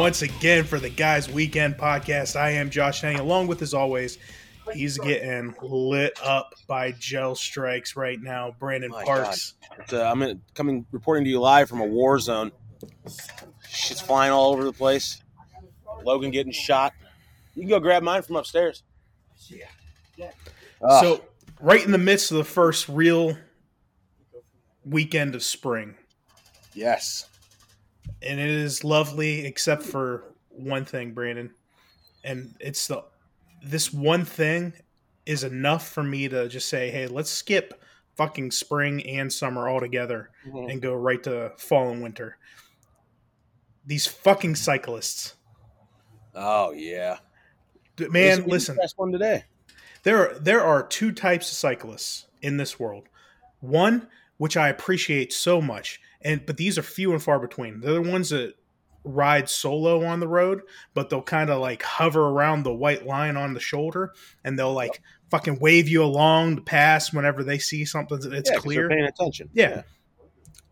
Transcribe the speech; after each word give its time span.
once 0.00 0.22
again 0.22 0.64
for 0.64 0.78
the 0.78 0.88
Guys 0.88 1.28
Weekend 1.28 1.76
podcast. 1.76 2.34
I 2.34 2.52
am 2.52 2.70
Josh 2.70 3.02
Henny, 3.02 3.18
along 3.18 3.48
with, 3.48 3.60
as 3.60 3.74
always, 3.74 4.16
he's 4.72 4.96
getting 4.96 5.54
lit 5.60 6.18
up 6.24 6.54
by 6.66 6.92
gel 6.92 7.34
strikes 7.34 7.96
right 7.96 8.18
now. 8.18 8.56
Brandon 8.58 8.90
My 8.90 9.04
Parks. 9.04 9.56
Uh, 9.92 10.02
I'm 10.02 10.22
in, 10.22 10.40
coming 10.54 10.86
reporting 10.90 11.24
to 11.24 11.30
you 11.30 11.38
live 11.38 11.68
from 11.68 11.82
a 11.82 11.84
war 11.84 12.18
zone. 12.18 12.50
Shit's 13.68 14.00
flying 14.00 14.32
all 14.32 14.54
over 14.54 14.64
the 14.64 14.72
place. 14.72 15.20
Logan 16.02 16.30
getting 16.30 16.50
shot. 16.50 16.94
You 17.54 17.60
can 17.60 17.68
go 17.68 17.78
grab 17.78 18.02
mine 18.02 18.22
from 18.22 18.36
upstairs. 18.36 18.82
Ah, 20.82 21.02
So, 21.02 21.24
right 21.60 21.84
in 21.84 21.92
the 21.92 21.98
midst 21.98 22.30
of 22.30 22.38
the 22.38 22.44
first 22.44 22.88
real 22.88 23.36
weekend 24.82 25.34
of 25.34 25.42
spring, 25.42 25.96
yes, 26.72 27.28
and 28.22 28.38
it 28.40 28.48
is 28.50 28.84
lovely 28.84 29.46
except 29.46 29.82
for 29.82 30.34
one 30.50 30.84
thing 30.84 31.12
brandon 31.12 31.50
and 32.24 32.54
it's 32.60 32.86
the 32.86 33.02
this 33.62 33.92
one 33.92 34.24
thing 34.24 34.72
is 35.26 35.44
enough 35.44 35.88
for 35.88 36.02
me 36.02 36.28
to 36.28 36.48
just 36.48 36.68
say 36.68 36.90
hey 36.90 37.06
let's 37.06 37.30
skip 37.30 37.82
fucking 38.16 38.50
spring 38.50 39.02
and 39.06 39.32
summer 39.32 39.68
altogether 39.68 40.30
Mhm. 40.46 40.70
and 40.70 40.82
go 40.82 40.94
right 40.94 41.22
to 41.22 41.52
fall 41.56 41.88
and 41.90 42.02
winter 42.02 42.36
these 43.86 44.06
fucking 44.06 44.54
cyclists 44.56 45.34
oh 46.34 46.72
yeah, 46.72 47.18
man 48.10 48.44
listen 48.46 48.76
Best 48.76 48.98
one 48.98 49.10
today. 49.12 49.44
there 50.02 50.30
are, 50.30 50.38
there 50.38 50.62
are 50.62 50.86
two 50.86 51.12
types 51.12 51.50
of 51.50 51.56
cyclists 51.56 52.26
in 52.42 52.56
this 52.56 52.78
world. 52.78 53.08
One, 53.60 54.08
which 54.38 54.56
I 54.56 54.68
appreciate 54.68 55.32
so 55.32 55.60
much, 55.60 56.00
and 56.22 56.44
but 56.46 56.56
these 56.56 56.78
are 56.78 56.82
few 56.82 57.12
and 57.12 57.22
far 57.22 57.38
between. 57.38 57.80
They're 57.80 57.94
the 57.94 58.02
ones 58.02 58.30
that 58.30 58.54
ride 59.04 59.48
solo 59.48 60.04
on 60.04 60.20
the 60.20 60.28
road, 60.28 60.62
but 60.94 61.08
they'll 61.08 61.22
kind 61.22 61.48
of 61.50 61.60
like 61.60 61.82
hover 61.82 62.28
around 62.28 62.62
the 62.64 62.74
white 62.74 63.06
line 63.06 63.36
on 63.36 63.54
the 63.54 63.60
shoulder, 63.60 64.12
and 64.44 64.58
they'll 64.58 64.74
like 64.74 65.00
fucking 65.30 65.58
wave 65.58 65.88
you 65.88 66.02
along 66.02 66.56
the 66.56 66.62
pass 66.62 67.12
whenever 67.12 67.42
they 67.42 67.58
see 67.58 67.84
something 67.84 68.18
that's 68.20 68.50
Yeah, 68.50 68.56
clear. 68.58 68.88
Paying 68.88 69.04
attention. 69.04 69.48
Yeah. 69.52 69.82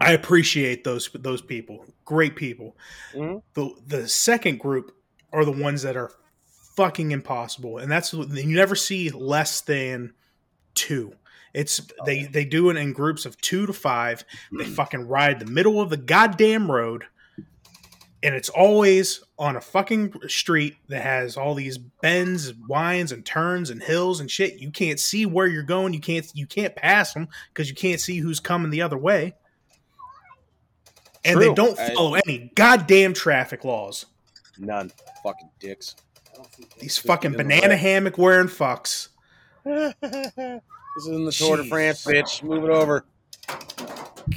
I 0.00 0.12
appreciate 0.12 0.84
those 0.84 1.10
those 1.14 1.42
people. 1.42 1.84
Great 2.04 2.36
people. 2.36 2.76
Mhm. 3.14 3.42
The 3.54 3.70
the 3.86 4.08
second 4.08 4.60
group 4.60 4.92
are 5.32 5.44
the 5.44 5.52
ones 5.52 5.82
that 5.82 5.96
are 5.96 6.12
fucking 6.76 7.10
impossible, 7.10 7.78
and 7.78 7.90
that's 7.90 8.12
you 8.12 8.54
never 8.54 8.76
see 8.76 9.10
less 9.10 9.60
than 9.62 10.12
two. 10.74 11.12
It's 11.54 11.80
oh, 11.80 12.04
they 12.04 12.24
they 12.24 12.44
do 12.44 12.70
it 12.70 12.76
in 12.76 12.92
groups 12.92 13.26
of 13.26 13.40
two 13.40 13.66
to 13.66 13.72
five. 13.72 14.24
They 14.52 14.64
mm. 14.64 14.74
fucking 14.74 15.08
ride 15.08 15.40
the 15.40 15.46
middle 15.46 15.80
of 15.80 15.90
the 15.90 15.96
goddamn 15.96 16.70
road, 16.70 17.04
and 18.22 18.34
it's 18.34 18.48
always 18.48 19.22
on 19.38 19.56
a 19.56 19.60
fucking 19.60 20.14
street 20.28 20.76
that 20.88 21.02
has 21.02 21.36
all 21.36 21.54
these 21.54 21.78
bends, 21.78 22.48
and 22.48 22.66
winds, 22.68 23.12
and 23.12 23.24
turns 23.24 23.70
and 23.70 23.82
hills 23.82 24.20
and 24.20 24.30
shit. 24.30 24.58
You 24.58 24.70
can't 24.70 25.00
see 25.00 25.26
where 25.26 25.46
you're 25.46 25.62
going. 25.62 25.94
You 25.94 26.00
can't 26.00 26.30
you 26.34 26.46
can't 26.46 26.74
pass 26.76 27.14
them 27.14 27.28
because 27.52 27.68
you 27.68 27.74
can't 27.74 28.00
see 28.00 28.18
who's 28.18 28.40
coming 28.40 28.70
the 28.70 28.82
other 28.82 28.98
way. 28.98 29.34
And 31.24 31.40
they 31.40 31.52
don't 31.52 31.78
I- 31.78 31.94
follow 31.94 32.14
any 32.14 32.50
goddamn 32.54 33.14
traffic 33.14 33.64
laws. 33.64 34.06
None. 34.58 34.90
Fucking 35.22 35.50
dicks. 35.60 35.94
These 36.78 36.98
fucking 36.98 37.32
get 37.32 37.40
in 37.40 37.48
the 37.48 37.54
banana 37.54 37.76
hammock 37.76 38.18
wearing 38.18 38.48
fucks. 38.48 39.08
this 40.94 41.06
is 41.06 41.08
in 41.08 41.24
the 41.24 41.32
Tour 41.32 41.56
de 41.58 41.64
France, 41.64 42.04
bitch. 42.04 42.42
Move 42.42 42.64
it 42.64 42.70
over. 42.70 43.04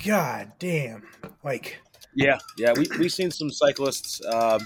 God 0.06 0.52
damn. 0.60 1.04
Like 1.44 1.80
Yeah, 2.16 2.38
yeah. 2.58 2.74
We 2.74 2.90
we 2.98 3.10
seen 3.10 3.32
some 3.32 3.50
cyclists. 3.50 4.24
Um, 4.26 4.62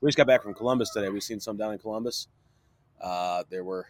we 0.00 0.08
just 0.08 0.18
got 0.18 0.26
back 0.26 0.42
from 0.42 0.54
Columbus 0.54 0.90
today. 0.90 1.08
We've 1.08 1.22
seen 1.22 1.40
some 1.40 1.56
down 1.56 1.72
in 1.72 1.78
Columbus. 1.78 2.28
Uh, 3.00 3.44
there 3.50 3.64
were 3.64 3.86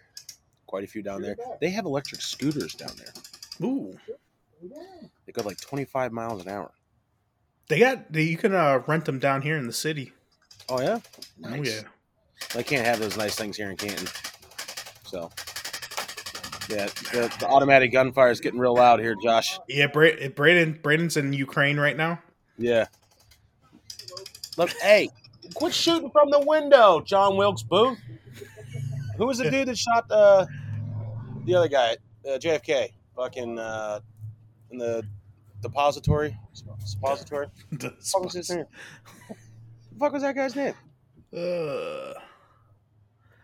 quite 0.67 0.85
a 0.85 0.87
few 0.87 1.03
down 1.03 1.23
there. 1.23 1.37
They 1.61 1.71
have 1.71 1.85
electric 1.85 2.21
scooters 2.21 2.75
down 2.75 2.93
there. 2.97 3.13
ooh. 3.63 3.97
They 5.27 5.33
go 5.33 5.43
like 5.43 5.61
25 5.61 6.13
miles 6.13 6.43
an 6.43 6.49
hour. 6.49 6.73
They 7.69 7.81
got 7.81 8.13
they, 8.13 8.23
you 8.23 8.37
can 8.37 8.55
uh, 8.55 8.83
rent 8.87 9.05
them 9.05 9.19
down 9.19 9.43
here 9.43 9.57
in 9.57 9.67
the 9.67 9.73
city. 9.73 10.13
Oh 10.69 10.81
yeah, 10.81 11.01
Oh 11.45 11.63
yeah. 11.63 11.83
They 12.55 12.63
can't 12.63 12.87
have 12.87 13.01
those 13.01 13.17
nice 13.17 13.35
things 13.35 13.57
here 13.57 13.71
in 13.71 13.77
Canton. 13.77 14.09
So, 15.05 15.31
yeah, 16.69 16.87
the, 16.87 17.35
the 17.41 17.47
automatic 17.47 17.93
gunfire 17.93 18.31
is 18.31 18.41
getting 18.41 18.59
real 18.59 18.75
loud 18.75 19.01
here, 19.01 19.15
Josh. 19.23 19.59
Yeah, 19.69 19.87
Bra- 19.87 20.29
Braden 20.35 20.81
Braden's 20.83 21.17
in 21.17 21.33
Ukraine 21.33 21.79
right 21.79 21.97
now. 21.97 22.21
Yeah. 22.59 22.87
Look, 24.57 24.71
hey, 24.81 25.11
quit 25.55 25.75
shooting 25.75 26.11
from 26.11 26.31
the 26.31 26.41
window, 26.41 27.01
John 27.01 27.37
Wilkes 27.37 27.63
Booth. 27.63 27.99
Who 29.19 29.27
was 29.27 29.39
the 29.39 29.51
dude 29.51 29.69
that 29.69 29.79
shot 29.79 30.11
uh, 30.11 30.47
the 31.45 31.55
other 31.55 31.69
guy, 31.69 31.97
uh, 32.27 32.39
JFK, 32.39 32.91
fucking 33.15 33.59
uh, 33.59 34.01
in 34.71 34.79
the 34.79 35.03
depository? 35.63 36.37
Suppository? 36.85 37.49
What 37.71 37.81
the 37.81 37.91
fuck 38.01 38.25
was 38.25 38.35
his 38.35 38.51
name? 38.51 38.67
the 39.29 39.99
fuck 39.99 40.13
was 40.13 40.23
that 40.23 40.35
guy's 40.35 40.55
name? 40.57 40.75
Uh, 41.35 42.13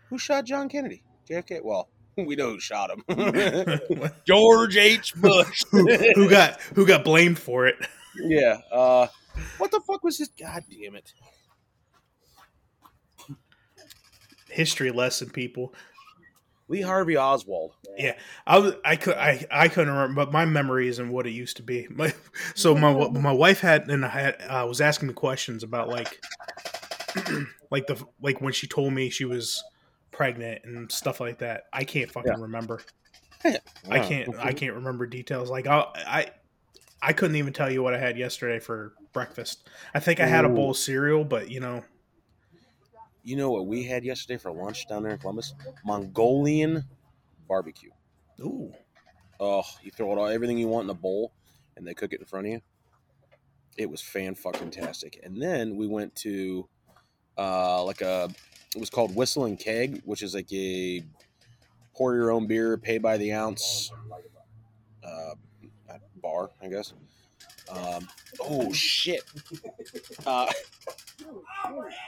Who 0.09 0.17
shot 0.17 0.45
John 0.45 0.69
Kennedy? 0.69 1.03
JFK? 1.29 1.63
Well, 1.63 1.89
we 2.17 2.35
know 2.35 2.51
who 2.51 2.59
shot 2.59 2.91
him. 2.91 3.03
George 4.25 4.77
H. 4.77 5.15
Bush. 5.15 5.63
who 5.71 6.29
got 6.29 6.59
who 6.75 6.85
got 6.85 7.03
blamed 7.03 7.39
for 7.39 7.65
it? 7.65 7.75
yeah. 8.15 8.57
Uh, 8.71 9.07
what 9.57 9.71
the 9.71 9.81
fuck 9.87 10.03
was 10.03 10.17
his? 10.17 10.29
God 10.29 10.63
damn 10.69 10.95
it. 10.95 11.13
History 14.49 14.91
lesson, 14.91 15.29
people. 15.29 15.73
Lee 16.67 16.81
Harvey 16.81 17.17
Oswald. 17.17 17.73
Yeah, 17.97 18.15
I 18.47 18.59
was 18.59 18.73
I 18.85 18.95
could 18.95 19.15
I 19.15 19.45
I 19.51 19.67
couldn't 19.67 19.93
remember, 19.93 20.25
but 20.25 20.31
my 20.31 20.45
memory 20.45 20.87
isn't 20.87 21.09
what 21.09 21.27
it 21.27 21.31
used 21.31 21.57
to 21.57 21.63
be. 21.63 21.87
My, 21.89 22.13
so 22.55 22.75
my 22.75 23.09
my 23.09 23.31
wife 23.31 23.59
had 23.59 23.89
and 23.89 24.05
I 24.05 24.09
had 24.09 24.35
uh, 24.47 24.65
was 24.67 24.81
asking 24.81 25.09
me 25.09 25.13
questions 25.13 25.63
about 25.63 25.89
like 25.89 26.19
like 27.71 27.87
the 27.87 28.03
like 28.21 28.41
when 28.41 28.53
she 28.53 28.67
told 28.67 28.93
me 28.93 29.09
she 29.09 29.25
was 29.25 29.63
pregnant 30.13 30.61
and 30.65 30.91
stuff 30.91 31.19
like 31.19 31.39
that. 31.39 31.65
I 31.73 31.83
can't 31.83 32.11
fucking 32.11 32.37
Yeah. 32.37 32.41
remember. 32.41 32.85
I 33.89 33.99
can't 33.99 34.29
I 34.39 34.53
can't 34.53 34.75
remember 34.75 35.05
details. 35.07 35.49
Like 35.49 35.67
I 35.67 35.85
I 35.95 36.31
I 37.01 37.13
couldn't 37.13 37.37
even 37.37 37.53
tell 37.53 37.71
you 37.71 37.83
what 37.83 37.93
I 37.93 37.99
had 37.99 38.17
yesterday 38.17 38.59
for 38.59 38.95
breakfast. 39.13 39.69
I 39.93 39.99
think 39.99 40.19
I 40.19 40.27
had 40.27 40.45
a 40.45 40.49
bowl 40.49 40.71
of 40.71 40.77
cereal, 40.77 41.25
but 41.25 41.51
you 41.51 41.59
know, 41.59 41.83
You 43.23 43.37
know 43.37 43.51
what 43.51 43.67
we 43.67 43.83
had 43.83 44.03
yesterday 44.03 44.37
for 44.37 44.51
lunch 44.51 44.87
down 44.87 45.03
there 45.03 45.13
in 45.13 45.17
Columbus? 45.17 45.53
Mongolian 45.85 46.83
barbecue. 47.47 47.91
ooh, 48.41 48.73
Oh, 49.39 49.63
you 49.81 49.91
throw 49.91 50.11
it 50.11 50.17
all 50.17 50.27
everything 50.27 50.57
you 50.57 50.67
want 50.67 50.85
in 50.85 50.89
a 50.89 50.93
bowl, 50.93 51.33
and 51.75 51.87
they 51.87 51.93
cook 51.93 52.13
it 52.13 52.19
in 52.19 52.25
front 52.25 52.47
of 52.47 52.51
you. 52.53 52.61
It 53.77 53.89
was 53.89 54.01
fan 54.01 54.35
fucking 54.35 54.71
tastic. 54.71 55.19
And 55.23 55.41
then 55.41 55.75
we 55.75 55.87
went 55.87 56.15
to 56.17 56.69
uh, 57.37 57.83
like 57.83 58.01
a 58.01 58.29
it 58.75 58.79
was 58.79 58.89
called 58.89 59.15
Whistle 59.15 59.45
and 59.45 59.57
Keg, 59.59 60.01
which 60.05 60.23
is 60.23 60.33
like 60.33 60.51
a 60.51 61.03
pour 61.95 62.15
your 62.15 62.31
own 62.31 62.47
beer, 62.47 62.77
pay 62.77 62.97
by 62.97 63.17
the 63.17 63.31
ounce 63.33 63.91
uh, 65.03 65.33
bar, 66.21 66.49
I 66.61 66.67
guess. 66.67 66.93
Um, 67.69 68.07
oh 68.39 68.71
shit! 68.73 69.23
Uh, 70.25 70.49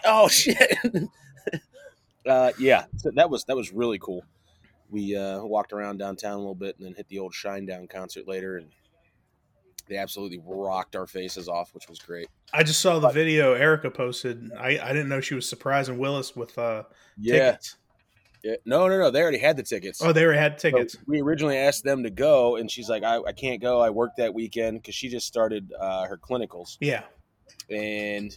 oh 0.05 0.27
shit! 0.27 0.77
uh, 2.27 2.51
yeah, 2.59 2.85
so 2.97 3.11
that 3.15 3.29
was 3.29 3.43
that 3.45 3.55
was 3.55 3.71
really 3.71 3.99
cool. 3.99 4.23
We 4.89 5.15
uh, 5.15 5.43
walked 5.43 5.73
around 5.73 5.97
downtown 5.97 6.33
a 6.33 6.37
little 6.37 6.55
bit 6.55 6.77
and 6.77 6.85
then 6.85 6.93
hit 6.93 7.07
the 7.09 7.19
old 7.19 7.33
Shinedown 7.33 7.89
concert 7.89 8.27
later, 8.27 8.57
and 8.57 8.67
they 9.87 9.97
absolutely 9.97 10.41
rocked 10.45 10.95
our 10.95 11.07
faces 11.07 11.47
off, 11.47 11.73
which 11.73 11.87
was 11.89 11.99
great. 11.99 12.27
I 12.53 12.63
just 12.63 12.81
saw 12.81 12.99
the 12.99 13.09
video 13.09 13.53
Erica 13.53 13.91
posted. 13.91 14.51
I 14.57 14.79
I 14.79 14.89
didn't 14.93 15.09
know 15.09 15.21
she 15.21 15.35
was 15.35 15.47
surprising 15.47 15.97
Willis 15.97 16.35
with 16.35 16.57
uh 16.57 16.83
Yeah, 17.17 17.51
tickets. 17.51 17.77
yeah. 18.43 18.55
No, 18.65 18.87
no, 18.87 18.97
no. 18.97 19.11
They 19.11 19.21
already 19.21 19.37
had 19.39 19.57
the 19.57 19.63
tickets. 19.63 20.01
Oh, 20.03 20.11
they 20.11 20.23
already 20.23 20.39
had 20.39 20.59
So 20.59 20.69
tickets. 20.71 20.97
we 21.07 21.21
originally 21.21 21.57
asked 21.57 21.83
them 21.83 22.03
to 22.03 22.09
go, 22.09 22.55
and 22.57 22.69
she's 22.69 22.89
like, 22.89 23.03
"I, 23.03 23.19
I 23.27 23.31
can't 23.33 23.61
go. 23.61 23.79
I 23.81 23.89
worked 23.89 24.17
that 24.17 24.33
weekend 24.33 24.81
because 24.81 24.95
she 24.95 25.09
just 25.09 25.27
started 25.27 25.71
uh, 25.79 26.05
her 26.05 26.17
clinicals." 26.17 26.77
Yeah. 26.79 27.03
and 27.69 28.35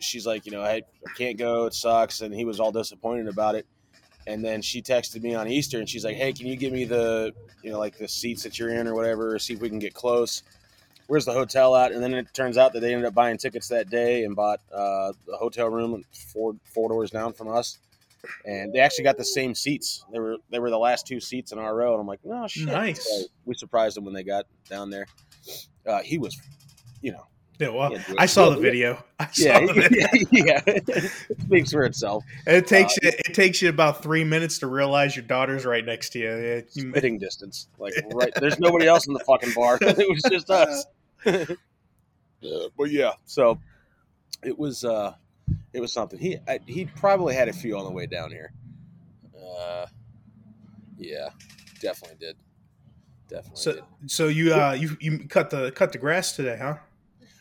she's 0.00 0.26
like, 0.26 0.46
you 0.46 0.52
know, 0.52 0.62
I, 0.62 0.74
I 0.76 1.10
can't 1.16 1.36
go. 1.36 1.66
It 1.66 1.74
sucks. 1.74 2.20
And 2.20 2.32
he 2.32 2.44
was 2.44 2.60
all 2.60 2.70
disappointed 2.70 3.26
about 3.28 3.54
it. 3.56 3.66
And 4.28 4.44
then 4.44 4.62
she 4.62 4.80
texted 4.82 5.22
me 5.22 5.34
on 5.34 5.48
Easter 5.48 5.78
and 5.80 5.88
she's 5.88 6.04
like, 6.04 6.16
hey, 6.16 6.32
can 6.32 6.46
you 6.46 6.54
give 6.54 6.72
me 6.72 6.84
the, 6.84 7.32
you 7.62 7.72
know, 7.72 7.78
like 7.80 7.96
the 7.98 8.06
seats 8.06 8.42
that 8.44 8.58
you're 8.58 8.68
in 8.68 8.86
or 8.86 8.94
whatever, 8.94 9.36
see 9.40 9.54
if 9.54 9.60
we 9.60 9.68
can 9.68 9.78
get 9.80 9.94
close. 9.94 10.42
Where's 11.08 11.24
the 11.24 11.32
hotel 11.32 11.74
at? 11.74 11.90
And 11.92 12.02
then 12.02 12.14
it 12.14 12.32
turns 12.32 12.56
out 12.56 12.72
that 12.74 12.80
they 12.80 12.92
ended 12.92 13.06
up 13.06 13.14
buying 13.14 13.36
tickets 13.38 13.68
that 13.68 13.90
day 13.90 14.24
and 14.24 14.36
bought 14.36 14.60
uh, 14.72 15.12
the 15.26 15.36
hotel 15.36 15.68
room 15.68 16.04
four 16.32 16.54
four 16.72 16.88
doors 16.88 17.10
down 17.10 17.32
from 17.32 17.48
us. 17.48 17.78
And 18.44 18.72
they 18.72 18.80
actually 18.80 19.04
got 19.04 19.16
the 19.16 19.24
same 19.24 19.54
seats. 19.54 20.04
They 20.12 20.18
were 20.20 20.36
they 20.50 20.58
were 20.58 20.70
the 20.70 20.78
last 20.78 21.06
two 21.06 21.18
seats 21.20 21.50
in 21.52 21.58
our 21.58 21.74
row. 21.74 21.92
And 21.92 22.00
I'm 22.00 22.06
like, 22.06 22.20
no 22.24 22.46
shit. 22.46 22.66
Nice. 22.66 23.04
So 23.08 23.26
we 23.46 23.54
surprised 23.54 23.96
them 23.96 24.04
when 24.04 24.12
they 24.14 24.22
got 24.22 24.44
down 24.68 24.90
there. 24.90 25.06
Uh, 25.86 26.00
he 26.02 26.18
was 26.18 26.38
you 27.00 27.12
know, 27.12 27.26
Yeah, 27.60 27.68
well, 27.70 27.92
Yeah. 27.92 28.02
I 28.18 28.26
saw 28.26 28.50
the 28.50 28.60
video. 28.60 29.02
I 29.18 29.26
saw 29.30 29.44
yeah, 29.60 29.60
the 29.66 29.72
video. 29.72 30.08
yeah, 30.32 30.60
it 30.66 31.40
speaks 31.40 31.70
for 31.72 31.84
itself. 31.84 32.24
It 32.46 32.66
takes 32.66 32.94
Uh, 32.94 33.00
you. 33.04 33.10
It 33.24 33.34
takes 33.34 33.62
you 33.62 33.68
about 33.70 34.02
three 34.02 34.24
minutes 34.24 34.58
to 34.58 34.66
realize 34.66 35.16
your 35.16 35.24
daughter's 35.24 35.64
right 35.64 35.84
next 35.84 36.10
to 36.10 36.18
you. 36.18 36.36
Yeah, 36.36 36.60
you- 36.74 36.90
Spitting 36.90 37.18
distance, 37.18 37.68
like 37.78 37.94
right. 38.12 38.32
There's 38.34 38.58
nobody 38.58 38.86
else 38.88 39.06
in 39.06 39.14
the 39.14 39.20
fucking 39.20 39.52
bar. 39.54 39.78
it 39.80 40.08
was 40.10 40.22
just 40.30 40.50
us. 40.50 40.84
Uh, 42.40 42.68
but 42.78 42.88
yeah, 42.90 43.10
so 43.24 43.58
it 44.44 44.56
was. 44.56 44.84
uh 44.84 45.12
It 45.72 45.80
was 45.80 45.92
something. 45.92 46.20
He 46.20 46.38
I, 46.46 46.60
he 46.66 46.84
probably 46.84 47.34
had 47.34 47.48
a 47.48 47.52
few 47.52 47.76
on 47.76 47.84
the 47.84 47.90
way 47.90 48.06
down 48.06 48.30
here. 48.30 48.52
Uh, 49.36 49.86
yeah, 50.96 51.30
definitely 51.80 52.16
did. 52.20 52.36
Definitely 53.28 53.60
So, 53.60 53.72
did. 53.72 53.82
so 54.06 54.28
you 54.28 54.54
uh 54.54 54.72
you 54.72 54.96
you 55.00 55.26
cut 55.26 55.50
the 55.50 55.72
cut 55.72 55.90
the 55.90 55.98
grass 55.98 56.30
today, 56.36 56.56
huh? 56.62 56.76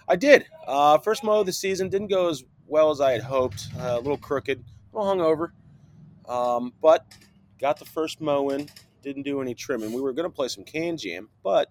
I 0.08 0.16
did. 0.16 0.46
Uh, 0.66 0.98
first 0.98 1.24
mow 1.24 1.42
of 1.42 1.46
the 1.46 1.54
season 1.54 1.90
didn't 1.90 2.08
go 2.08 2.28
as 2.30 2.44
well 2.66 2.90
as 2.90 3.00
I 3.00 3.12
had 3.12 3.22
hoped. 3.22 3.68
Uh, 3.80 3.98
a 3.98 4.00
little 4.00 4.18
crooked, 4.18 4.64
a 4.94 4.98
little 4.98 5.14
hungover, 5.16 5.52
um, 6.28 6.74
but 6.82 7.06
got 7.60 7.78
the 7.78 7.86
first 7.86 8.20
mow 8.20 8.50
in. 8.50 8.68
Didn't 9.04 9.24
do 9.24 9.42
any 9.42 9.54
trimming. 9.54 9.94
We 9.94 10.02
were 10.02 10.14
going 10.14 10.28
to 10.28 10.36
play 10.36 10.48
some 10.48 10.64
can 10.64 10.98
jam, 10.98 11.30
but 11.44 11.70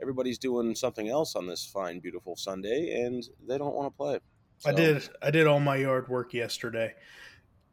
everybody's 0.00 0.38
doing 0.38 0.74
something 0.74 1.08
else 1.08 1.36
on 1.36 1.46
this 1.46 1.64
fine, 1.64 2.00
beautiful 2.00 2.36
Sunday, 2.36 3.02
and 3.04 3.22
they 3.46 3.58
don't 3.58 3.74
want 3.74 3.92
to 3.92 3.96
play. 3.96 4.18
I 4.64 4.72
did. 4.72 5.08
I 5.22 5.30
did 5.30 5.46
all 5.46 5.60
my 5.60 5.76
yard 5.76 6.08
work 6.08 6.34
yesterday, 6.34 6.94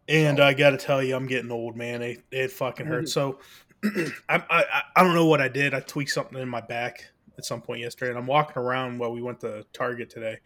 and 0.07 0.39
I 0.39 0.53
got 0.53 0.71
to 0.71 0.77
tell 0.77 1.03
you, 1.03 1.15
I'm 1.15 1.27
getting 1.27 1.51
old, 1.51 1.75
man. 1.75 2.01
It 2.01 2.24
it 2.31 2.51
fucking 2.51 2.85
hurts. 2.85 3.12
So 3.12 3.39
I, 3.83 4.44
I 4.50 4.81
I 4.95 5.03
don't 5.03 5.13
know 5.13 5.25
what 5.25 5.41
I 5.41 5.47
did. 5.50 5.74
I 5.74 5.81
tweaked 5.81 6.12
something 6.12 6.38
in 6.38 6.47
my 6.47 6.62
back 6.62 7.06
at 7.38 7.45
some 7.45 7.62
point 7.62 7.81
yesterday, 7.81 8.09
and 8.12 8.18
I'm 8.18 8.25
walking 8.27 8.57
around 8.62 9.00
while 9.00 9.12
we 9.12 9.21
went 9.21 9.41
to 9.41 9.65
Target 9.74 10.09
today, 10.09 10.38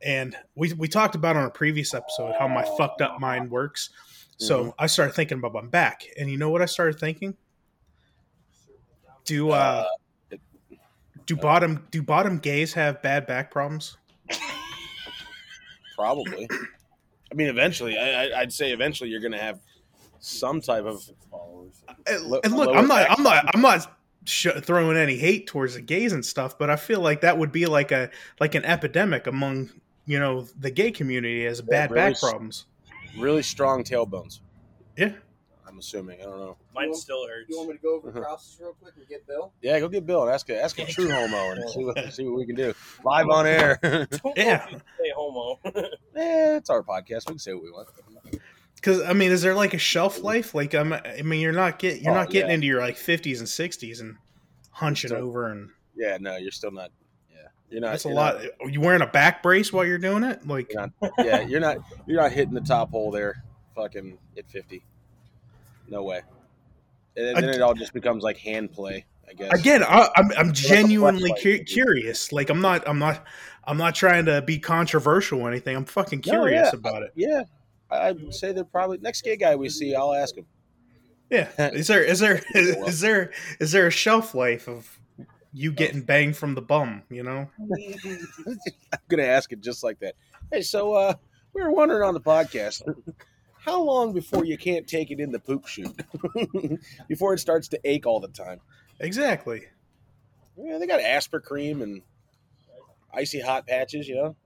and 0.00 0.36
we 0.54 0.72
we 0.74 0.86
talked 0.88 1.14
about 1.16 1.36
on 1.36 1.44
a 1.44 1.50
previous 1.50 1.94
episode 1.94 2.34
how 2.38 2.46
my 2.46 2.64
fucked 2.78 3.00
up 3.02 3.20
mind 3.20 3.50
works. 3.50 3.90
So 4.38 4.64
Mhm. 4.64 4.74
I 4.78 4.86
started 4.86 5.14
thinking 5.14 5.38
about 5.38 5.52
my 5.52 5.62
back, 5.66 6.02
and 6.18 6.30
you 6.30 6.36
know 6.38 6.50
what 6.50 6.62
I 6.62 6.66
started 6.66 6.98
thinking? 6.98 7.36
Do 9.24 9.50
uh, 9.50 9.54
Uh, 9.54 9.88
do 11.26 11.36
bottom 11.36 11.86
do 11.90 12.02
bottom 12.02 12.38
gays 12.38 12.72
have 12.74 13.02
bad 13.02 13.26
back 13.26 13.50
problems? 13.50 13.96
Probably. 15.96 16.48
I 16.50 17.34
mean, 17.34 17.48
eventually, 17.48 17.96
I, 17.98 18.40
I'd 18.40 18.52
say 18.52 18.72
eventually 18.72 19.10
you're 19.10 19.20
going 19.20 19.32
to 19.32 19.38
have 19.38 19.60
some 20.18 20.60
type 20.60 20.84
of. 20.84 21.02
And 22.06 22.28
look, 22.28 22.44
I'm 22.44 22.88
not. 22.88 23.10
I'm 23.10 23.22
not, 23.22 23.54
I'm 23.54 23.62
not 23.62 23.98
sh- 24.24 24.48
throwing 24.60 24.96
any 24.96 25.16
hate 25.16 25.46
towards 25.46 25.74
the 25.74 25.80
gays 25.80 26.12
and 26.12 26.24
stuff, 26.24 26.58
but 26.58 26.70
I 26.70 26.76
feel 26.76 27.00
like 27.00 27.22
that 27.22 27.38
would 27.38 27.52
be 27.52 27.66
like 27.66 27.92
a 27.92 28.10
like 28.40 28.54
an 28.54 28.64
epidemic 28.64 29.26
among 29.26 29.70
you 30.06 30.18
know 30.18 30.46
the 30.58 30.70
gay 30.70 30.90
community 30.90 31.46
as 31.46 31.60
bad 31.60 31.90
really 31.90 32.12
back 32.12 32.20
problems. 32.20 32.66
Really 33.18 33.42
strong 33.42 33.84
tailbones. 33.84 34.40
Yeah, 34.96 35.12
I'm 35.72 35.78
assuming. 35.78 36.20
I 36.20 36.24
don't 36.24 36.38
know. 36.38 36.56
Mine 36.74 36.94
still 36.94 37.26
hurts. 37.26 37.48
You 37.48 37.56
want 37.56 37.70
me 37.70 37.76
to 37.76 37.80
go 37.82 37.94
over 37.96 38.10
Uh-huh. 38.10 38.20
crosses 38.20 38.58
real 38.60 38.74
quick 38.80 38.92
and 38.96 39.08
get 39.08 39.26
Bill? 39.26 39.52
Yeah, 39.62 39.80
go 39.80 39.88
get 39.88 40.04
Bill 40.04 40.22
and 40.22 40.30
ask 40.30 40.48
a 40.50 40.62
ask 40.62 40.78
a 40.78 40.84
true 40.84 41.10
homo 41.10 41.52
and 41.52 41.70
see 41.70 41.82
what 41.84 42.12
see 42.12 42.24
what 42.24 42.36
we 42.36 42.44
can 42.46 42.56
do 42.56 42.74
live 43.04 43.28
on 43.30 43.46
air. 43.46 43.78
Don't 43.82 44.10
Yeah. 44.36 44.66
Say 44.68 45.12
homo. 45.16 45.58
eh, 45.64 46.56
it's 46.56 46.68
our 46.68 46.82
podcast. 46.82 47.26
We 47.26 47.32
can 47.32 47.38
say 47.38 47.54
what 47.54 47.62
we 47.62 47.70
want. 47.70 47.88
because 48.76 49.00
I 49.00 49.14
mean, 49.14 49.32
is 49.32 49.40
there 49.40 49.54
like 49.54 49.72
a 49.72 49.78
shelf 49.78 50.20
life? 50.22 50.54
Like 50.54 50.74
I'm, 50.74 50.92
I 50.92 51.22
mean, 51.24 51.40
you're 51.40 51.52
not 51.52 51.78
get 51.78 52.02
you're 52.02 52.12
Oh, 52.12 52.16
not 52.16 52.28
getting 52.30 52.50
yeah. 52.50 52.54
into 52.56 52.66
your 52.66 52.80
like 52.80 52.96
50s 52.96 53.38
and 53.38 53.46
60s 53.48 54.00
and 54.00 54.16
hunching 54.72 55.08
Still- 55.08 55.24
over, 55.24 55.48
and 55.50 55.70
Yeah, 55.96 56.18
no, 56.20 56.36
you're 56.36 56.50
still 56.52 56.70
not. 56.70 56.90
Yeah, 57.30 57.48
you're 57.70 57.80
not. 57.80 57.92
that's 57.92 58.04
a 58.04 58.08
you're 58.08 58.16
lot. 58.16 58.36
Are 58.62 58.68
you 58.68 58.82
wearing 58.82 59.00
a 59.02 59.06
back 59.06 59.42
brace 59.42 59.72
while 59.72 59.86
you're 59.86 59.96
doing 59.98 60.22
it? 60.22 60.46
Like, 60.46 60.70
You're 60.72 60.90
not, 61.00 61.12
yeah, 61.18 61.40
you're 61.40 61.60
not. 61.60 61.78
You're 62.06 62.20
not 62.20 62.32
hitting 62.32 62.52
the 62.54 62.60
top 62.60 62.90
hole 62.90 63.10
there. 63.10 63.42
Fucking 63.74 64.18
at 64.36 64.50
50. 64.50 64.84
No 65.92 66.02
way. 66.02 66.22
And 67.16 67.26
then, 67.26 67.34
then 67.44 67.54
it 67.54 67.60
all 67.60 67.74
just 67.74 67.92
becomes 67.92 68.24
like 68.24 68.38
hand 68.38 68.72
play. 68.72 69.04
I 69.28 69.34
guess. 69.34 69.52
again, 69.60 69.84
I, 69.84 70.08
I'm 70.16 70.32
I'm 70.36 70.52
genuinely 70.52 71.32
cu- 71.40 71.62
curious. 71.64 72.32
Like, 72.32 72.48
I'm 72.50 72.60
not, 72.60 72.88
I'm 72.88 72.98
not, 72.98 73.24
I'm 73.64 73.76
not 73.76 73.94
trying 73.94 74.24
to 74.24 74.40
be 74.42 74.58
controversial 74.58 75.40
or 75.42 75.50
anything. 75.50 75.76
I'm 75.76 75.84
fucking 75.84 76.22
No, 76.26 76.32
curious 76.32 76.70
yeah. 76.72 76.78
about 76.78 77.02
it. 77.02 77.12
Yeah, 77.14 77.42
I- 77.90 78.08
I'd 78.08 78.34
say 78.34 78.52
they're 78.52 78.64
probably 78.64 78.98
next 78.98 79.22
gay 79.22 79.36
guy 79.36 79.54
we 79.54 79.68
see. 79.68 79.94
I'll 79.94 80.14
ask 80.14 80.34
him. 80.36 80.46
Yeah. 81.30 81.48
Is 81.58 81.86
there 81.86 82.02
is 82.02 82.18
there 82.20 82.40
is 82.54 83.00
there 83.00 83.32
is 83.60 83.72
there 83.72 83.86
a 83.86 83.90
shelf 83.90 84.34
life 84.34 84.66
of 84.68 84.98
you 85.52 85.72
getting 85.72 86.00
banged 86.02 86.36
from 86.36 86.54
the 86.54 86.62
bum, 86.62 87.02
you 87.10 87.22
know? 87.22 87.48
I'm 88.12 88.98
gonna 89.08 89.22
ask 89.24 89.52
it 89.52 89.60
just 89.60 89.84
like 89.84 89.98
that. 90.00 90.14
Hey, 90.50 90.62
so 90.62 90.94
uh, 90.94 91.14
we 91.54 91.62
were 91.62 91.70
wondering 91.70 92.02
on 92.02 92.14
the 92.14 92.20
podcast, 92.20 92.82
how 93.64 93.80
long 93.80 94.12
before 94.12 94.44
you 94.44 94.58
can't 94.58 94.86
take 94.88 95.10
it 95.10 95.20
in 95.20 95.30
the 95.30 95.38
poop 95.38 95.66
chute? 95.66 96.02
before 97.08 97.34
it 97.34 97.38
starts 97.38 97.68
to 97.68 97.80
ache 97.84 98.06
all 98.06 98.18
the 98.20 98.28
time. 98.28 98.60
Exactly. 98.98 99.62
Yeah, 100.56 100.78
they 100.78 100.86
got 100.86 101.00
Aspercreme 101.00 101.82
and 101.82 102.02
icy 103.14 103.40
hot 103.40 103.66
patches. 103.66 104.08
You 104.08 104.16
know. 104.16 104.36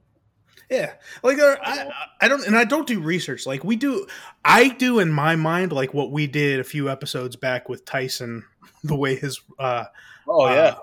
Yeah. 0.71 0.95
Like 1.23 1.37
there, 1.37 1.59
I 1.62 1.90
I 2.21 2.29
don't 2.29 2.47
and 2.47 2.57
I 2.57 2.64
don't 2.64 2.87
do 2.87 3.00
research. 3.00 3.47
Like 3.47 3.64
we 3.64 3.76
do 3.76 4.07
I 4.45 4.69
do 4.69 4.99
in 4.99 5.11
my 5.11 5.37
mind 5.37 5.73
like 5.73 5.95
what 5.95 6.11
we 6.11 6.26
did 6.26 6.61
a 6.61 6.64
few 6.64 6.90
episodes 6.90 7.37
back 7.37 7.69
with 7.69 7.85
Tyson 7.85 8.45
the 8.85 8.97
way 8.97 9.17
his 9.17 9.40
uh, 9.59 9.85
Oh 10.29 10.47
uh, 10.47 10.50
yeah, 10.50 10.75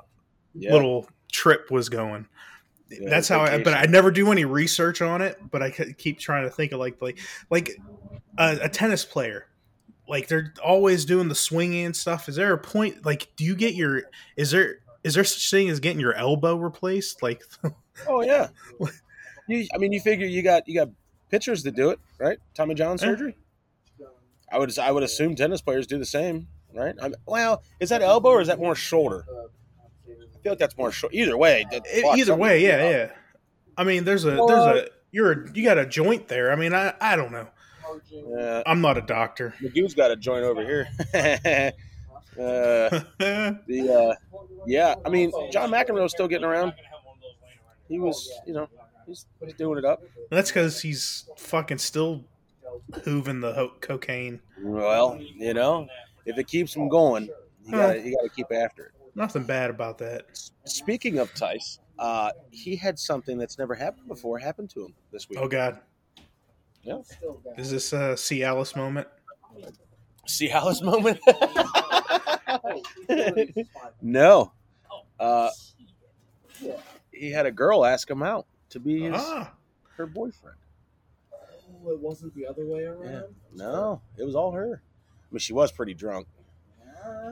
yeah. 0.55 0.73
little 0.73 1.07
trip 1.31 1.69
was 1.69 1.89
going. 1.89 2.27
Yeah, 2.89 3.09
That's 3.09 3.27
how 3.27 3.41
I 3.41 3.61
but. 3.63 3.73
I 3.73 3.85
never 3.85 4.11
do 4.11 4.31
any 4.31 4.45
research 4.45 5.01
on 5.01 5.21
it, 5.21 5.39
but 5.51 5.61
I 5.63 5.71
keep 5.71 6.19
trying 6.19 6.43
to 6.43 6.49
think 6.49 6.71
of 6.71 6.79
like 6.79 7.01
like 7.01 7.17
like 7.49 7.77
a, 8.37 8.59
a 8.63 8.69
tennis 8.69 9.05
player 9.05 9.47
like 10.07 10.27
they're 10.27 10.53
always 10.63 11.05
doing 11.05 11.29
the 11.29 11.35
swinging 11.35 11.85
and 11.85 11.95
stuff. 11.95 12.27
Is 12.27 12.35
there 12.35 12.53
a 12.53 12.57
point? 12.57 13.05
Like, 13.05 13.29
do 13.35 13.45
you 13.45 13.55
get 13.55 13.73
your? 13.73 14.03
Is 14.35 14.51
there 14.51 14.79
is 15.03 15.13
there 15.13 15.23
such 15.23 15.49
thing 15.49 15.69
as 15.69 15.79
getting 15.79 15.99
your 15.99 16.13
elbow 16.13 16.55
replaced? 16.55 17.23
Like, 17.23 17.41
Oh 18.07 18.21
yeah. 18.21 18.47
You, 19.47 19.67
I 19.73 19.77
mean, 19.77 19.91
you 19.91 19.99
figure 19.99 20.25
you 20.27 20.41
got 20.41 20.67
you 20.67 20.75
got 20.75 20.89
pitchers 21.29 21.63
that 21.63 21.75
do 21.75 21.89
it, 21.89 21.99
right? 22.19 22.37
Tommy 22.53 22.75
John 22.75 22.91
Yeah. 22.93 22.97
surgery. 22.97 23.37
I 24.51 24.57
would 24.59 24.77
I 24.77 24.91
would 24.91 25.03
assume 25.03 25.35
tennis 25.35 25.61
players 25.61 25.87
do 25.87 25.97
the 25.97 26.05
same, 26.05 26.47
right? 26.73 26.95
I 27.01 27.03
mean, 27.09 27.15
well, 27.25 27.63
is 27.79 27.89
that 27.89 28.01
elbow 28.01 28.29
or 28.29 28.41
is 28.41 28.47
that 28.47 28.59
more 28.59 28.75
shoulder? 28.75 29.25
I 29.27 30.39
feel 30.43 30.51
like 30.51 30.59
that's 30.59 30.77
more 30.77 30.91
shoulder. 30.91 31.15
Either 31.15 31.37
way, 31.37 31.65
either 32.15 32.35
way, 32.35 32.61
yeah, 32.61 32.89
yeah. 32.89 33.11
I 33.77 33.83
mean, 33.83 34.03
there's 34.03 34.25
a 34.25 34.31
there's 34.31 34.41
a 34.65 34.87
you're 35.11 35.47
you 35.55 35.63
got 35.63 35.77
a 35.77 35.85
joint 35.85 36.27
there. 36.27 36.51
I 36.51 36.55
mean, 36.55 36.73
I 36.73 36.93
I 37.01 37.15
don't 37.15 37.31
know. 37.31 37.47
Yeah, 38.11 38.63
I'm 38.65 38.81
not 38.81 38.97
a 38.97 39.01
doctor. 39.01 39.53
Magoo's 39.61 39.93
got 39.93 40.11
a 40.11 40.15
joint 40.15 40.43
over 40.43 40.63
here. 40.63 40.87
uh, 41.13 41.71
the 43.19 44.17
uh, 44.19 44.39
yeah, 44.65 44.95
I 45.05 45.09
mean, 45.09 45.31
John 45.51 45.71
McEnroe's 45.71 46.11
still 46.11 46.27
getting 46.27 46.45
around. 46.45 46.73
He 47.87 47.99
was, 47.99 48.31
you 48.47 48.53
know, 48.53 48.67
he's, 49.05 49.25
he's 49.43 49.53
doing 49.53 49.77
it 49.77 49.85
up. 49.85 50.01
That's 50.29 50.49
because 50.49 50.81
he's 50.81 51.29
fucking 51.37 51.79
still 51.79 52.25
hooving 52.91 53.41
the 53.41 53.53
ho- 53.53 53.73
cocaine. 53.81 54.41
Well, 54.61 55.19
you 55.19 55.53
know, 55.53 55.87
if 56.25 56.37
it 56.37 56.47
keeps 56.47 56.75
him 56.75 56.89
going, 56.89 57.29
you 57.65 57.71
got 57.71 57.93
to 57.93 58.01
you 58.01 58.15
got 58.15 58.23
to 58.23 58.29
keep 58.29 58.51
after 58.51 58.85
it. 58.85 58.91
Nothing 59.15 59.43
bad 59.43 59.69
about 59.69 59.97
that. 59.99 60.25
Speaking 60.65 61.19
of 61.19 61.33
Tice, 61.35 61.79
uh, 61.99 62.31
he 62.51 62.75
had 62.75 62.97
something 62.97 63.37
that's 63.37 63.57
never 63.59 63.75
happened 63.75 64.07
before 64.07 64.39
happen 64.39 64.67
to 64.69 64.85
him 64.85 64.93
this 65.11 65.29
week. 65.29 65.39
Oh 65.41 65.47
God, 65.47 65.79
Yeah. 66.83 66.99
is 67.57 67.71
this 67.71 67.93
a 67.93 68.17
C. 68.17 68.43
Alice 68.43 68.75
moment? 68.75 69.07
See 70.27 70.51
Alice 70.51 70.81
moment? 70.81 71.19
no. 74.01 74.51
Uh, 75.19 75.49
he 77.11 77.31
had 77.31 77.45
a 77.45 77.51
girl 77.51 77.85
ask 77.85 78.09
him 78.09 78.23
out 78.23 78.45
to 78.69 78.79
be 78.79 79.03
his, 79.03 79.13
Ah, 79.15 79.53
her 79.95 80.05
boyfriend. 80.05 80.57
Oh, 81.85 81.91
it 81.91 81.99
wasn't 81.99 82.33
the 82.35 82.47
other 82.47 82.65
way 82.65 82.83
around. 82.83 83.11
Yeah. 83.11 83.21
No, 83.53 84.01
it 84.17 84.23
was 84.23 84.35
all 84.35 84.51
her. 84.51 84.81
I 84.81 85.25
mean, 85.31 85.39
she 85.39 85.53
was 85.53 85.71
pretty 85.71 85.93
drunk. 85.93 86.27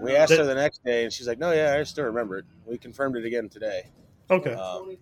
We 0.01 0.15
asked 0.15 0.33
her 0.33 0.43
the 0.43 0.55
next 0.55 0.83
day, 0.83 1.03
and 1.03 1.13
she's 1.13 1.27
like, 1.27 1.39
"No, 1.39 1.51
yeah, 1.51 1.75
I 1.79 1.83
still 1.83 2.05
remember 2.05 2.37
it. 2.39 2.45
We 2.65 2.77
confirmed 2.77 3.15
it 3.15 3.25
again 3.25 3.47
today." 3.49 3.89
okay. 4.29 4.53
Um, 4.53 4.97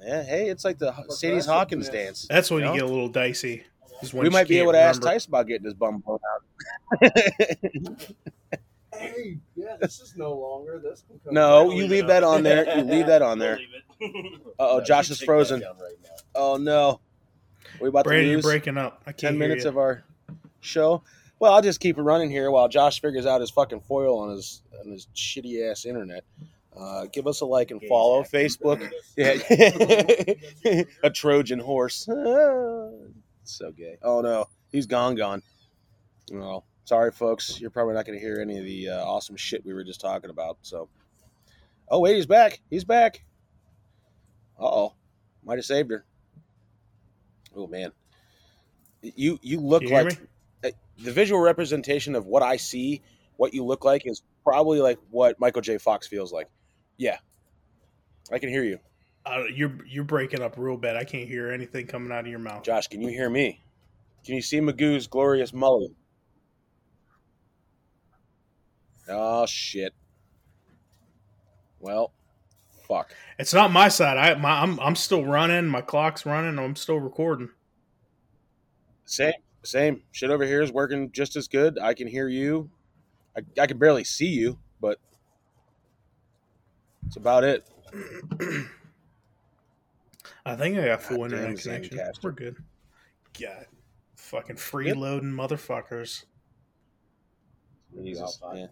yeah, 0.00 0.22
hey, 0.24 0.48
it's 0.48 0.64
like 0.64 0.78
the 0.78 0.92
Sadie's 1.08 1.46
Hawkins 1.46 1.88
dance. 1.88 2.26
That's 2.28 2.50
when 2.50 2.64
you 2.64 2.70
you 2.70 2.74
get 2.74 2.82
a 2.82 2.86
little 2.86 3.08
dicey. 3.08 3.64
Is 4.02 4.12
when 4.14 4.24
We 4.24 4.30
might 4.30 4.48
be 4.48 4.58
able 4.58 4.72
to 4.72 4.78
ask 4.78 5.00
remember. 5.00 5.14
Tice 5.14 5.26
about 5.26 5.46
getting 5.46 5.64
his 5.64 5.74
bum 5.74 5.98
blown 6.04 6.18
out. 6.34 6.42
Hey, 8.94 9.38
yeah, 9.56 9.76
this 9.80 10.00
is 10.00 10.14
no 10.16 10.32
longer. 10.34 10.78
This 10.82 11.02
can 11.08 11.18
come 11.24 11.32
No, 11.34 11.72
you 11.72 11.86
leave 11.86 12.06
that 12.08 12.22
on 12.22 12.42
there. 12.42 12.76
You 12.76 12.84
leave 12.84 13.06
that 13.06 13.22
on 13.22 13.38
there. 13.38 13.58
Uh 14.02 14.06
oh, 14.58 14.78
Yeah, 14.78 14.84
Josh 14.84 15.10
is 15.10 15.20
frozen. 15.20 15.60
right. 15.62 15.96
Oh 16.34 16.56
no, 16.56 17.00
we 17.80 17.88
about 17.88 18.04
Brandon, 18.04 18.26
to 18.26 18.30
you're 18.32 18.42
breaking 18.42 18.76
up. 18.76 19.00
I 19.06 19.12
can't 19.12 19.18
ten 19.18 19.32
hear 19.34 19.38
minutes 19.40 19.64
you. 19.64 19.70
of 19.70 19.78
our 19.78 20.04
show. 20.60 21.02
Well, 21.38 21.54
I'll 21.54 21.62
just 21.62 21.80
keep 21.80 21.96
it 21.98 22.02
running 22.02 22.30
here 22.30 22.50
while 22.50 22.68
Josh 22.68 23.00
figures 23.00 23.26
out 23.26 23.40
his 23.40 23.50
fucking 23.50 23.80
foil 23.80 24.18
on 24.18 24.30
his 24.30 24.62
on 24.80 24.90
his 24.90 25.08
shitty 25.14 25.70
ass 25.70 25.84
internet. 25.86 26.24
Uh, 26.76 27.06
give 27.12 27.26
us 27.26 27.40
a 27.40 27.46
like 27.46 27.70
and 27.70 27.82
follow 27.88 28.22
Facebook. 28.22 28.90
Yeah, 29.16 30.84
a 31.02 31.10
Trojan 31.10 31.58
horse. 31.60 32.06
so 33.44 33.72
gay. 33.72 33.98
Oh 34.02 34.20
no, 34.20 34.46
he's 34.70 34.86
gone, 34.86 35.14
gone. 35.14 35.42
Well, 36.30 36.64
sorry, 36.84 37.12
folks. 37.12 37.60
You're 37.60 37.70
probably 37.70 37.94
not 37.94 38.06
going 38.06 38.18
to 38.18 38.24
hear 38.24 38.40
any 38.40 38.58
of 38.58 38.64
the 38.64 38.88
uh, 38.90 39.04
awesome 39.04 39.36
shit 39.36 39.64
we 39.64 39.74
were 39.74 39.84
just 39.84 40.00
talking 40.00 40.30
about. 40.30 40.58
So, 40.62 40.88
oh 41.88 42.00
wait, 42.00 42.16
he's 42.16 42.26
back. 42.26 42.60
He's 42.70 42.84
back. 42.84 43.24
Uh 44.58 44.64
oh, 44.64 44.94
might 45.44 45.58
have 45.58 45.64
saved 45.64 45.90
her. 45.90 46.04
Oh 47.56 47.66
man, 47.66 47.92
you 49.02 49.38
you 49.42 49.60
look 49.60 49.82
You 49.82 49.90
like 49.90 50.18
uh, 50.64 50.70
the 50.98 51.12
visual 51.12 51.40
representation 51.40 52.14
of 52.14 52.26
what 52.26 52.42
I 52.42 52.56
see, 52.56 53.02
what 53.36 53.52
you 53.52 53.64
look 53.64 53.84
like, 53.84 54.06
is 54.06 54.22
probably 54.44 54.80
like 54.80 54.98
what 55.10 55.38
Michael 55.40 55.62
J. 55.62 55.78
Fox 55.78 56.06
feels 56.06 56.32
like. 56.32 56.48
Yeah, 56.96 57.18
I 58.30 58.38
can 58.38 58.48
hear 58.48 58.62
you, 58.62 58.78
Uh, 59.24 59.44
you're 59.54 59.78
you're 59.86 60.04
breaking 60.04 60.42
up 60.42 60.54
real 60.56 60.76
bad. 60.76 60.96
I 60.96 61.04
can't 61.04 61.28
hear 61.28 61.50
anything 61.50 61.86
coming 61.86 62.10
out 62.10 62.20
of 62.20 62.26
your 62.26 62.40
mouth. 62.40 62.64
Josh. 62.64 62.88
Can 62.88 63.00
you 63.00 63.08
hear 63.08 63.30
me? 63.30 63.62
Can 64.24 64.34
you 64.34 64.42
see 64.42 64.60
Magoo's 64.60 65.06
glorious 65.06 65.52
mullet? 65.52 65.92
Oh 69.08 69.46
shit. 69.46 69.94
Well, 71.78 72.12
fuck. 72.88 73.14
It's 73.38 73.54
not 73.54 73.72
my 73.72 73.88
side. 73.88 74.16
I 74.16 74.34
my, 74.34 74.60
I'm 74.60 74.78
I'm 74.80 74.96
still 74.96 75.24
running. 75.24 75.66
My 75.66 75.80
clock's 75.80 76.26
running. 76.26 76.58
I'm 76.58 76.76
still 76.76 76.98
recording. 76.98 77.50
Same, 79.04 79.34
same. 79.62 80.02
Shit 80.10 80.30
over 80.30 80.44
here 80.44 80.62
is 80.62 80.72
working 80.72 81.12
just 81.12 81.36
as 81.36 81.48
good. 81.48 81.78
I 81.78 81.94
can 81.94 82.08
hear 82.08 82.28
you. 82.28 82.70
I, 83.36 83.42
I 83.60 83.66
can 83.66 83.78
barely 83.78 84.04
see 84.04 84.28
you, 84.28 84.58
but 84.80 84.98
it's 87.06 87.16
about 87.16 87.44
it. 87.44 87.68
I 90.44 90.56
think 90.56 90.78
I 90.78 90.86
got 90.86 91.02
full 91.02 91.18
God 91.18 91.32
internet 91.32 91.58
connection. 91.58 91.98
Zencastr. 91.98 92.22
We're 92.22 92.32
good. 92.32 92.56
God, 93.40 93.66
fucking 94.16 94.56
freeloading 94.56 95.32
motherfuckers. 95.32 96.24
Jesus, 98.02 98.40
yeah. 98.54 98.66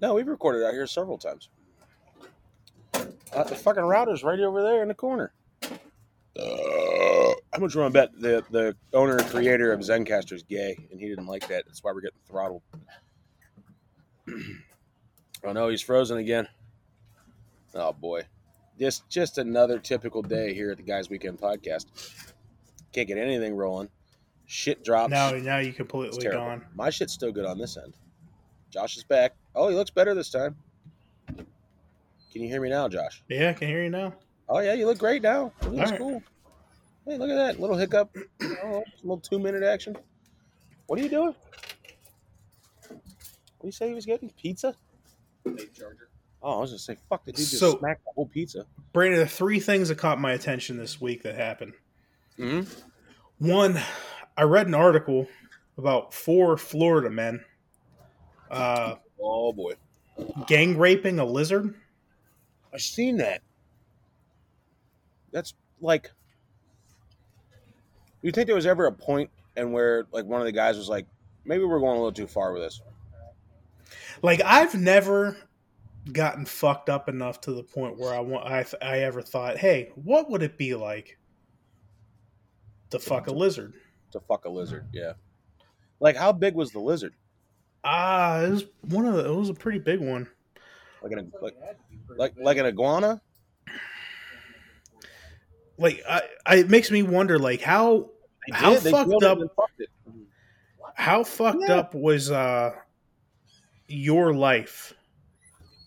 No, 0.00 0.14
we've 0.14 0.26
recorded 0.26 0.66
out 0.66 0.72
here 0.72 0.86
several 0.86 1.18
times. 1.18 1.48
Uh, 2.94 3.42
the 3.44 3.54
fucking 3.54 3.82
router's 3.82 4.22
right 4.22 4.38
over 4.38 4.62
there 4.62 4.82
in 4.82 4.88
the 4.88 4.94
corner. 4.94 5.32
Uh, 6.38 7.32
how 7.52 7.60
much 7.60 7.76
want 7.76 7.92
to 7.94 8.00
bet 8.00 8.10
the 8.20 8.44
the 8.50 8.74
owner 8.92 9.16
and 9.16 9.26
creator 9.28 9.72
of 9.72 9.80
Zencastr 9.80 10.32
is 10.32 10.42
gay, 10.42 10.76
and 10.90 11.00
he 11.00 11.08
didn't 11.08 11.26
like 11.26 11.46
that. 11.48 11.64
That's 11.66 11.82
why 11.82 11.92
we're 11.92 12.00
getting 12.00 12.18
throttled. 12.26 12.62
oh 15.44 15.52
no, 15.52 15.68
he's 15.68 15.80
frozen 15.80 16.18
again. 16.18 16.48
Oh 17.74 17.92
boy, 17.92 18.22
just 18.78 19.08
just 19.08 19.38
another 19.38 19.78
typical 19.78 20.22
day 20.22 20.52
here 20.54 20.70
at 20.70 20.76
the 20.78 20.82
Guys 20.82 21.08
Weekend 21.10 21.38
Podcast. 21.40 21.86
Can't 22.92 23.08
get 23.08 23.18
anything 23.18 23.54
rolling. 23.56 23.88
Shit 24.46 24.84
drops. 24.84 25.10
Now 25.10 25.30
now 25.32 25.58
you 25.58 25.68
It's 25.68 25.76
completely 25.76 26.18
terrible. 26.20 26.44
gone. 26.44 26.64
My 26.74 26.90
shit's 26.90 27.12
still 27.12 27.32
good 27.32 27.46
on 27.46 27.58
this 27.58 27.76
end. 27.76 27.94
Josh 28.70 28.96
is 28.96 29.04
back. 29.04 29.34
Oh, 29.54 29.68
he 29.68 29.74
looks 29.76 29.90
better 29.90 30.14
this 30.14 30.30
time. 30.30 30.56
Can 31.28 32.42
you 32.42 32.48
hear 32.48 32.60
me 32.60 32.68
now, 32.68 32.88
Josh? 32.88 33.22
Yeah, 33.28 33.50
I 33.50 33.52
can 33.52 33.68
hear 33.68 33.82
you 33.82 33.90
now. 33.90 34.14
Oh 34.48 34.58
yeah, 34.58 34.74
you 34.74 34.86
look 34.86 34.98
great 34.98 35.22
now. 35.22 35.52
It 35.62 35.68
looks 35.68 35.78
All 35.78 35.90
right. 35.90 35.98
cool. 35.98 36.22
Hey, 37.06 37.18
look 37.18 37.30
at 37.30 37.36
that 37.36 37.60
little 37.60 37.76
hiccup. 37.76 38.14
Oh, 38.62 38.82
little 39.02 39.18
two 39.20 39.38
minute 39.38 39.62
action. 39.62 39.96
What 40.86 40.98
are 40.98 41.02
you 41.02 41.08
doing? 41.08 41.34
What 42.88 43.60
do 43.60 43.66
you 43.66 43.72
say 43.72 43.88
he 43.88 43.94
was 43.94 44.06
getting? 44.06 44.30
Pizza? 44.30 44.74
Oh, 46.46 46.58
I 46.58 46.60
was 46.60 46.70
gonna 46.70 46.78
say, 46.78 46.98
fuck, 47.08 47.24
the 47.24 47.32
dude 47.32 47.38
just 47.38 47.58
So- 47.58 47.78
smacked 47.78 48.04
the 48.04 48.10
whole 48.14 48.26
pizza. 48.26 48.66
Brandon, 48.92 49.18
the 49.20 49.26
three 49.26 49.58
things 49.60 49.88
that 49.88 49.96
caught 49.96 50.20
my 50.20 50.32
attention 50.32 50.76
this 50.76 51.00
week 51.00 51.22
that 51.22 51.34
happened. 51.36 51.72
Mm-hmm. 52.38 53.48
One, 53.48 53.80
I 54.36 54.42
read 54.42 54.66
an 54.66 54.74
article 54.74 55.26
about 55.78 56.12
four 56.12 56.56
Florida 56.56 57.08
men 57.10 57.44
uh, 58.50 58.96
Oh 59.20 59.52
boy, 59.52 59.72
gang 60.46 60.76
raping 60.76 61.18
a 61.18 61.24
lizard. 61.24 61.74
I've 62.72 62.82
seen 62.82 63.16
that. 63.16 63.40
That's 65.32 65.54
like. 65.80 66.10
You 68.22 68.32
think 68.32 68.46
there 68.46 68.54
was 68.56 68.66
ever 68.66 68.86
a 68.86 68.92
point 68.92 69.30
and 69.56 69.72
where 69.72 70.06
like 70.12 70.24
one 70.24 70.40
of 70.40 70.46
the 70.46 70.52
guys 70.52 70.76
was 70.76 70.88
like, 70.88 71.06
maybe 71.44 71.64
we're 71.64 71.78
going 71.80 71.92
a 71.96 71.98
little 71.98 72.12
too 72.12 72.26
far 72.26 72.52
with 72.52 72.62
this. 72.62 72.80
Like 74.22 74.40
I've 74.44 74.74
never 74.74 75.36
gotten 76.12 76.44
fucked 76.44 76.88
up 76.90 77.08
enough 77.08 77.40
to 77.42 77.52
the 77.52 77.62
point 77.62 77.98
where 77.98 78.12
I 78.14 78.20
want 78.20 78.46
I 78.46 78.64
I 78.82 78.98
ever 79.00 79.22
thought, 79.22 79.56
hey, 79.56 79.90
what 79.94 80.30
would 80.30 80.42
it 80.42 80.58
be 80.58 80.74
like 80.74 81.18
to 82.90 82.98
fuck 82.98 83.26
a 83.28 83.32
lizard? 83.32 83.74
to 84.12 84.20
fuck 84.20 84.44
a 84.44 84.48
lizard. 84.48 84.86
Yeah. 84.92 85.14
Like 85.98 86.14
how 86.16 86.30
big 86.32 86.54
was 86.54 86.70
the 86.70 86.78
lizard? 86.78 87.14
Ah, 87.82 88.40
it 88.42 88.50
was 88.50 88.64
one 88.82 89.06
of 89.06 89.14
the, 89.14 89.24
it 89.28 89.34
was 89.34 89.48
a 89.48 89.54
pretty 89.54 89.78
big 89.80 89.98
one. 90.00 90.28
Like 91.02 91.12
an 91.12 91.32
like 91.42 91.56
like 92.16 92.34
like 92.38 92.56
an 92.58 92.66
iguana? 92.66 93.20
Like 95.78 96.00
I, 96.08 96.22
I 96.46 96.56
it 96.56 96.70
makes 96.70 96.90
me 96.90 97.02
wonder 97.02 97.38
like 97.38 97.60
how 97.60 98.10
They 98.48 98.54
How 98.56 98.74
fucked 98.76 99.22
up- 99.24 99.38
fucked 99.56 99.82
how 100.94 101.24
fucked 101.24 101.64
Yeah. 101.66 101.74
up 101.76 101.94
was 101.94 102.30
uh 102.30 102.72
your 103.88 104.32
life 104.32 104.94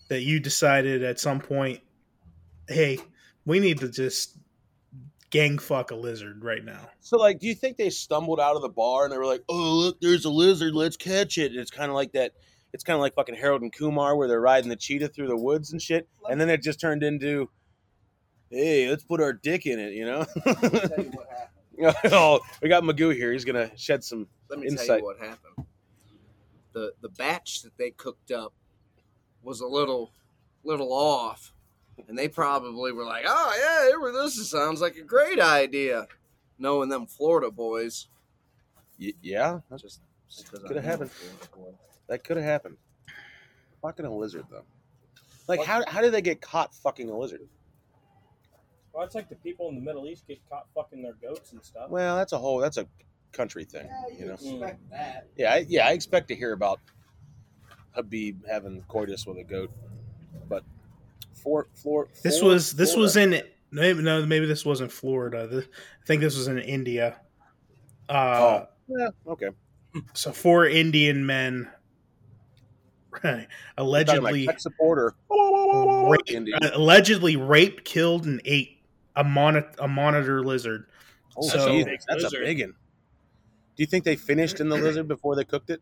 that 0.08 0.22
you 0.22 0.40
decided 0.40 1.02
at 1.02 1.20
some 1.20 1.40
point, 1.40 1.80
hey, 2.68 2.98
we 3.44 3.60
need 3.60 3.78
to 3.78 3.88
just 3.88 4.38
gang 5.30 5.58
fuck 5.58 5.90
a 5.90 5.94
lizard 5.94 6.42
right 6.44 6.64
now. 6.64 6.88
So 7.00 7.18
like, 7.18 7.38
do 7.38 7.46
you 7.46 7.54
think 7.54 7.76
they 7.76 7.90
stumbled 7.90 8.40
out 8.40 8.56
of 8.56 8.62
the 8.62 8.68
bar 8.68 9.04
and 9.04 9.12
they 9.12 9.18
were 9.18 9.26
like, 9.26 9.42
"Oh, 9.48 9.74
look, 9.74 10.00
there's 10.00 10.24
a 10.24 10.30
lizard. 10.30 10.74
Let's 10.74 10.96
catch 10.96 11.38
it." 11.38 11.52
And 11.52 11.60
it's 11.60 11.70
kind 11.70 11.90
of 11.90 11.94
like 11.94 12.12
that. 12.12 12.32
It's 12.72 12.84
kind 12.84 12.94
of 12.94 13.00
like 13.00 13.14
fucking 13.14 13.34
Harold 13.34 13.62
and 13.62 13.72
Kumar 13.72 14.16
where 14.16 14.28
they're 14.28 14.40
riding 14.40 14.68
the 14.68 14.76
cheetah 14.76 15.08
through 15.08 15.28
the 15.28 15.36
woods 15.36 15.72
and 15.72 15.80
shit, 15.80 16.08
and 16.30 16.40
then 16.40 16.50
it 16.50 16.62
just 16.62 16.80
turned 16.80 17.02
into, 17.02 17.50
"Hey, 18.50 18.88
let's 18.88 19.04
put 19.04 19.20
our 19.20 19.32
dick 19.32 19.66
in 19.66 19.78
it," 19.78 19.92
you 19.94 20.04
know? 20.04 20.26
Let 20.44 20.62
me 20.62 20.76
tell 20.76 21.04
you 21.04 21.10
what 21.10 21.28
happened. 21.30 21.54
oh, 22.12 22.40
we 22.60 22.68
got 22.68 22.82
Magoo 22.82 23.14
here. 23.14 23.32
He's 23.32 23.44
gonna 23.44 23.70
shed 23.76 24.04
some. 24.04 24.26
Let 24.50 24.58
me 24.58 24.68
tell 24.68 24.80
Insight. 24.80 24.98
you 24.98 25.04
what 25.04 25.18
happened. 25.18 25.66
The 26.72 26.92
the 27.00 27.08
batch 27.10 27.62
that 27.62 27.76
they 27.78 27.90
cooked 27.90 28.30
up 28.30 28.52
was 29.42 29.60
a 29.60 29.66
little 29.66 30.12
little 30.64 30.92
off, 30.92 31.52
and 32.08 32.18
they 32.18 32.28
probably 32.28 32.92
were 32.92 33.04
like, 33.04 33.24
"Oh 33.26 33.52
yeah, 33.58 34.12
this 34.22 34.50
sounds 34.50 34.80
like 34.80 34.96
a 34.96 35.02
great 35.02 35.40
idea." 35.40 36.06
Knowing 36.60 36.88
them 36.88 37.06
Florida 37.06 37.52
boys, 37.52 38.08
Y- 39.00 39.12
yeah, 39.22 39.60
that's 39.70 39.82
just 39.82 40.00
Coulda 40.50 40.82
happened. 40.82 41.10
That 42.08 42.24
could 42.24 42.36
have 42.36 42.46
happened. 42.46 42.76
Fucking 43.82 44.04
a 44.04 44.14
lizard 44.14 44.44
though. 44.50 44.64
Like 45.46 45.62
how 45.64 45.84
how 45.86 46.00
did 46.00 46.12
they 46.12 46.22
get 46.22 46.40
caught 46.40 46.74
fucking 46.74 47.08
a 47.08 47.16
lizard? 47.16 47.40
Well, 48.92 49.04
it's 49.04 49.14
like 49.14 49.28
the 49.28 49.36
people 49.36 49.68
in 49.68 49.76
the 49.76 49.80
Middle 49.80 50.06
East 50.08 50.26
get 50.26 50.38
caught 50.48 50.66
fucking 50.74 51.02
their 51.02 51.14
goats 51.14 51.52
and 51.52 51.64
stuff. 51.64 51.88
Well, 51.90 52.16
that's 52.16 52.32
a 52.32 52.38
whole 52.38 52.58
that's 52.58 52.76
a 52.76 52.86
country 53.32 53.64
thing, 53.64 53.86
Yeah, 53.86 54.12
you 54.12 54.18
you 54.20 54.26
know. 54.26 54.34
expect 54.34 54.86
mm. 54.86 54.90
that. 54.90 55.26
Yeah, 55.36 55.52
I, 55.52 55.66
yeah, 55.68 55.86
I 55.86 55.92
expect 55.92 56.28
to 56.28 56.34
hear 56.34 56.52
about 56.52 56.80
Habib 57.98 58.46
having 58.46 58.80
coitus 58.82 59.26
with 59.26 59.38
a 59.38 59.44
goat, 59.44 59.70
but 60.48 60.62
for 61.34 61.66
floor. 61.74 62.08
This 62.22 62.38
for- 62.38 62.46
was 62.46 62.72
this 62.72 62.94
was 62.96 63.16
in 63.16 63.42
maybe 63.72 64.02
no 64.02 64.24
maybe 64.24 64.46
this 64.46 64.64
wasn't 64.64 64.92
Florida. 64.92 65.48
This, 65.48 65.64
I 65.64 66.06
think 66.06 66.22
this 66.22 66.36
was 66.36 66.46
in 66.48 66.58
India. 66.60 67.20
Uh, 68.08 68.66
yeah 68.88 69.08
okay. 69.26 69.48
So 70.14 70.32
four 70.32 70.66
Indian 70.66 71.26
men 71.26 71.68
You're 73.24 73.46
allegedly 73.76 74.46
like 74.46 74.54
tech 74.54 74.60
support 74.60 74.98
or 75.28 76.10
Rape- 76.10 76.48
allegedly 76.72 77.36
raped, 77.36 77.84
killed, 77.84 78.26
and 78.26 78.40
ate 78.44 78.78
a 79.16 79.24
mon- 79.24 79.64
a 79.78 79.88
monitor 79.88 80.42
lizard. 80.44 80.86
Oh, 81.36 81.42
so- 81.48 81.68
Jesus, 81.68 82.04
that's 82.08 82.22
Lizard. 82.22 82.42
a 82.42 82.46
big 82.46 82.60
one. 82.60 82.70
Do 82.70 83.82
you 83.82 83.86
think 83.86 84.04
they 84.04 84.16
finished 84.16 84.60
in 84.60 84.68
the 84.68 84.76
lizard 84.76 85.06
before 85.08 85.34
they 85.36 85.44
cooked 85.44 85.70
it? 85.70 85.80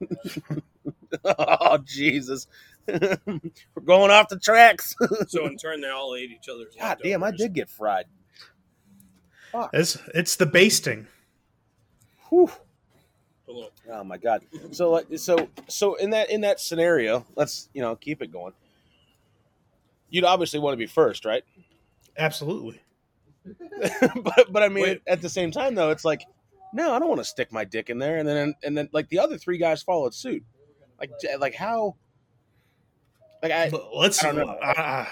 oh 1.24 1.78
Jesus, 1.78 2.46
we're 2.86 3.82
going 3.84 4.10
off 4.10 4.28
the 4.28 4.38
tracks. 4.38 4.94
So 5.28 5.46
in 5.46 5.56
turn, 5.56 5.80
they 5.80 5.90
all 5.90 6.14
ate 6.14 6.30
each 6.30 6.48
other's. 6.48 6.74
God 6.78 6.98
damn, 7.02 7.22
I 7.22 7.30
did 7.30 7.52
get 7.52 7.68
fried. 7.68 8.06
Fuck. 9.52 9.70
It's 9.72 9.98
it's 10.14 10.36
the 10.36 10.46
basting. 10.46 11.06
Whew. 12.28 12.50
Oh 13.90 14.04
my 14.04 14.16
god. 14.16 14.42
So 14.72 14.90
like 14.90 15.06
so 15.16 15.48
so 15.68 15.94
in 15.94 16.10
that 16.10 16.30
in 16.30 16.42
that 16.42 16.60
scenario, 16.60 17.24
let's 17.36 17.68
you 17.72 17.82
know 17.82 17.96
keep 17.96 18.22
it 18.22 18.32
going. 18.32 18.52
You'd 20.10 20.24
obviously 20.24 20.60
want 20.60 20.74
to 20.74 20.78
be 20.78 20.86
first, 20.86 21.24
right? 21.24 21.44
Absolutely. 22.16 22.80
but 23.44 24.52
but 24.52 24.62
I 24.62 24.68
mean, 24.68 24.84
Wait. 24.84 25.02
at 25.06 25.22
the 25.22 25.28
same 25.28 25.50
time 25.50 25.74
though, 25.74 25.90
it's 25.90 26.04
like, 26.04 26.22
no, 26.76 26.92
I 26.92 26.98
don't 26.98 27.08
want 27.08 27.20
to 27.20 27.24
stick 27.24 27.50
my 27.52 27.64
dick 27.64 27.90
in 27.90 27.98
there, 27.98 28.18
and 28.18 28.28
then 28.28 28.54
and 28.62 28.76
then 28.76 28.88
like 28.92 29.08
the 29.08 29.18
other 29.18 29.38
three 29.38 29.58
guys 29.58 29.82
followed 29.82 30.14
suit. 30.14 30.44
Like 31.00 31.10
like 31.38 31.54
how? 31.54 31.96
Like 33.42 33.52
I, 33.52 33.70
Let's. 33.94 34.22
I 34.24 34.32
don't 34.32 34.46
know. 34.46 34.52
uh, 34.52 35.06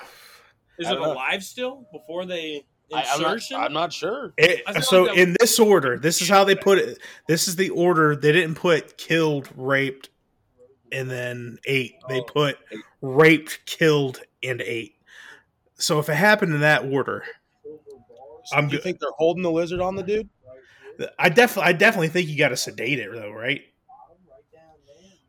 Is 0.79 0.87
I 0.87 0.93
it 0.93 0.95
don't 0.95 1.03
know. 1.03 1.13
alive 1.13 1.43
still 1.45 1.87
before 1.93 2.25
they 2.27 2.65
I 2.93 3.03
am 3.03 3.23
not, 3.23 3.35
insertion? 3.35 3.57
I'm 3.61 3.73
not 3.73 3.93
sure. 3.93 4.33
it- 4.37 4.63
so 4.85 5.03
like 5.05 5.15
that- 5.15 5.21
in 5.23 5.37
this 5.41 5.59
order, 5.59 5.99
this 5.99 6.21
is 6.23 6.29
how 6.29 6.45
they 6.45 6.55
put 6.55 6.79
it. 6.79 6.99
This 7.29 7.49
is 7.49 7.57
the 7.57 7.71
order. 7.71 8.17
They 8.17 8.33
didn't 8.33 8.57
put 8.57 8.97
killed, 8.97 9.49
raped, 9.57 10.09
and 10.93 11.11
then 11.11 11.59
ate. 11.67 11.95
They 12.09 12.21
Oh. 12.21 12.25
put 12.25 12.59
raped, 13.03 13.61
killed, 13.67 14.21
and 14.43 14.61
ate. 14.63 14.95
So 15.77 15.99
if 15.99 16.09
it 16.09 16.15
happened 16.15 16.55
in 16.55 16.61
that 16.61 16.85
order, 16.85 17.25
I'm 18.53 18.69
Do 18.69 18.73
you 18.73 18.79
good. 18.79 18.83
think 18.85 19.01
they're 19.01 19.11
holding 19.17 19.43
the 19.43 19.51
lizard 19.51 19.81
on 19.81 19.97
the 19.97 20.03
dude? 20.03 20.29
I 21.19 21.29
definitely, 21.29 21.69
I 21.71 21.73
definitely 21.73 22.09
think 22.09 22.29
you 22.29 22.39
got 22.39 22.49
to 22.51 22.57
sedate 22.57 22.99
it 22.99 23.11
though, 23.13 23.31
right? 23.33 23.63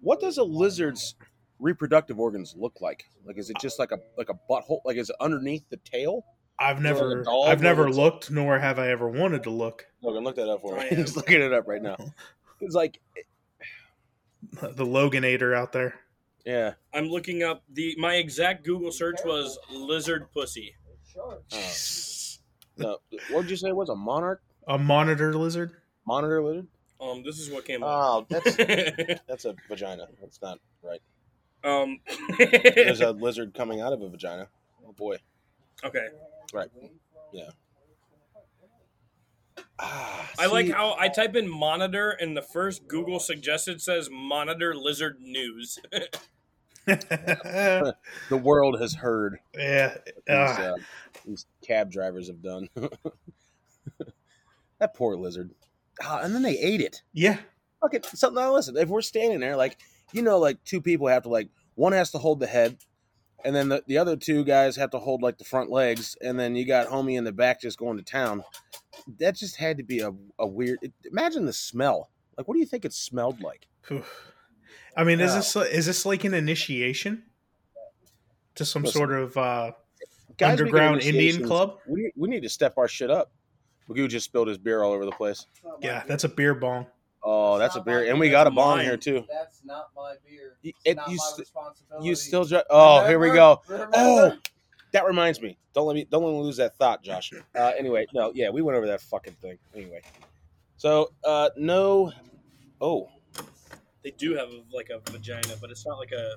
What 0.01 0.19
does 0.19 0.37
a 0.37 0.43
lizard's 0.43 1.15
reproductive 1.59 2.19
organs 2.19 2.53
look 2.57 2.79
like? 2.81 3.05
Like, 3.25 3.37
is 3.37 3.49
it 3.49 3.57
just 3.59 3.79
like 3.79 3.91
a 3.91 3.97
like 4.17 4.29
a 4.29 4.35
butthole? 4.49 4.81
Like, 4.85 4.97
is 4.97 5.09
it 5.09 5.15
underneath 5.19 5.67
the 5.69 5.77
tail? 5.77 6.25
I've 6.59 6.77
Is 6.77 6.85
it 6.85 6.87
like 6.93 6.95
never, 6.95 7.25
I've 7.47 7.61
never 7.61 7.89
is 7.89 7.97
it- 7.97 7.99
looked, 7.99 8.31
nor 8.31 8.59
have 8.59 8.79
I 8.79 8.89
ever 8.89 9.09
wanted 9.09 9.43
to 9.43 9.49
look. 9.49 9.85
Logan, 10.01 10.23
look 10.23 10.35
that 10.35 10.47
up 10.49 10.61
for 10.61 10.77
me. 10.77 10.87
He's 10.89 11.15
looking 11.15 11.41
it 11.41 11.51
up 11.53 11.67
right 11.67 11.81
now. 11.81 11.97
It's 12.61 12.73
like, 12.73 13.01
The 14.61 14.85
Loganator 14.85 15.53
out 15.53 15.73
there. 15.73 15.95
yeah. 16.45 16.75
I'm 16.93 17.07
looking 17.09 17.43
up 17.43 17.63
the 17.73 17.95
my 17.99 18.15
exact 18.15 18.63
Google 18.65 18.93
search 18.93 19.19
was 19.25 19.59
lizard 19.69 20.31
pussy. 20.33 20.73
Oh. 21.19 21.39
No, 22.77 22.97
what 23.31 23.41
did 23.43 23.51
you 23.51 23.57
say 23.57 23.67
it 23.69 23.75
was 23.75 23.89
a 23.89 23.95
monarch 23.95 24.41
A 24.67 24.77
monitor 24.77 25.33
lizard. 25.33 25.71
monitor 26.05 26.41
lizard? 26.43 26.67
Um, 26.99 27.23
this 27.23 27.39
is 27.39 27.49
what 27.51 27.65
came 27.65 27.83
up. 27.83 27.89
Oh, 27.89 28.25
that's 28.29 28.55
that's 29.27 29.45
a 29.45 29.55
vagina. 29.69 30.07
That's 30.21 30.41
not 30.41 30.59
right. 30.81 31.01
um, 31.63 31.99
There's 32.37 33.01
a 33.01 33.11
lizard 33.11 33.53
coming 33.53 33.81
out 33.81 33.93
of 33.93 34.01
a 34.01 34.09
vagina. 34.09 34.47
Oh 34.87 34.93
boy. 34.93 35.17
okay. 35.83 36.07
Right. 36.53 36.69
Yeah. 37.33 37.49
Ah, 39.77 40.31
I 40.39 40.45
like 40.45 40.69
how 40.71 40.95
I 40.97 41.09
type 41.09 41.35
in 41.35 41.49
monitor 41.49 42.11
and 42.11 42.35
the 42.37 42.41
first 42.41 42.87
Google 42.87 43.19
suggested 43.19 43.81
says 43.81 44.09
monitor 44.09 44.73
lizard 44.73 45.17
news. 45.19 45.79
the 46.85 47.93
world 48.31 48.79
has 48.79 48.93
heard 48.95 49.39
Uh, 49.53 49.89
these, 50.27 50.29
uh, 50.29 50.75
these 51.25 51.45
cab 51.65 51.91
drivers 51.91 52.27
have 52.27 52.41
done. 52.41 52.69
That 54.79 54.93
poor 54.95 55.15
lizard. 55.15 55.51
Ah, 56.03 56.19
and 56.21 56.33
then 56.35 56.41
they 56.41 56.57
ate 56.57 56.81
it. 56.81 57.01
yeah. 57.13 57.37
Okay, 57.85 57.99
so 58.15 58.29
now 58.29 58.51
listen. 58.53 58.75
If 58.77 58.89
we're 58.89 59.01
standing 59.01 59.39
there, 59.39 59.55
like 59.55 59.77
you 60.11 60.21
know, 60.23 60.39
like 60.39 60.63
two 60.63 60.81
people 60.81 61.07
have 61.07 61.23
to 61.23 61.29
like 61.29 61.49
one 61.75 61.93
has 61.93 62.09
to 62.11 62.17
hold 62.17 62.39
the 62.39 62.47
head, 62.47 62.77
and 63.43 63.55
then 63.55 63.69
the, 63.69 63.83
the 63.85 63.97
other 63.99 64.15
two 64.15 64.43
guys 64.43 64.75
have 64.77 64.89
to 64.91 64.99
hold 64.99 65.21
like 65.21 65.37
the 65.37 65.43
front 65.43 65.69
legs, 65.69 66.17
and 66.21 66.39
then 66.39 66.55
you 66.55 66.65
got 66.65 66.87
homie 66.87 67.15
in 67.17 67.23
the 67.25 67.31
back 67.31 67.61
just 67.61 67.77
going 67.77 67.97
to 67.97 68.03
town. 68.03 68.43
That 69.19 69.35
just 69.35 69.57
had 69.57 69.77
to 69.77 69.83
be 69.83 69.99
a, 69.99 70.11
a 70.39 70.47
weird. 70.47 70.79
Imagine 71.11 71.45
the 71.45 71.53
smell. 71.53 72.09
Like, 72.37 72.47
what 72.47 72.55
do 72.55 72.59
you 72.59 72.65
think 72.65 72.85
it 72.85 72.93
smelled 72.93 73.41
like? 73.41 73.67
I 74.97 75.03
mean, 75.03 75.19
is 75.19 75.31
Yeah. 75.31 75.35
this 75.37 75.55
is 75.55 75.85
this 75.85 76.05
like 76.07 76.23
an 76.23 76.33
initiation 76.33 77.23
to 78.55 78.65
some 78.65 78.81
Listen. 78.83 78.97
sort 78.97 79.11
of 79.11 79.37
uh, 79.37 79.71
Guys, 80.37 80.59
we 80.59 80.65
get 80.65 80.65
underground 80.73 81.01
Indian 81.01 81.45
club? 81.45 81.77
We 81.87 82.11
we 82.15 82.29
need 82.29 82.41
to 82.43 82.49
step 82.49 82.77
our 82.77 82.87
shit 82.87 83.11
up. 83.11 83.31
Magoo 83.89 84.07
just 84.09 84.25
spilled 84.25 84.47
his 84.47 84.57
beer 84.57 84.83
all 84.83 84.91
over 84.93 85.05
the 85.05 85.11
place. 85.11 85.45
Yeah, 85.81 86.03
that's 86.07 86.23
a 86.23 86.29
beer 86.29 86.53
bong. 86.55 86.87
Oh, 87.23 87.57
that's 87.57 87.75
a 87.75 87.79
Not 87.79 87.85
beer, 87.85 88.09
and 88.09 88.19
we 88.19 88.29
got 88.29 88.45
a 88.47 88.51
bong 88.51 88.79
here 88.81 88.97
too. 88.97 89.25
That's 89.29 89.61
not 89.63 89.89
my 89.95 90.15
beer. 90.27 90.57
You- 90.61 90.73
It's 90.75 90.81
it- 90.85 90.95
not 90.97 91.09
you 91.09 91.17
my 91.17 91.23
st- 91.25 91.39
responsibility. 91.39 92.07
You 92.07 92.15
still, 92.15 92.45
dri- 92.45 92.63
oh, 92.69 93.05
here 93.07 93.17
we 93.19 93.31
go. 93.31 93.61
Remember? 93.67 93.91
Oh, 93.95 94.37
that 94.91 95.05
reminds 95.05 95.41
me. 95.41 95.57
Don't 95.73 95.87
let 95.87 95.95
me 95.95 96.05
don't 96.09 96.23
let 96.23 96.31
me 96.31 96.39
lose 96.39 96.57
that 96.57 96.77
thought, 96.77 97.03
Josh. 97.03 97.33
Uh, 97.55 97.71
anyway, 97.77 98.05
no, 98.13 98.31
yeah, 98.35 98.49
we 98.49 98.61
went 98.61 98.77
over 98.77 98.87
that 98.87 99.01
fucking 99.01 99.33
thing. 99.41 99.57
Anyway, 99.75 100.01
so 100.77 101.11
uh, 101.23 101.49
no. 101.57 102.11
Oh, 102.79 103.09
they 104.03 104.11
do 104.11 104.35
have 104.35 104.49
like 104.71 104.89
a 104.89 104.99
vagina, 105.11 105.55
but 105.59 105.69
it's 105.71 105.85
not 105.85 105.97
like 105.97 106.11
a. 106.11 106.35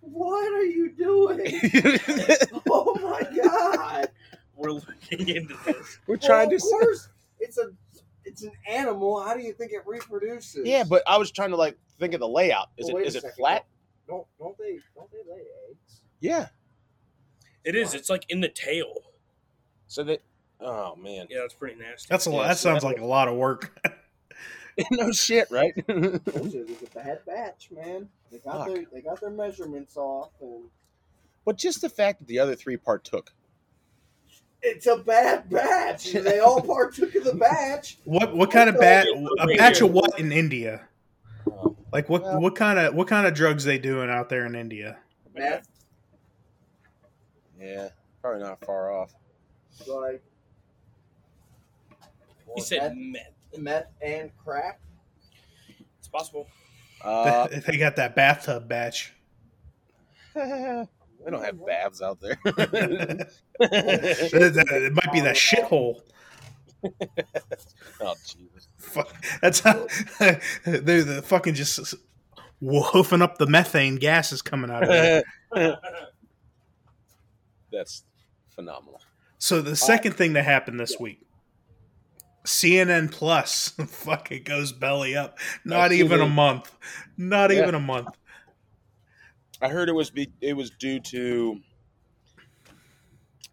What 0.00 0.52
are 0.52 0.64
you 0.64 0.90
doing? 0.92 1.60
oh 2.68 2.98
my 3.00 3.22
god! 3.42 4.08
We're 4.62 4.72
looking 4.72 5.28
into 5.36 5.56
this. 5.64 5.98
we're 6.06 6.16
trying 6.16 6.48
well, 6.50 6.58
to. 6.58 6.64
Of 6.64 6.70
course, 6.70 7.08
it's 7.40 7.58
a 7.58 7.70
it's 8.24 8.42
an 8.42 8.52
animal. 8.68 9.20
How 9.22 9.34
do 9.34 9.42
you 9.42 9.52
think 9.52 9.72
it 9.72 9.82
reproduces? 9.86 10.66
Yeah, 10.66 10.84
but 10.84 11.02
I 11.06 11.18
was 11.18 11.30
trying 11.30 11.50
to 11.50 11.56
like 11.56 11.76
think 11.98 12.14
of 12.14 12.20
the 12.20 12.28
layout. 12.28 12.68
Is 12.76 12.86
Well, 12.86 12.96
it 12.96 12.98
wait 13.00 13.06
is 13.06 13.14
a 13.16 13.18
it 13.18 13.22
second. 13.22 13.36
flat? 13.36 13.66
Don't 14.06 14.26
don't 14.38 14.56
they 14.58 14.78
don't 14.94 15.10
they 15.10 15.18
lay 15.30 15.40
eggs? 15.70 16.00
Yeah. 16.20 16.48
It 17.64 17.74
is. 17.76 17.94
It's 17.94 18.10
like 18.10 18.24
in 18.28 18.40
the 18.40 18.48
tail. 18.48 18.94
So 19.88 20.02
that. 20.04 20.22
Oh 20.60 20.94
man. 20.96 21.26
Yeah, 21.30 21.40
that's 21.40 21.54
pretty 21.54 21.76
nasty. 21.80 22.06
That's 22.08 22.26
a 22.26 22.30
lot. 22.30 22.42
Yeah, 22.42 22.48
that 22.48 22.58
so 22.58 22.70
sounds 22.70 22.82
that- 22.82 22.88
like 22.88 22.98
a 23.00 23.04
lot 23.06 23.28
of 23.28 23.34
work. 23.36 23.76
no 24.92 25.12
shit, 25.12 25.50
right? 25.50 25.74
Told 25.86 26.52
you, 26.52 26.62
it 26.62 26.68
was 26.68 26.82
a 26.82 26.94
bad 26.94 27.18
batch, 27.26 27.68
man. 27.72 28.08
They 28.30 28.38
got 28.38 28.58
Fuck. 28.58 28.68
their 28.68 28.84
they 28.92 29.00
got 29.02 29.20
their 29.20 29.30
measurements 29.30 29.96
off, 29.96 30.30
and 30.40 30.64
but 31.44 31.56
just 31.58 31.80
the 31.82 31.88
fact 31.90 32.20
that 32.20 32.28
the 32.28 32.38
other 32.38 32.54
three 32.54 32.76
partook. 32.76 33.32
It's 34.62 34.86
a 34.86 34.96
bad 34.98 35.48
batch. 35.50 36.12
They 36.12 36.38
all 36.40 36.60
partook 36.60 37.14
of 37.16 37.24
the 37.24 37.34
batch. 37.34 37.98
what 38.04 38.34
what 38.36 38.50
kind 38.50 38.68
of 38.70 38.78
bat? 38.78 39.06
A 39.40 39.46
batch 39.56 39.80
of 39.80 39.90
what 39.92 40.18
in 40.18 40.32
India? 40.32 40.86
Oh, 41.50 41.76
Like 41.92 42.08
what 42.08 42.22
Well- 42.22 42.40
what 42.40 42.54
kind 42.56 42.78
of 42.78 42.94
what 42.94 43.08
kind 43.08 43.26
of 43.26 43.34
drugs 43.34 43.64
they 43.64 43.78
doing 43.78 44.08
out 44.10 44.28
there 44.28 44.46
in 44.46 44.54
India? 44.54 44.98
Meth, 45.34 45.66
yeah, 47.60 47.88
probably 48.20 48.42
not 48.42 48.64
far 48.64 48.92
off. 48.92 49.12
like 49.86 50.22
He 52.54 52.60
said 52.60 52.94
meth. 52.96 53.22
meth, 53.52 53.58
meth 53.62 53.86
and 54.02 54.30
crack. 54.44 54.80
It's 55.98 56.08
possible. 56.08 56.46
Uh, 57.02 57.48
they 57.66 57.78
got 57.78 57.96
that 57.96 58.14
bathtub 58.14 58.68
batch. 58.68 59.14
we 61.24 61.30
don't 61.30 61.44
have 61.44 61.64
baths 61.64 62.02
out 62.02 62.20
there. 62.20 62.38
it 63.60 64.92
might 64.94 65.12
be 65.12 65.20
that 65.20 65.36
shithole. 65.36 66.00
oh 68.00 68.14
Jesus! 68.26 68.68
Fuck, 68.78 69.14
That's 69.40 69.60
how 69.60 69.86
they're 70.64 71.04
the 71.04 71.22
fucking 71.24 71.54
just 71.54 71.94
woofing 72.62 73.22
up 73.22 73.38
the 73.38 73.46
methane 73.46 73.96
gases 73.96 74.42
coming 74.42 74.70
out 74.70 74.82
of 74.84 74.90
it. 74.90 75.24
That's 77.72 78.04
phenomenal. 78.50 79.00
So 79.38 79.60
the 79.62 79.76
second 79.76 80.12
thing 80.14 80.34
that 80.34 80.44
happened 80.44 80.78
this 80.78 80.96
week, 81.00 81.20
CNN 82.44 83.10
Plus 83.10 83.68
fucking 83.86 84.42
goes 84.44 84.72
belly 84.72 85.16
up. 85.16 85.38
Not 85.64 85.88
That's 85.88 85.94
even 85.94 86.20
a 86.20 86.28
month. 86.28 86.70
Not 87.16 87.50
Yeah. 87.52 87.62
even 87.62 87.74
a 87.74 87.80
month. 87.80 88.08
I 89.62 89.68
heard 89.68 89.88
it 89.88 89.92
was 89.92 90.10
be, 90.10 90.30
it 90.40 90.54
was 90.54 90.70
due 90.70 90.98
to 91.00 91.60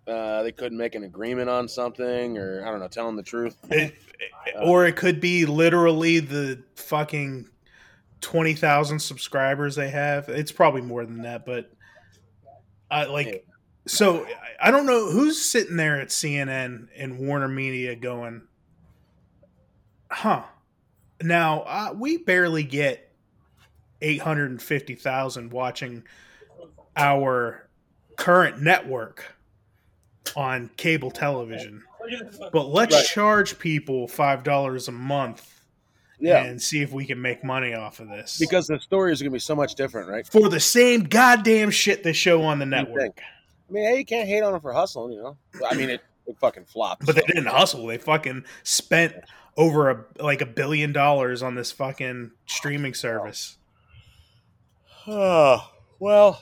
uh, 0.07 0.41
they 0.43 0.51
couldn't 0.51 0.77
make 0.77 0.95
an 0.95 1.03
agreement 1.03 1.49
on 1.49 1.67
something, 1.67 2.37
or 2.37 2.65
I 2.65 2.71
don't 2.71 2.79
know, 2.79 2.87
telling 2.87 3.15
the 3.15 3.23
truth. 3.23 3.55
It- 3.69 3.95
or 4.61 4.85
it 4.85 4.95
could 4.97 5.21
be 5.21 5.45
literally 5.45 6.19
the 6.19 6.61
fucking 6.75 7.47
twenty 8.19 8.53
thousand 8.53 8.99
subscribers 8.99 9.75
they 9.75 9.89
have. 9.89 10.27
It's 10.27 10.51
probably 10.51 10.81
more 10.81 11.05
than 11.05 11.21
that, 11.21 11.45
but 11.45 11.71
I 12.91 13.05
like. 13.05 13.45
So 13.87 14.25
I- 14.25 14.67
I 14.67 14.71
don't 14.71 14.85
know 14.85 15.09
who's 15.09 15.41
sitting 15.41 15.77
there 15.77 16.01
at 16.01 16.09
CNN 16.09 16.89
and 16.97 17.17
Warner 17.19 17.47
Media 17.47 17.95
going, 17.95 18.41
huh? 20.11 20.43
Now 21.21 21.61
uh, 21.61 21.93
we 21.95 22.17
barely 22.17 22.63
get 22.63 23.08
eight 24.01 24.21
hundred 24.21 24.51
and 24.51 24.61
fifty 24.61 24.95
thousand 24.95 25.51
watching 25.51 26.03
our 26.95 27.67
current 28.17 28.61
network 28.61 29.35
on 30.35 30.69
cable 30.77 31.11
television. 31.11 31.83
But 32.51 32.67
let's 32.69 32.95
Right. 32.95 33.05
charge 33.05 33.59
people 33.59 34.07
five 34.07 34.43
dollars 34.43 34.87
a 34.87 34.91
month 34.91 35.61
Yeah, 36.19 36.43
and 36.43 36.61
see 36.61 36.81
if 36.81 36.91
we 36.91 37.05
can 37.05 37.21
make 37.21 37.43
money 37.43 37.73
off 37.73 37.99
of 37.99 38.09
this. 38.09 38.37
because 38.39 38.67
the 38.67 38.79
story 38.79 39.13
is 39.13 39.21
going 39.21 39.31
to 39.31 39.35
be 39.35 39.39
so 39.39 39.55
much 39.55 39.75
different, 39.75 40.09
right? 40.09 40.27
for 40.27 40.49
the 40.49 40.59
same 40.59 41.03
goddamn 41.03 41.69
shit 41.71 42.03
they 42.03 42.13
show 42.13 42.41
on 42.43 42.59
the 42.59 42.65
network. 42.65 43.19
I 43.69 43.71
mean, 43.71 43.83
hey, 43.85 43.97
you 43.99 44.05
can't 44.05 44.27
hate 44.27 44.41
on 44.41 44.51
them 44.51 44.61
for 44.61 44.73
hustling, 44.73 45.13
you 45.13 45.21
know. 45.21 45.37
I 45.69 45.75
mean, 45.75 45.89
it, 45.91 46.01
it 46.25 46.37
fucking 46.39 46.65
flopped. 46.65 47.05
But 47.05 47.15
they 47.15 47.21
didn't 47.21 47.45
hustle. 47.45 47.85
They 47.85 47.97
fucking 47.99 48.43
spent 48.63 49.13
over 49.55 49.89
a 49.91 50.05
like 50.23 50.41
a 50.41 50.45
billion 50.47 50.91
dollars 50.91 51.43
on 51.43 51.53
this 51.55 51.71
fucking 51.71 52.31
streaming 52.47 52.95
service. 52.95 53.57
Oh, 55.11 55.67
well, 55.99 56.41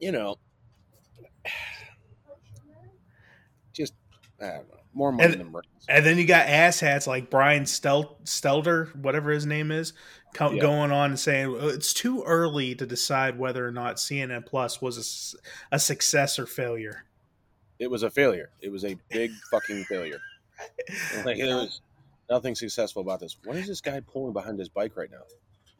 you 0.00 0.10
know, 0.12 0.36
just 3.72 3.94
I 4.40 4.46
don't 4.48 4.68
know. 4.68 4.74
More 4.92 5.12
money 5.12 5.24
And- 5.32 5.40
than 5.40 5.50
brains. 5.52 5.66
And 5.88 6.04
then 6.04 6.18
you 6.18 6.26
got 6.26 6.46
asshats 6.48 7.06
like 7.06 7.30
Brian 7.30 7.64
Stel- 7.66 8.18
Stelter, 8.24 8.94
whatever 8.96 9.30
his 9.30 9.46
name 9.46 9.70
is, 9.70 9.92
co- 10.34 10.50
Yeah. 10.50 10.60
going 10.60 10.90
on 10.90 11.10
and 11.10 11.20
saying 11.20 11.46
"Oh, 11.48 11.68
it's 11.68 11.94
too 11.94 12.24
early 12.24 12.74
to 12.74 12.84
decide 12.86 13.38
whether 13.38 13.66
or 13.66 13.70
not 13.70 13.96
CNN 14.00 14.42
Plus 14.46 14.82
was 14.82 15.36
a 15.70 15.78
success 15.78 16.38
or 16.40 16.46
failure. 16.46 17.04
It 17.78 17.88
was 17.88 18.02
a 18.02 18.10
failure. 18.10 18.50
It 18.62 18.70
was 18.70 18.84
a 18.84 18.96
big 19.10 19.30
fucking 19.50 19.84
failure. 19.84 20.20
Like 21.26 21.36
there 21.36 21.54
was 21.56 21.82
nothing 22.30 22.54
successful 22.54 23.02
about 23.02 23.20
this. 23.20 23.36
What 23.44 23.56
is 23.56 23.66
this 23.68 23.82
guy 23.82 24.00
pulling 24.00 24.32
behind 24.32 24.58
his 24.58 24.70
bike 24.70 24.96
right 24.96 25.10
now? 25.10 25.22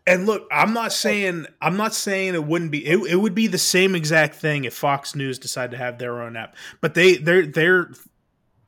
And 0.08 0.24
look, 0.26 0.46
I'm 0.52 0.72
not 0.72 0.92
saying 0.92 1.46
I'm 1.60 1.76
not 1.76 1.92
saying 1.94 2.34
it 2.34 2.44
wouldn't 2.44 2.70
be. 2.70 2.86
It, 2.86 2.98
it 3.10 3.16
would 3.16 3.34
be 3.34 3.48
the 3.48 3.58
same 3.58 3.94
exact 3.96 4.36
thing 4.36 4.64
if 4.64 4.74
Fox 4.74 5.14
News 5.16 5.38
decided 5.38 5.72
to 5.72 5.78
have 5.78 5.98
their 5.98 6.22
own 6.22 6.36
app. 6.36 6.54
But 6.80 6.94
they 6.94 7.16
they're 7.16 7.46
they're 7.46 7.90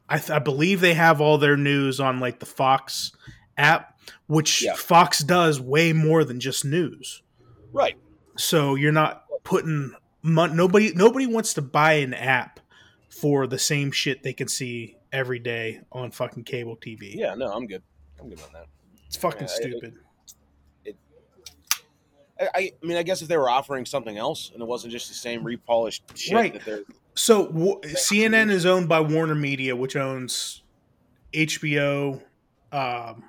I, 0.08 0.18
th- 0.18 0.30
I 0.30 0.38
believe 0.40 0.80
they 0.80 0.94
have 0.94 1.20
all 1.20 1.38
their 1.38 1.56
news 1.56 2.00
on 2.00 2.18
like 2.18 2.40
the 2.40 2.46
Fox 2.46 3.12
app, 3.56 3.98
which 4.26 4.62
Yeah. 4.64 4.74
Fox 4.74 5.20
does 5.20 5.60
way 5.60 5.92
more 5.92 6.24
than 6.24 6.40
just 6.40 6.64
news. 6.64 7.22
Right. 7.72 7.96
So 8.36 8.74
you're 8.74 8.90
not 8.92 9.24
putting 9.44 9.94
mon- 10.22 10.56
nobody 10.56 10.92
nobody 10.94 11.26
wants 11.26 11.54
to 11.54 11.62
buy 11.62 11.94
an 11.94 12.14
app 12.14 12.58
for 13.10 13.46
the 13.46 13.58
same 13.58 13.92
shit 13.92 14.22
they 14.24 14.32
can 14.32 14.48
see 14.48 14.96
every 15.12 15.38
day 15.38 15.80
on 15.92 16.10
fucking 16.10 16.44
cable 16.44 16.76
TV. 16.76 17.14
Yeah. 17.14 17.34
No, 17.34 17.52
I'm 17.52 17.66
good. 17.66 17.82
I'm 18.20 18.28
good 18.28 18.40
on 18.40 18.52
that. 18.54 18.66
It's 19.06 19.16
fucking 19.16 19.42
Yeah, 19.48 19.54
stupid. 19.54 19.94
I, 19.94 19.98
I 19.98 20.07
I 22.54 22.72
mean, 22.82 22.96
I 22.96 23.02
guess 23.02 23.20
if 23.22 23.28
they 23.28 23.36
were 23.36 23.50
offering 23.50 23.84
something 23.84 24.16
else 24.16 24.50
and 24.52 24.62
it 24.62 24.66
wasn't 24.66 24.92
just 24.92 25.08
the 25.08 25.14
same 25.14 25.42
repolished 25.44 26.02
shit 26.16 26.34
Right. 26.34 26.52
that 26.54 26.64
they're 26.64 26.82
So 27.14 27.46
w- 27.48 27.80
CNN 27.82 28.50
is 28.50 28.64
owned 28.64 28.88
by 28.88 29.00
Warner 29.00 29.34
Media, 29.34 29.74
which 29.74 29.96
owns 29.96 30.62
HBO, 31.32 32.22
um, 32.72 33.24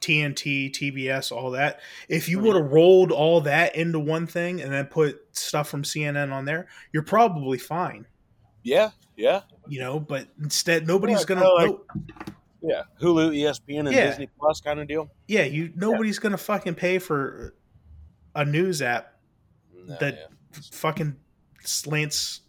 TNT, 0.00 0.68
TBS, 0.70 1.30
all 1.32 1.52
that. 1.52 1.80
If 2.08 2.28
you 2.28 2.40
would 2.40 2.56
have 2.56 2.72
rolled 2.72 3.12
all 3.12 3.40
that 3.42 3.74
into 3.76 3.98
one 4.00 4.26
thing 4.26 4.60
and 4.60 4.72
then 4.72 4.86
put 4.86 5.20
stuff 5.32 5.68
from 5.68 5.82
CNN 5.84 6.32
on 6.32 6.44
there, 6.44 6.66
you're 6.92 7.04
probably 7.04 7.58
fine. 7.58 8.06
yeah, 8.64 8.90
yeah, 9.16 9.42
You 9.68 9.80
know, 9.80 9.98
but 10.00 10.28
instead, 10.40 10.86
nobody's 10.86 11.20
Yeah, 11.20 11.24
gonna. 11.26 11.48
like- 11.48 11.68
no- 11.70 11.84
yeah. 12.62 12.82
Hulu, 13.00 13.34
ESPN, 13.36 13.80
and 13.86 13.92
Yeah. 13.92 14.06
Disney 14.06 14.28
Plus 14.38 14.60
kind 14.60 14.78
of 14.80 14.86
deal. 14.88 15.10
yeah, 15.28 15.42
you. 15.44 15.72
Nobody's 15.74 16.18
gonna 16.18 16.36
fucking 16.38 16.74
pay 16.74 16.98
for 16.98 17.54
a 18.34 18.44
news 18.44 18.80
app 18.82 19.16
No, 19.74 19.96
That- 20.00 20.28
fucking 20.72 21.16
slants 21.64 22.40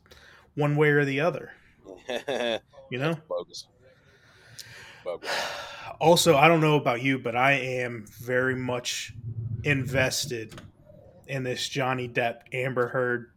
one 0.56 0.76
way 0.76 0.90
or 0.90 1.06
the 1.06 1.20
other. 1.22 1.52
You 2.92 3.00
know. 3.00 3.18
bogus. 3.28 3.68
Bogus. 5.04 5.30
also 6.00 6.36
i 6.38 6.48
don't 6.48 6.62
know 6.62 6.76
about 6.76 7.02
you 7.02 7.18
but 7.20 7.36
i 7.36 7.54
am 7.54 8.06
very 8.22 8.56
much 8.56 9.14
invested 9.64 10.54
in 11.28 11.44
this 11.44 11.68
johnny 11.68 12.08
depp 12.08 12.42
amber 12.54 12.88
heard 12.88 13.32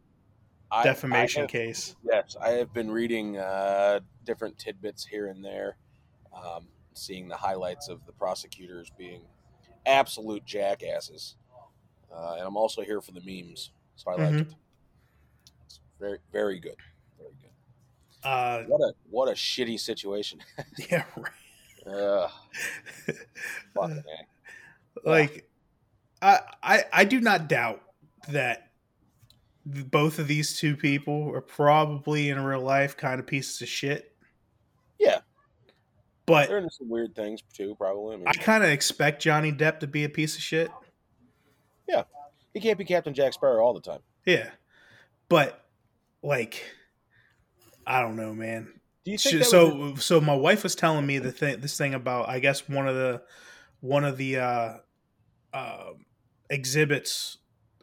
I- 0.71 0.83
defamation 0.83 1.41
I 1.41 1.43
have- 1.43 1.49
case 1.51 1.95
Yes, 2.03 2.35
I 2.41 2.49
have 2.51 2.71
been 2.73 2.91
reading 2.91 3.37
uh, 3.37 4.01
different 4.25 4.57
tidbits 4.59 5.05
here 5.05 5.27
and 5.27 5.43
there, 5.43 5.77
um, 6.35 6.67
seeing 6.93 7.27
the 7.29 7.35
highlights 7.37 7.87
of 7.89 8.05
the 8.05 8.11
prosecutors 8.11 8.89
being 8.97 9.21
absolute 9.85 10.43
jackasses, 10.45 11.35
uh, 12.17 12.33
and 12.37 12.41
I'm 12.47 12.57
also 12.57 12.81
here 12.81 12.99
for 13.01 13.11
the 13.11 13.21
memes, 13.21 13.71
so 13.95 14.11
I 14.11 14.15
like 14.15 14.33
Mhm. 14.33 14.41
it. 14.41 14.55
It's 15.65 15.79
very, 15.99 16.17
very 16.31 16.59
good, 16.59 16.75
very 17.17 17.31
good. 17.41 17.51
uh 18.27 18.63
What 18.63 18.79
a 18.81 18.93
what 19.09 19.29
a 19.29 19.33
shitty 19.33 19.79
situation. 19.79 20.39
yeah 20.89 21.03
right. 21.15 21.31
Ugh, 21.95 22.31
fucking 23.75 24.03
A. 25.05 25.09
like 25.09 25.49
I, 26.21 26.39
I 26.63 26.83
i 26.91 27.03
do 27.05 27.21
not 27.21 27.47
doubt 27.47 27.81
that 28.29 28.71
both 29.65 30.17
of 30.19 30.27
these 30.27 30.57
two 30.59 30.75
people 30.75 31.31
are 31.35 31.41
probably 31.41 32.29
in 32.29 32.39
real 32.39 32.61
life 32.61 32.97
kind 32.97 33.19
of 33.19 33.27
pieces 33.27 33.61
of 33.61 33.67
shit 33.67 34.15
Yeah, 34.99 35.19
but 36.25 36.47
they're 36.49 36.57
into 36.57 36.71
some 36.71 36.89
weird 36.89 37.15
things 37.15 37.41
too. 37.53 37.75
Probably. 37.77 38.15
I 38.15 38.17
mean, 38.17 38.27
i 38.27 38.33
kind 38.33 38.63
of 38.63 38.69
expect 38.71 39.21
johnny 39.21 39.51
depp 39.51 39.79
to 39.81 39.87
be 39.87 40.03
a 40.03 40.09
piece 40.09 40.35
of 40.35 40.41
shit 40.41 40.71
he 42.53 42.59
can't 42.59 42.77
be 42.77 42.85
Captain 42.85 43.13
Jack 43.13 43.33
Sparrow 43.33 43.63
all 43.63 43.73
the 43.73 43.81
time. 43.81 43.99
yeah 44.25 44.49
but 45.29 45.65
like 46.23 46.63
i 47.85 48.01
don't 48.01 48.15
know 48.15 48.33
man 48.33 48.73
Do 49.05 49.11
you 49.11 49.17
Sh- 49.17 49.23
think 49.23 49.39
that 49.39 49.45
so 49.45 49.75
was 49.91 50.03
so 50.03 50.19
my 50.21 50.35
wife 50.35 50.63
was 50.63 50.73
telling 50.75 51.05
me 51.05 51.19
the 51.19 51.31
thing 51.31 51.59
this 51.61 51.77
thing 51.77 51.93
about 51.93 52.29
I 52.29 52.39
guess 52.39 52.67
one 52.67 52.87
of 52.87 52.95
the 52.95 53.21
one 53.79 54.03
of 54.03 54.17
the 54.17 54.37
uh, 54.37 54.73
uh, 55.53 55.89
exhibits 56.49 57.37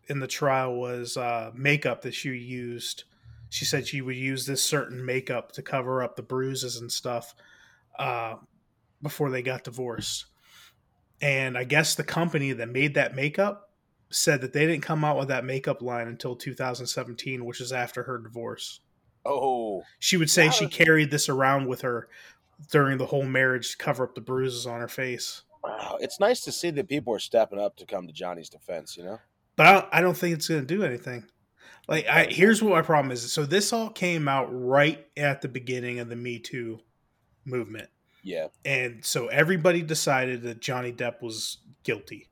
in 0.09 0.19
the 0.19 0.27
trial 0.27 0.75
was 0.75 1.17
uh, 1.17 1.53
makeup 1.55 2.03
that 2.03 2.15
she 2.15 2.31
used. 2.31 3.05
She 3.49 3.65
said 3.65 3.87
she 3.87 4.01
would 4.03 4.17
use 4.17 4.45
this 4.45 4.63
certain 4.63 5.05
makeup 5.05 5.53
to 5.53 5.63
cover 5.63 6.03
up 6.03 6.17
the 6.17 6.23
bruises 6.23 6.77
and 6.79 6.91
stuff 6.91 7.35
uh, 7.97 8.35
before 9.01 9.31
they 9.31 9.41
got 9.43 9.63
divorced. 9.63 10.27
And 11.21 11.57
I 11.57 11.63
guess 11.63 11.95
the 11.95 12.03
company 12.05 12.53
that 12.53 12.69
made 12.69 12.95
that 12.95 13.15
makeup 13.15 13.64
said 14.15 14.41
that 14.41 14.53
they 14.53 14.67
didn't 14.67 14.83
come 14.83 15.05
out 15.05 15.19
with 15.19 15.29
that 15.29 15.45
makeup 15.45 15.83
line 15.83 16.07
until 16.09 16.37
2017, 16.37 17.45
which 17.45 17.61
is 17.61 17.73
after 17.73 18.03
her 18.05 18.19
divorce 18.19 18.81
oh 19.27 19.83
she 19.99 20.19
would 20.19 20.29
say 20.29 20.47
Wow. 20.47 20.53
she 20.53 20.67
carried 20.67 21.11
this 21.11 21.31
around 21.31 21.67
with 21.67 21.81
her 21.81 22.09
during 22.71 22.99
the 22.99 23.07
whole 23.07 23.25
marriage 23.25 23.71
to 23.73 23.77
cover 23.79 24.05
up 24.05 24.15
the 24.15 24.21
bruises 24.21 24.67
on 24.67 24.81
her 24.81 24.89
face. 24.89 25.43
wow, 25.63 25.97
it's 26.01 26.21
nice 26.21 26.43
to 26.43 26.53
see 26.53 26.69
that 26.73 26.89
people 26.91 27.15
are 27.15 27.19
stepping 27.19 27.59
up 27.59 27.75
to 27.79 27.87
come 27.87 28.07
to 28.07 28.13
Johnny's 28.13 28.51
defense. 28.51 28.97
You 28.99 29.05
know. 29.05 29.21
But 29.57 29.67
I 29.67 29.73
don't, 29.73 29.87
I 29.93 30.01
don't 30.03 30.17
think 30.17 30.35
it's 30.35 30.49
going 30.49 30.61
to 30.61 30.67
do 30.67 30.85
anything. 30.85 31.25
Like, 31.89 32.07
I, 32.07 32.25
here's 32.25 32.63
what 32.63 32.73
my 32.73 32.83
problem 32.83 33.13
is. 33.13 33.33
So 33.33 33.45
this 33.47 33.73
all 33.73 33.89
came 33.91 34.29
out 34.29 34.49
right 34.51 35.07
at 35.17 35.41
the 35.41 35.49
beginning 35.49 35.99
of 36.01 36.09
the 36.11 36.17
Me 36.17 36.39
Too 36.39 36.81
movement, 37.47 37.89
Yeah. 38.23 38.49
and 38.65 39.03
so 39.05 39.29
everybody 39.29 39.81
decided 39.83 40.43
that 40.43 40.61
Johnny 40.61 40.93
Depp 40.93 41.23
was 41.23 41.59
guilty. 41.83 42.29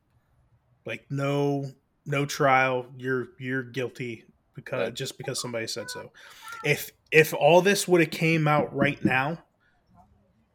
Like, 0.85 1.07
no, 1.11 1.71
no 2.07 2.27
trial. 2.27 2.87
You're 2.97 3.29
you're 3.39 3.63
guilty 3.63 4.25
because 4.55 4.81
Right. 4.89 4.95
just 4.95 5.17
because 5.19 5.41
somebody 5.41 5.67
said 5.67 5.91
so. 5.91 6.13
If 6.65 6.91
if 7.11 7.33
all 7.35 7.61
this 7.63 7.87
would 7.87 8.01
have 8.01 8.11
came 8.11 8.49
out 8.49 8.75
right 8.75 9.03
now, 9.05 9.45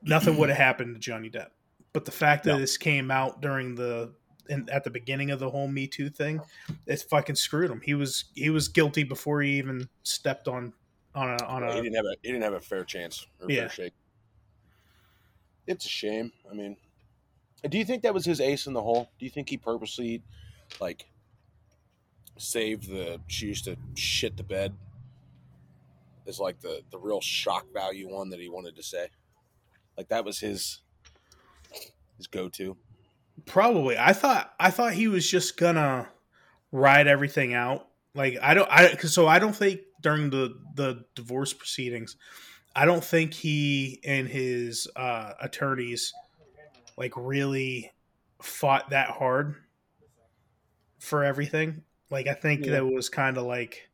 nothing 0.02 0.38
would 0.38 0.50
have 0.50 0.58
happened 0.68 0.96
to 0.96 1.00
Johnny 1.00 1.30
Depp. 1.30 1.50
But 1.94 2.06
the 2.06 2.12
fact 2.12 2.44
that 2.44 2.54
No. 2.54 2.60
this 2.60 2.78
came 2.78 3.10
out 3.12 3.42
during 3.42 3.76
the 3.76 4.14
in, 4.50 4.70
at 4.70 4.84
the 4.86 4.90
beginning 4.90 5.32
of 5.32 5.40
the 5.40 5.50
whole 5.50 5.68
Me 5.68 5.88
Too 5.88 6.10
thing, 6.10 6.40
it 6.86 7.02
fucking 7.10 7.36
screwed 7.36 7.70
him. 7.72 7.82
He 7.84 7.94
was 7.94 8.26
he 8.36 8.50
was 8.50 8.68
guilty 8.68 9.04
before 9.04 9.42
he 9.42 9.58
even 9.58 9.90
stepped 10.04 10.48
on 10.48 10.74
on 11.16 11.30
a 11.40 11.44
on 11.46 11.64
a 11.64 11.74
he 11.76 11.82
didn't 11.82 11.96
have 11.96 12.06
a 12.06 12.16
he 12.22 12.30
didn't 12.32 12.44
have 12.44 12.54
a 12.54 12.60
fair 12.60 12.84
chance 12.84 13.26
or 13.42 13.50
Yeah. 13.50 13.62
fair 13.62 13.70
shake. 13.70 13.94
It's 15.66 15.86
a 15.86 15.90
shame. 15.90 16.32
I 16.50 16.54
mean, 16.54 16.78
do 17.68 17.78
you 17.78 17.86
think 17.86 18.04
that 18.04 18.14
was 18.14 18.26
his 18.26 18.40
ace 18.42 18.68
in 18.68 18.74
the 18.74 18.82
hole? 18.82 19.10
Do 19.20 19.26
you 19.26 19.32
think 19.32 19.50
he 19.50 19.58
purposely 19.58 20.24
like 20.80 21.08
saved 22.38 22.90
the 22.90 23.20
she 23.28 23.48
used 23.48 23.66
to 23.66 23.78
shit 23.96 24.38
the 24.38 24.44
bed 24.44 24.76
Is 26.26 26.40
like 26.40 26.60
the 26.60 26.82
the 26.92 27.00
real 27.00 27.22
shock 27.22 27.66
value 27.74 28.10
one 28.14 28.30
that 28.30 28.40
he 28.40 28.50
wanted 28.50 28.76
to 28.76 28.84
say? 28.84 29.08
Like 29.98 30.10
that 30.10 30.26
was 30.26 30.40
his 30.40 30.82
his 32.18 32.28
go 32.28 32.50
to. 32.50 32.78
Probably. 33.46 33.98
I 33.98 34.14
thought 34.14 34.54
I 34.60 34.72
thought 34.72 34.94
he 34.94 35.08
was 35.08 35.30
just 35.30 35.58
gonna 35.58 36.10
ride 36.72 37.08
everything 37.08 37.54
out. 37.54 37.88
Like 38.14 38.38
I 38.42 38.54
don't 38.54 38.70
I 38.70 38.94
'cause 38.96 39.14
so 39.14 39.28
I 39.28 39.40
don't 39.40 39.56
think 39.56 39.82
during 40.02 40.30
the 40.30 40.60
the 40.76 41.06
divorce 41.16 41.54
proceedings, 41.54 42.18
I 42.76 42.86
don't 42.86 43.04
think 43.04 43.34
he 43.34 44.02
and 44.06 44.28
his 44.28 44.88
uh 44.96 45.34
attorneys 45.42 46.14
like 46.98 47.14
really 47.16 47.92
fought 48.42 48.90
that 48.92 49.10
hard 49.10 49.56
for 51.00 51.24
everything. 51.24 51.84
Like 52.10 52.28
I 52.28 52.34
think 52.34 52.66
Yeah. 52.66 52.74
that 52.74 52.86
was 52.86 53.10
kind 53.10 53.38
of 53.38 53.44
like 53.44 53.90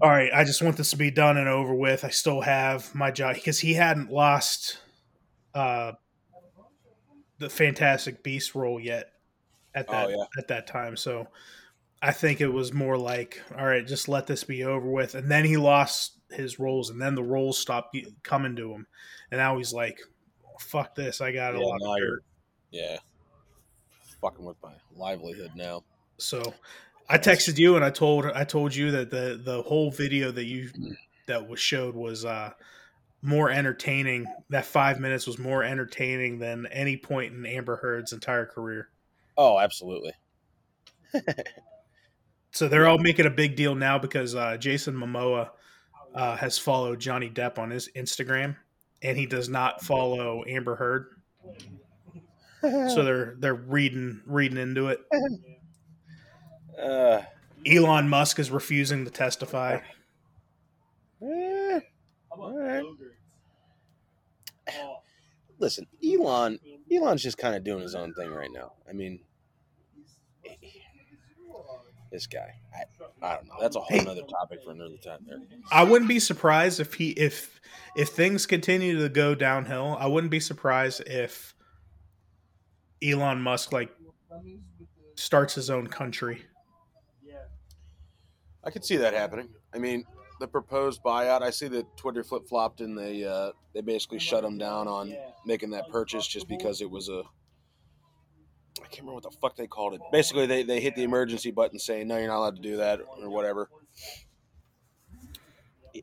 all 0.00 0.10
right, 0.10 0.30
I 0.34 0.44
just 0.44 0.60
want 0.62 0.76
this 0.76 0.90
to 0.90 0.96
be 0.98 1.10
done 1.10 1.38
and 1.38 1.48
over 1.48 1.74
with. 1.74 2.04
I 2.04 2.10
still 2.10 2.42
have 2.42 2.94
my 2.94 3.10
job 3.10 3.34
because 3.34 3.58
he 3.60 3.72
hadn't 3.74 4.10
lost 4.10 4.78
uh 5.54 5.92
the 7.38 7.50
Fantastic 7.50 8.22
Beast 8.22 8.54
role 8.54 8.80
yet 8.80 9.12
at 9.74 9.88
that 9.88 10.06
Oh, 10.06 10.08
yeah. 10.10 10.24
at 10.38 10.48
that 10.48 10.66
time. 10.66 10.96
So 10.96 11.28
I 12.02 12.12
think 12.12 12.40
it 12.40 12.48
was 12.48 12.72
more 12.72 12.96
like, 12.96 13.42
all 13.56 13.66
right, 13.66 13.86
just 13.86 14.08
let 14.08 14.26
this 14.26 14.44
be 14.44 14.64
over 14.64 14.88
with. 14.90 15.14
And 15.14 15.30
then 15.30 15.44
he 15.44 15.56
lost 15.56 16.18
his 16.30 16.58
roles, 16.58 16.90
and 16.90 17.00
then 17.00 17.14
the 17.14 17.22
roles 17.22 17.58
stopped 17.58 17.96
coming 18.22 18.56
to 18.56 18.72
him, 18.72 18.86
and 19.30 19.38
now 19.38 19.56
he's 19.58 19.72
like, 19.72 20.00
fuck 20.60 20.94
this, 20.94 21.20
I 21.20 21.32
got 21.32 21.54
a 21.54 21.58
Yeah, 21.58 21.64
lot 21.64 21.76
of 21.76 21.98
dirt. 21.98 22.24
Yeah. 22.70 22.98
Fucking 24.20 24.44
with 24.44 24.56
my 24.62 24.72
livelihood 24.94 25.52
now. 25.54 25.84
So 26.18 26.54
I 27.08 27.18
texted 27.18 27.58
you 27.58 27.76
and 27.76 27.84
I 27.84 27.90
told 27.90 28.26
I 28.26 28.44
told 28.44 28.74
you 28.74 28.90
that 28.92 29.10
the 29.10 29.40
the 29.42 29.62
whole 29.62 29.90
video 29.90 30.30
that 30.30 30.44
you 30.44 30.70
that 31.26 31.48
was 31.48 31.60
showed 31.60 31.94
was 31.94 32.24
uh 32.24 32.52
more 33.22 33.50
entertaining. 33.50 34.26
That 34.50 34.64
five 34.64 35.00
minutes 35.00 35.26
was 35.26 35.38
more 35.38 35.62
entertaining 35.62 36.38
than 36.38 36.66
any 36.66 36.96
point 36.96 37.34
in 37.34 37.44
Amber 37.46 37.76
Heard's 37.76 38.12
entire 38.12 38.46
career. 38.46 38.88
Oh, 39.36 39.58
absolutely. 39.58 40.12
So 42.52 42.68
they're 42.68 42.86
all 42.86 42.98
making 42.98 43.26
a 43.26 43.30
big 43.30 43.54
deal 43.54 43.74
now 43.74 43.98
because 43.98 44.34
uh, 44.34 44.56
Jason 44.56 44.94
Momoa 44.94 45.50
uh, 46.14 46.36
has 46.36 46.56
followed 46.56 46.98
Johnny 47.00 47.28
Depp 47.28 47.58
on 47.58 47.70
his 47.70 47.90
Instagram, 47.94 48.56
and 49.02 49.16
he 49.16 49.26
does 49.26 49.48
not 49.48 49.82
follow 49.82 50.44
Amber 50.46 50.76
Heard. 50.76 51.06
So 52.62 53.04
they're 53.04 53.36
they're 53.38 53.54
reading 53.54 54.22
reading 54.26 54.58
into 54.58 54.88
it. 54.88 55.00
Uh, 56.82 57.22
Elon 57.66 58.06
Musk 58.08 58.38
is 58.38 58.50
refusing 58.50 59.06
to 59.06 59.10
testify. 59.10 59.78
eh, 61.22 61.80
alright. 62.30 62.84
Listen, 65.58 65.86
Elon. 66.04 66.58
Elon's 66.92 67.22
just 67.22 67.38
kind 67.38 67.56
of 67.56 67.64
doing 67.64 67.82
his 67.82 67.94
own 67.94 68.12
thing 68.14 68.30
right 68.30 68.50
now. 68.52 68.72
I 68.88 68.92
mean, 68.92 69.20
this 72.10 72.26
guy. 72.26 72.54
I, 72.74 73.26
I 73.26 73.34
don't 73.36 73.46
know. 73.46 73.54
That's 73.60 73.76
a 73.76 73.80
whole 73.80 73.98
Hey. 73.98 74.06
other 74.06 74.22
topic 74.22 74.60
for 74.64 74.70
another 74.72 74.96
time. 74.96 75.20
There. 75.26 75.38
I 75.70 75.82
wouldn't 75.84 76.08
be 76.08 76.20
surprised 76.20 76.80
if 76.80 76.94
he 76.94 77.10
if 77.10 77.60
if 77.96 78.08
things 78.10 78.46
continue 78.46 78.98
to 79.00 79.08
go 79.08 79.34
downhill. 79.34 79.96
I 79.98 80.06
wouldn't 80.06 80.30
be 80.30 80.40
surprised 80.40 81.02
if 81.06 81.54
Elon 83.02 83.40
Musk 83.40 83.72
like 83.72 83.90
starts 85.14 85.54
his 85.54 85.70
own 85.70 85.86
country. 85.86 86.42
Yeah. 87.24 87.34
I 88.64 88.70
could 88.70 88.84
see 88.84 88.96
that 88.96 89.14
happening. 89.14 89.48
I 89.74 89.78
mean, 89.78 90.04
the 90.40 90.46
proposed 90.48 91.02
buyout. 91.02 91.42
I 91.42 91.50
see 91.50 91.68
that 91.68 91.84
Twitter 91.96 92.22
flip 92.22 92.46
flopped 92.48 92.80
and 92.80 92.96
they 92.96 93.24
uh, 93.24 93.52
they 93.74 93.80
basically 93.80 94.18
shut 94.18 94.44
him 94.44 94.58
down 94.58 94.88
on 94.88 95.14
making 95.44 95.70
that 95.70 95.88
purchase 95.90 96.26
just 96.26 96.48
because 96.48 96.80
it 96.80 96.90
was 96.90 97.08
a. 97.08 97.22
I 98.78 98.86
can't 98.88 99.00
remember 99.00 99.14
what 99.14 99.22
the 99.24 99.30
fuck 99.40 99.56
they 99.56 99.66
called 99.66 99.94
it. 99.94 100.00
Basically, 100.12 100.46
they, 100.46 100.62
they 100.62 100.80
hit 100.80 100.94
the 100.94 101.02
emergency 101.02 101.50
button 101.50 101.78
saying 101.78 102.08
no, 102.08 102.18
you're 102.18 102.28
not 102.28 102.38
allowed 102.38 102.56
to 102.56 102.62
do 102.62 102.76
that 102.78 103.00
or 103.20 103.30
whatever. 103.30 103.68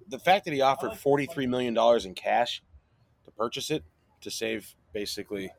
The 0.08 0.20
fact 0.20 0.46
that 0.46 0.54
he 0.54 0.62
offered 0.62 0.94
forty 0.98 1.26
three 1.28 1.46
million 1.48 1.74
dollars 1.74 2.06
in 2.06 2.16
cash 2.16 2.64
to 3.26 3.32
purchase 3.32 3.70
it 3.70 3.84
to 4.22 4.32
save 4.32 4.74
basically 4.92 5.52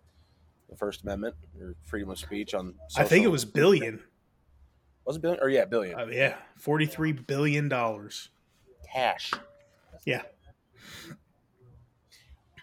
the 0.68 0.76
First 0.76 1.02
Amendment 1.02 1.36
or 1.60 1.76
freedom 1.84 2.10
of 2.10 2.18
speech 2.18 2.52
on. 2.54 2.74
I 2.96 3.04
think 3.04 3.24
it 3.24 3.28
was 3.28 3.44
billion. 3.44 4.02
was 5.04 5.16
it 5.16 5.22
billion 5.22 5.40
or 5.40 5.48
yeah 5.48 5.66
billion 5.66 5.98
Uh, 6.00 6.06
yeah, 6.06 6.34
forty 6.58 6.86
three 6.86 7.12
billion 7.12 7.68
dollars. 7.68 8.30
cash. 8.92 9.32
Yeah, 10.04 10.22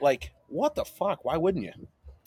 Like 0.02 0.32
what 0.48 0.76
the 0.76 0.84
fuck? 0.86 1.24
Why 1.24 1.38
wouldn't 1.38 1.64
you? 1.64 1.72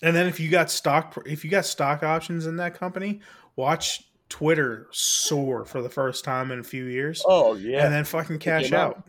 And 0.04 0.14
then 0.14 0.26
if 0.26 0.38
you 0.38 0.50
got 0.50 0.70
stock 0.70 1.16
if 1.26 1.44
you 1.44 1.50
got 1.50 1.64
stock 1.64 2.02
options 2.02 2.46
in 2.46 2.56
that 2.56 2.78
company, 2.78 3.20
watch 3.56 4.04
Twitter 4.28 4.86
soar 4.90 5.64
for 5.64 5.80
the 5.82 5.88
first 5.88 6.24
time 6.24 6.50
in 6.52 6.58
a 6.58 6.64
few 6.64 6.84
years, 6.84 7.22
Oh 7.26 7.54
yeah, 7.54 7.84
and 7.84 7.92
then 7.94 8.04
fucking 8.04 8.38
cash 8.38 8.70
out. 8.72 8.96
out. 8.98 9.04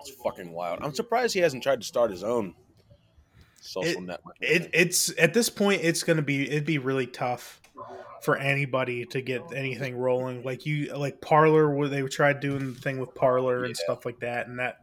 it's 0.00 0.10
fucking 0.22 0.52
wild. 0.52 0.80
I'm 0.82 0.94
surprised 0.94 1.34
he 1.34 1.40
hasn't 1.40 1.62
tried 1.62 1.80
to 1.80 1.86
start 1.86 2.10
his 2.10 2.22
own 2.22 2.54
social 3.60 4.02
It- 4.02 4.06
network. 4.06 4.36
It, 4.40 4.70
it's 4.72 5.12
at 5.18 5.34
this 5.34 5.48
point, 5.48 5.80
it's 5.82 6.02
gonna 6.02 6.22
be 6.22 6.48
it'd 6.48 6.66
be 6.66 6.78
really 6.78 7.06
tough 7.06 7.60
for 8.22 8.36
anybody 8.36 9.04
to 9.06 9.20
get 9.20 9.42
anything 9.54 9.96
rolling. 9.96 10.42
Like 10.42 10.64
you, 10.66 10.94
like 10.96 11.20
Parler, 11.20 11.70
where 11.74 11.88
they 11.88 12.02
tried 12.02 12.40
doing 12.40 12.72
the 12.74 12.80
thing 12.80 12.98
with 12.98 13.14
Parler 13.14 13.64
and 13.64 13.74
Yeah. 13.78 13.84
stuff 13.84 14.04
like 14.06 14.20
that, 14.20 14.46
and 14.46 14.58
that 14.58 14.78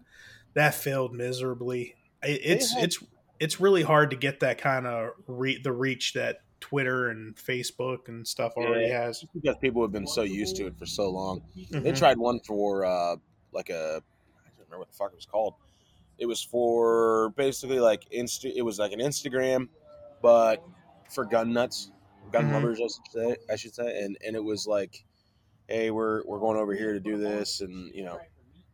that 0.54 0.73
failed 0.75 1.13
miserably. 1.13 1.95
It, 2.23 2.41
it's 2.43 2.73
had- 2.73 2.84
it's 2.86 3.03
it's 3.39 3.60
really 3.60 3.81
hard 3.81 4.12
to 4.12 4.15
get 4.15 4.39
that 4.41 4.60
kind 4.60 4.86
of 4.86 5.12
re- 5.27 5.60
the 5.62 5.71
reach 5.71 6.13
that 6.13 6.41
Twitter 6.60 7.10
and 7.10 7.36
Facebook 7.36 8.07
and 8.07 8.27
stuff 8.27 8.53
already 8.55 8.86
Yeah. 8.88 9.05
has. 9.05 9.25
because 9.34 9.55
people 9.57 9.81
have 9.81 9.91
been 9.91 10.05
so 10.05 10.21
used 10.21 10.55
to 10.57 10.67
it 10.67 10.77
for 10.77 10.86
so 10.86 11.10
long. 11.10 11.41
They 11.71 11.79
Mhm. 11.91 11.97
tried 11.97 12.17
one 12.19 12.39
for 12.41 12.86
uh, 12.86 13.15
like 13.51 13.69
a 13.71 13.73
I 13.75 14.49
don't 14.49 14.65
remember 14.67 14.77
what 14.79 14.89
the 14.89 14.93
fuck 14.95 15.12
it 15.12 15.15
was 15.15 15.25
called. 15.25 15.55
It 16.19 16.27
was 16.27 16.43
for 16.43 17.29
basically 17.36 17.79
like 17.79 18.07
insta. 18.12 18.51
It 18.55 18.62
was 18.62 18.77
like 18.77 18.91
an 18.91 18.99
Instagram, 18.99 19.69
but 20.21 20.63
for 21.10 21.25
gun 21.25 21.51
nuts, 21.51 21.91
gun 22.31 22.45
Mhm. 22.49 22.53
lovers, 22.53 22.79
I 22.79 22.84
should 22.88 23.12
say. 23.12 23.36
I 23.51 23.55
should 23.55 23.73
say, 23.73 24.03
and 24.03 24.15
and 24.23 24.36
it 24.36 24.43
was 24.43 24.67
like, 24.67 25.03
hey, 25.67 25.89
we're 25.89 26.23
we're 26.27 26.38
going 26.39 26.57
over 26.60 26.75
here 26.75 26.93
to 26.93 26.99
do 26.99 27.17
this, 27.17 27.62
and 27.62 27.91
you 27.95 28.03
know, 28.03 28.19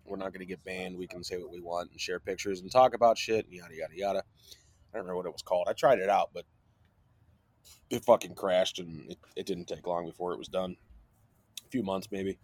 we're 0.07 0.17
not 0.17 0.31
going 0.31 0.39
to 0.39 0.45
get 0.45 0.63
banned. 0.63 0.97
We 0.97 1.07
can 1.07 1.23
say 1.23 1.37
what 1.37 1.51
we 1.51 1.59
want 1.59 1.91
and 1.91 1.99
share 1.99 2.19
pictures 2.19 2.61
and 2.61 2.71
talk 2.71 2.93
about 2.93 3.17
shit, 3.17 3.45
and 3.45 3.53
yada 3.53 3.75
yada 3.75 3.93
yada. 3.95 4.19
I 4.19 4.97
don't 4.97 5.03
remember 5.03 5.17
what 5.17 5.25
it 5.25 5.31
was 5.33 5.41
called. 5.41 5.67
I 5.69 5.73
tried 5.73 5.99
it 5.99 6.09
out, 6.09 6.29
but 6.33 6.45
it 7.89 8.03
fucking 8.05 8.35
crashed, 8.35 8.79
and 8.79 9.11
it, 9.11 9.17
it 9.35 9.45
didn't 9.45 9.65
take 9.65 9.85
long 9.85 10.05
before 10.05 10.33
it 10.33 10.39
was 10.39 10.47
done. 10.47 10.75
A 11.65 11.69
few 11.69 11.83
months 11.83 12.07
maybe, 12.11 12.37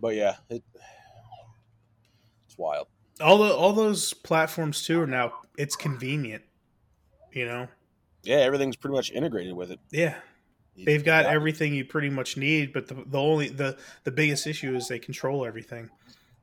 but 0.00 0.14
yeah, 0.14 0.36
it 0.48 0.62
it's 2.46 2.56
wild. 2.58 2.86
All 3.20 3.38
the 3.38 3.52
all 3.52 3.72
those 3.72 4.14
platforms 4.14 4.82
too 4.84 5.00
are 5.00 5.06
now. 5.06 5.32
It's 5.56 5.74
convenient, 5.74 6.44
you 7.32 7.46
know. 7.46 7.66
Yeah, 8.22 8.36
everything's 8.36 8.76
pretty 8.76 8.94
much 8.94 9.10
integrated 9.10 9.54
with 9.54 9.70
it. 9.72 9.80
Yeah, 9.90 10.16
You- 10.76 10.84
they've 10.84 11.04
got 11.04 11.24
everything 11.26 11.74
you 11.74 11.84
pretty 11.84 12.10
much 12.10 12.36
need 12.36 12.72
but 12.72 12.86
the, 12.88 12.94
the 13.06 13.18
only 13.18 13.48
the 13.48 13.76
the 14.04 14.10
biggest 14.12 14.46
issue 14.46 14.74
is 14.76 14.86
they 14.88 14.98
control 15.00 15.44
everything 15.44 15.90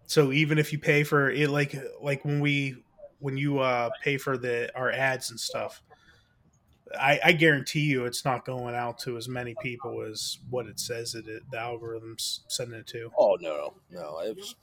so 0.08 0.32
even 0.32 0.58
if 0.58 0.72
you 0.72 0.80
pay 0.80 1.04
for 1.04 1.30
it 1.32 1.50
like 1.50 1.76
like 2.02 2.24
when 2.26 2.40
we 2.40 2.76
when 3.20 3.38
you 3.38 3.60
uh 3.60 3.90
pay 4.04 4.18
for 4.18 4.38
the 4.38 4.70
our 4.76 4.92
ads 4.92 5.32
and 5.32 5.40
stuff 5.40 5.82
i 7.00 7.20
i 7.26 7.32
guarantee 7.32 7.80
you 7.82 8.06
it's 8.06 8.24
not 8.24 8.46
going 8.46 8.76
out 8.76 9.00
to 9.00 9.18
as 9.18 9.28
many 9.28 9.56
people 9.62 10.02
as 10.04 10.38
what 10.50 10.68
it 10.68 10.80
says 10.80 11.16
it, 11.16 11.28
it 11.28 11.42
the 11.52 11.58
algorithms 11.58 12.42
sending 12.48 12.80
it 12.80 12.88
to 12.88 13.10
Oh 13.18 13.38
no, 13.42 13.74
no, 13.90 14.20
it's 14.24 14.56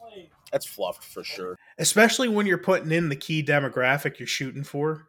that's 0.53 0.67
fluffed 0.67 1.03
for 1.05 1.25
sure. 1.25 1.59
especially 1.79 2.29
when 2.29 2.47
you're 2.47 2.59
putting 2.59 2.93
in 2.93 3.09
the 3.09 3.17
key 3.17 3.43
demographic 3.43 4.19
you're 4.19 4.29
shooting 4.29 4.63
for 4.65 5.09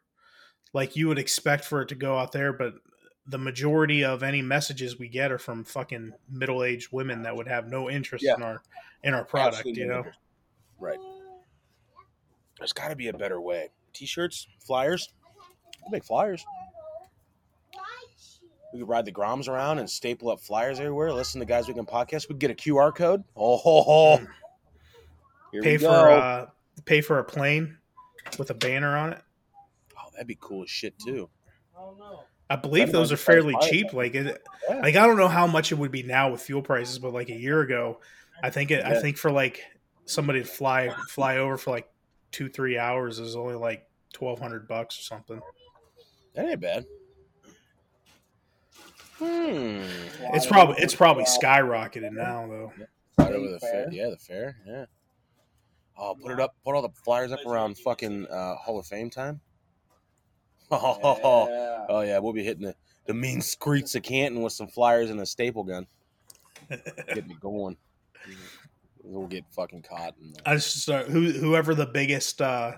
like 0.73 0.95
you 0.95 1.07
would 1.07 1.19
expect 1.19 1.65
for 1.65 1.81
it 1.81 1.89
to 1.89 1.95
go 1.95 2.17
out 2.17 2.31
there 2.31 2.51
but 2.53 2.73
the 3.27 3.37
majority 3.37 4.03
of 4.03 4.21
any 4.23 4.41
messages 4.41 4.97
we 4.99 5.07
get 5.07 5.31
are 5.31 5.37
from 5.37 5.63
fucking 5.63 6.11
middle-aged 6.29 6.89
women 6.91 7.21
that 7.21 7.35
would 7.35 7.47
have 7.47 7.67
no 7.69 7.89
interest 7.89 8.23
Yeah. 8.25 8.35
in 8.35 8.43
our 8.43 8.61
in 9.03 9.13
our 9.13 9.23
product 9.23 9.57
Absolutely 9.59 9.81
you 9.83 9.87
know. 9.87 10.03
Right. 10.79 10.99
There's 12.59 12.73
got 12.73 12.89
to 12.89 12.95
be 12.95 13.07
a 13.07 13.13
better 13.13 13.39
way. 13.41 13.69
T-shirts, 13.93 14.47
flyers. 14.65 15.09
We'll 15.81 15.91
make 15.91 16.03
flyers. 16.03 16.45
We 18.73 18.79
could 18.79 18.89
ride 18.89 19.05
the 19.05 19.11
Groms 19.11 19.47
around 19.47 19.77
and 19.79 19.87
staple 19.89 20.29
up 20.31 20.39
flyers 20.41 20.79
everywhere. 20.79 21.13
Listen 21.13 21.39
to 21.39 21.45
Guys 21.45 21.67
Weekend 21.67 21.87
podcast. 21.87 22.27
We 22.27 22.35
could 22.35 22.39
get 22.39 22.51
a 22.51 22.55
QR 22.55 22.93
code. 22.95 23.23
Oh, 23.35 23.57
ho, 23.57 23.81
ho. 23.83 24.19
Here 25.51 25.61
pay 25.61 25.77
we 25.77 25.83
for 25.83 26.09
uh 26.09 26.47
pay 26.85 27.01
for 27.01 27.19
a 27.19 27.23
plane 27.23 27.77
with 28.39 28.49
a 28.49 28.55
banner 28.55 28.97
on 28.97 29.13
it 29.13 29.21
oh, 29.95 30.09
that'd 30.13 30.25
be 30.25 30.37
cool 30.41 30.63
as 30.63 30.69
shit 30.71 30.97
too. 30.97 31.29
i 31.77 31.81
don't 31.81 31.99
know. 31.99 32.21
I 32.49 32.55
believe 32.55 32.91
those 32.91 33.11
are 33.11 33.17
fairly 33.17 33.53
price. 33.53 33.69
cheap 33.69 33.93
like 33.93 34.15
it 34.15 34.41
Yeah. 34.67 34.77
like 34.79 34.95
i 34.95 35.05
don't 35.05 35.17
know 35.17 35.27
how 35.27 35.45
much 35.45 35.71
it 35.71 35.75
would 35.75 35.91
be 35.91 36.01
now 36.01 36.31
with 36.31 36.41
fuel 36.41 36.63
prices 36.63 36.97
but 36.97 37.13
like 37.13 37.29
a 37.29 37.35
year 37.35 37.61
ago 37.61 37.99
i 38.41 38.49
think 38.49 38.71
it 38.71 38.83
i 38.83 38.99
think 38.99 39.17
for 39.17 39.31
like 39.31 39.61
somebody 40.05 40.41
to 40.41 40.45
fly 40.47 40.89
fly 41.09 41.37
over 41.37 41.57
for 41.57 41.71
like 41.71 41.89
two 42.31 42.49
three 42.49 42.77
hours 42.77 43.19
is 43.19 43.35
only 43.35 43.55
like 43.55 43.87
1200 44.17 44.67
bucks 44.67 44.99
or 44.99 45.03
something 45.03 45.41
That 46.35 46.45
ain't 46.47 46.59
bad. 46.59 46.85
Hmm. 49.19 49.81
It's 50.33 50.45
probably 50.45 50.75
it's 50.79 50.95
probably 50.95 51.23
skyrocketed 51.25 52.11
now 52.11 52.47
though. 52.47 52.73
Right 53.17 53.31
over 53.33 53.49
the 53.51 53.59
fair. 53.59 53.87
Yeah, 53.91 54.09
the 54.09 54.17
fair. 54.17 54.57
Yeah. 54.65 54.85
Oh, 55.97 56.15
put 56.19 56.31
it 56.31 56.39
up. 56.39 56.55
Put 56.65 56.73
all 56.75 56.81
the 56.81 56.89
flyers 57.03 57.31
up 57.31 57.45
around 57.45 57.77
fucking 57.77 58.25
uh, 58.27 58.55
Hall 58.55 58.79
of 58.79 58.85
Fame 58.87 59.09
time. 59.09 59.39
Oh, 60.71 61.47
Yeah. 61.47 61.85
oh 61.89 62.01
yeah, 62.01 62.17
we'll 62.17 62.33
be 62.33 62.43
hitting 62.43 62.63
the, 62.63 62.73
the 63.05 63.13
mean 63.13 63.41
streets 63.41 63.93
of 63.93 64.01
Canton 64.01 64.41
with 64.41 64.53
some 64.53 64.65
flyers 64.67 65.11
and 65.11 65.19
a 65.19 65.25
staple 65.25 65.63
gun. 65.63 65.85
Get 66.69 67.27
me 67.27 67.37
going. 67.39 67.77
We'll 69.03 69.27
get 69.27 69.43
fucking 69.51 69.83
caught. 69.83 70.15
And, 70.17 70.41
I 70.45 70.55
just 70.55 70.89
uh, 70.89 71.03
who 71.03 71.31
whoever 71.31 71.75
the 71.75 71.85
biggest 71.85 72.41
uh, 72.41 72.73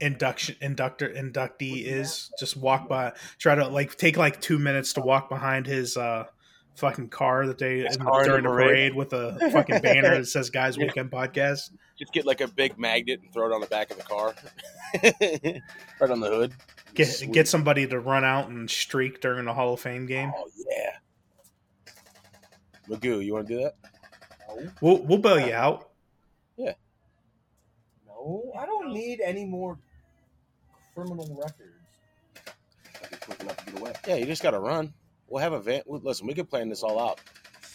induction 0.00 0.56
inductor 0.60 1.08
inductee 1.08 1.84
is, 1.84 2.30
just 2.38 2.56
walk 2.56 2.88
by. 2.88 3.12
Try 3.38 3.54
to 3.54 3.68
like 3.68 3.96
take 3.96 4.16
like 4.16 4.40
two 4.40 4.58
minutes 4.58 4.94
to 4.94 5.00
walk 5.00 5.28
behind 5.28 5.66
his 5.66 5.96
uh, 5.96 6.24
fucking 6.74 7.10
car 7.10 7.46
that 7.46 7.58
they 7.58 7.86
in- 7.86 7.94
car 7.94 8.24
during 8.24 8.42
the 8.42 8.48
the 8.48 8.54
parade. 8.54 8.92
parade 8.92 8.94
with 8.94 9.12
a 9.12 9.50
fucking 9.52 9.80
banner 9.82 10.16
that 10.16 10.26
says 10.26 10.50
"Guys 10.50 10.76
Weekend 10.78 11.10
Podcast." 11.10 11.70
just 11.98 12.12
get 12.12 12.26
like 12.26 12.40
a 12.40 12.48
big 12.48 12.78
magnet 12.78 13.20
and 13.22 13.32
throw 13.32 13.50
it 13.50 13.54
on 13.54 13.60
the 13.60 13.66
back 13.68 13.90
of 13.92 13.96
the 13.98 14.02
car, 14.02 14.34
right 16.00 16.10
on 16.10 16.18
the 16.20 16.28
hood. 16.28 16.52
Get 16.94 17.06
Sweet. 17.06 17.32
get 17.32 17.46
somebody 17.48 17.86
to 17.86 18.00
run 18.00 18.24
out 18.24 18.48
and 18.48 18.68
streak 18.68 19.20
during 19.20 19.44
the 19.44 19.54
Hall 19.54 19.74
of 19.74 19.80
Fame 19.80 20.06
game. 20.06 20.32
Oh 20.36 20.48
yeah. 20.68 20.96
Magoo, 22.88 23.24
you 23.24 23.32
want 23.32 23.46
to 23.46 23.54
do 23.54 23.62
that? 23.62 23.76
We'll 24.80 25.02
we'll 25.02 25.18
bail 25.18 25.40
you 25.40 25.54
out. 25.54 25.90
Yeah. 26.56 26.74
No, 28.06 28.52
I 28.58 28.66
don't 28.66 28.92
need 28.92 29.20
any 29.20 29.44
more 29.44 29.78
criminal 30.94 31.26
records. 31.40 31.70
I'd 33.02 33.10
be 33.10 33.16
quick 33.16 33.40
enough 33.40 33.56
to 33.64 33.72
get 33.72 33.80
away. 33.80 33.92
Yeah, 34.06 34.14
you 34.16 34.26
just 34.26 34.42
got 34.42 34.52
to 34.52 34.60
run. 34.60 34.92
We'll 35.28 35.42
have 35.42 35.52
a 35.52 35.60
van. 35.60 35.82
well, 35.86 36.00
Listen, 36.04 36.26
we 36.26 36.34
could 36.34 36.48
plan 36.48 36.68
this 36.68 36.82
all 36.82 36.98
out. 36.98 37.20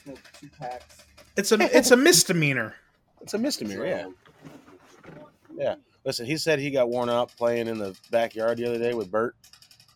Smoke 0.03 0.19
two 0.39 0.49
packs. 0.59 1.03
It's 1.35 1.51
a 1.51 1.77
it's 1.77 1.91
a 1.91 1.97
misdemeanor. 1.97 2.75
It's 3.21 3.33
a 3.33 3.37
misdemeanor, 3.37 3.85
yeah. 3.85 4.07
Yeah. 5.55 5.75
Listen, 6.05 6.25
he 6.25 6.37
said 6.37 6.59
he 6.59 6.71
got 6.71 6.89
worn 6.89 7.09
out 7.09 7.35
playing 7.35 7.67
in 7.67 7.77
the 7.77 7.97
backyard 8.11 8.57
the 8.57 8.65
other 8.65 8.79
day 8.79 8.93
with 8.93 9.11
Bert. 9.11 9.35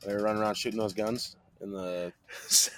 They 0.05 0.13
were 0.13 0.21
running 0.23 0.41
around 0.41 0.55
shooting 0.55 0.79
those 0.79 0.93
guns 0.93 1.35
in 1.61 1.71
the 1.71 2.11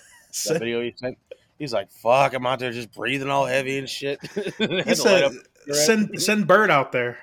that 0.48 0.60
video 0.60 0.82
he 0.82 0.94
sent. 0.98 1.18
He's 1.60 1.74
like, 1.74 1.92
"Fuck, 1.92 2.34
I'm 2.34 2.46
out 2.46 2.60
there 2.60 2.72
just 2.72 2.92
breathing 2.92 3.30
all 3.30 3.46
heavy 3.46 3.78
and 3.78 3.90
shit." 3.90 4.20
He 4.58 4.96
said, 4.96 5.32
"Send 5.72 6.22
send 6.22 6.48
Bird 6.48 6.72
out 6.72 6.92
there." 6.92 7.18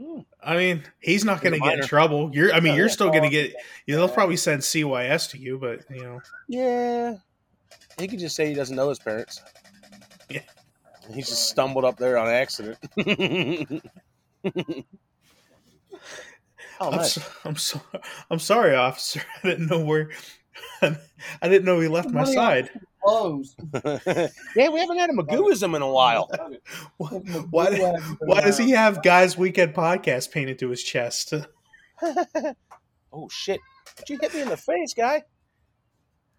Hmm. 0.00 0.20
I 0.42 0.56
mean, 0.56 0.84
he's 1.00 1.24
not 1.24 1.42
going 1.42 1.52
to 1.52 1.60
get 1.60 1.78
in 1.78 1.86
trouble. 1.86 2.30
You're, 2.32 2.52
I 2.54 2.60
mean, 2.60 2.74
you're 2.74 2.88
still 2.88 3.10
going 3.10 3.24
to 3.24 3.28
get. 3.28 3.54
You 3.86 3.94
know, 3.94 4.06
they'll 4.06 4.14
probably 4.14 4.36
send 4.38 4.62
CYS 4.62 5.30
to 5.30 5.38
you, 5.38 5.58
but 5.58 5.80
you 5.90 6.02
know, 6.02 6.20
Yeah. 6.48 7.16
He 7.98 8.08
could 8.08 8.18
just 8.18 8.34
say 8.34 8.48
he 8.48 8.54
doesn't 8.54 8.74
know 8.74 8.88
his 8.88 8.98
parents. 8.98 9.42
Yeah. 10.30 10.40
He 11.12 11.20
just 11.20 11.48
stumbled 11.50 11.84
up 11.84 11.98
there 11.98 12.16
on 12.16 12.28
accident. 12.28 12.78
oh, 12.96 13.82
I'm, 16.80 16.96
nice. 16.96 17.12
so, 17.12 17.22
I'm 17.44 17.56
so 17.56 17.80
I'm 18.30 18.38
sorry, 18.38 18.74
officer. 18.74 19.20
I 19.44 19.48
didn't 19.48 19.66
know 19.66 19.84
where. 19.84 20.10
I 20.82 21.48
didn't 21.48 21.64
know 21.64 21.80
he 21.80 21.88
left 21.88 22.10
my 22.10 22.24
side. 22.24 22.70
Closed. 23.02 23.58
yeah, 24.54 24.68
we 24.68 24.80
haven't 24.80 24.98
had 24.98 25.10
a 25.10 25.14
Magooism 25.14 25.74
in 25.74 25.82
a 25.82 25.88
while. 25.88 26.30
Why, 26.98 27.94
why 28.20 28.40
does 28.42 28.58
he 28.58 28.70
have 28.70 29.02
guys 29.02 29.38
weekend 29.38 29.74
podcast 29.74 30.30
painted 30.30 30.58
to 30.58 30.68
his 30.68 30.82
chest? 30.82 31.32
oh 33.12 33.28
shit! 33.30 33.60
Did 33.96 34.10
you 34.10 34.18
hit 34.20 34.34
me 34.34 34.42
in 34.42 34.48
the 34.48 34.56
face, 34.56 34.94
guy? 34.94 35.22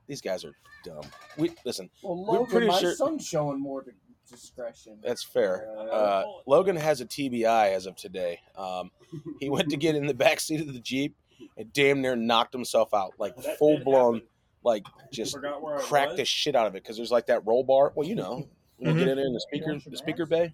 These 0.08 0.22
guys 0.22 0.46
are 0.46 0.54
dumb. 0.84 1.04
We 1.38 1.52
listen. 1.66 1.90
Well, 2.04 2.42
We're 2.42 2.46
pretty 2.46 2.68
my 2.68 2.80
sure- 2.80 2.94
son's 2.94 3.26
showing 3.26 3.60
more 3.60 3.84
discretion. 4.30 5.00
That's 5.04 5.24
fair. 5.24 5.68
Uh, 5.92 6.24
Logan 6.48 6.76
has 6.76 7.02
a 7.02 7.06
TBI 7.06 7.74
as 7.74 7.86
of 7.86 7.96
today. 7.96 8.40
Um, 8.56 8.92
he 9.40 9.50
went 9.50 9.70
to 9.70 9.78
get 9.78 9.96
in 9.96 10.06
the 10.06 10.14
back 10.14 10.40
seat 10.40 10.62
of 10.62 10.74
the 10.74 10.80
Jeep 10.80 11.16
and 11.58 11.72
damn 11.74 12.02
near 12.02 12.16
knocked 12.16 12.54
himself 12.54 12.94
out, 12.94 13.14
like 13.18 13.36
full 13.58 13.80
blown 13.84 14.16
happen. 14.16 14.28
Like 14.64 14.84
just 15.12 15.34
Forgot 15.34 15.62
where 15.62 15.78
I 15.78 15.82
cracked 15.82 16.18
the 16.18 16.26
shit 16.26 16.56
out 16.56 16.68
of 16.68 16.76
it 16.76 16.84
because 16.84 16.98
there's 16.98 17.12
like 17.12 17.28
that 17.28 17.46
roll 17.46 17.64
bar. 17.64 17.92
Well, 17.96 18.08
you 18.08 18.16
know, 18.16 18.48
when 18.78 18.94
you 18.96 19.00
get 19.00 19.08
in 19.10 19.18
there 19.18 19.26
in 19.28 19.34
the 19.34 19.40
speaker, 19.42 19.78
the 19.86 19.98
speaker 19.98 20.26
bay, 20.26 20.54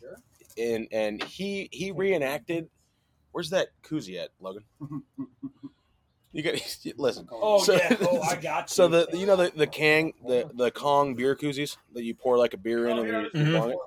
Sure. 0.00 0.16
and 0.58 0.88
and 0.92 1.22
he 1.22 1.68
he 1.72 1.90
reenacted. 1.92 2.68
Where's 3.32 3.50
that 3.50 3.68
koozie 3.82 4.22
at, 4.22 4.30
Logan? 4.40 4.64
You 6.36 6.42
got 6.42 6.54
listen. 6.98 7.28
Oh 7.30 7.62
So- 7.62 7.74
yeah. 7.74 7.96
Oh, 8.00 8.20
I 8.20 8.34
got 8.34 8.62
you. 8.68 8.74
So 8.74 8.88
the 8.88 9.06
you 9.16 9.24
know 9.24 9.36
the 9.36 9.52
the 9.54 9.68
Kang 9.68 10.12
the 10.26 10.50
the 10.54 10.72
Kong 10.72 11.14
beer 11.14 11.36
koozies 11.36 11.76
that 11.92 12.02
you 12.02 12.12
pour 12.16 12.36
like 12.36 12.54
a 12.54 12.56
beer 12.56 12.88
in 12.88 12.98
and 12.98 13.06
you, 13.06 13.14
you 13.40 13.46
Mhm. 13.52 13.70
it. 13.70 13.78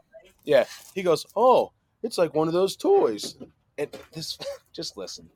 Yeah, 0.46 0.64
he 0.96 1.04
goes, 1.04 1.26
oh, 1.36 1.74
it's 2.04 2.18
like 2.18 2.34
one 2.34 2.48
of 2.48 2.54
those 2.54 2.78
toys. 2.78 3.36
And 3.78 3.90
this, 4.14 4.38
just 4.72 4.96
listen. 4.96 5.30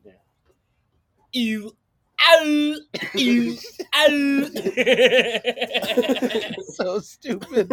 Ew. 1.34 1.75
Ow. 2.29 2.75
Ew. 3.15 3.57
Ow. 3.95 4.49
so 6.73 6.99
stupid. 6.99 7.71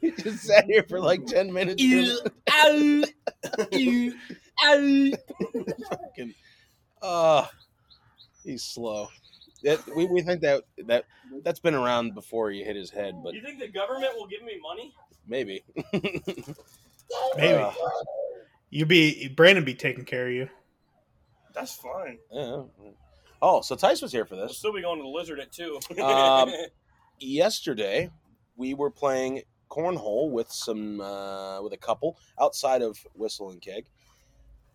he 0.00 0.10
just 0.12 0.42
sat 0.44 0.64
here 0.64 0.84
for 0.88 1.00
like 1.00 1.24
ten 1.26 1.52
minutes. 1.52 1.82
Ew. 1.82 2.18
Ow. 2.50 3.02
Ew. 3.72 4.14
Ow. 4.64 5.10
Fucking, 5.90 6.34
uh, 7.02 7.46
he's 8.44 8.62
slow. 8.64 9.08
That 9.64 9.80
we, 9.94 10.06
we 10.06 10.22
think 10.22 10.40
that 10.42 10.64
that 10.86 11.04
that's 11.44 11.60
been 11.60 11.74
around 11.74 12.14
before 12.14 12.50
he 12.50 12.64
hit 12.64 12.74
his 12.76 12.90
head, 12.90 13.14
but 13.22 13.34
You 13.34 13.42
think 13.42 13.60
the 13.60 13.68
government 13.68 14.12
will 14.16 14.26
give 14.26 14.42
me 14.42 14.58
money? 14.62 14.94
maybe. 15.26 15.62
Maybe 17.36 17.54
Uh, 17.62 17.72
you 18.70 18.86
be 18.86 19.28
Brandon 19.28 19.64
be 19.64 19.74
taking 19.74 20.04
care 20.04 20.26
of 20.28 20.32
you. 20.32 20.48
That's 21.54 21.74
fine. 21.74 22.18
yeah. 22.30 22.62
Oh, 23.40 23.60
so 23.60 23.74
Tice 23.74 24.00
was 24.00 24.12
here 24.12 24.24
for 24.24 24.36
We'll 24.36 24.46
this. 24.48 24.58
still 24.58 24.72
be 24.72 24.82
going 24.82 24.98
to 24.98 25.02
the 25.02 25.08
lizard 25.08 25.40
at 25.40 25.50
two. 25.52 25.78
Um, 26.00 26.52
yesterday 27.18 28.10
we 28.56 28.74
were 28.74 28.90
playing 28.90 29.42
cornhole 29.70 30.30
with 30.30 30.50
some 30.52 31.00
uh, 31.00 31.60
with 31.62 31.72
a 31.72 31.76
couple 31.78 32.16
outside 32.40 32.82
of 32.82 32.98
Whistle 33.14 33.50
and 33.50 33.60
Keg, 33.60 33.86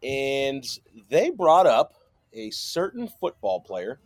and 0.04 0.66
they 1.10 1.30
brought 1.30 1.66
up 1.68 1.94
a 2.34 2.50
certain 2.52 3.08
football 3.08 3.62
player 3.62 4.00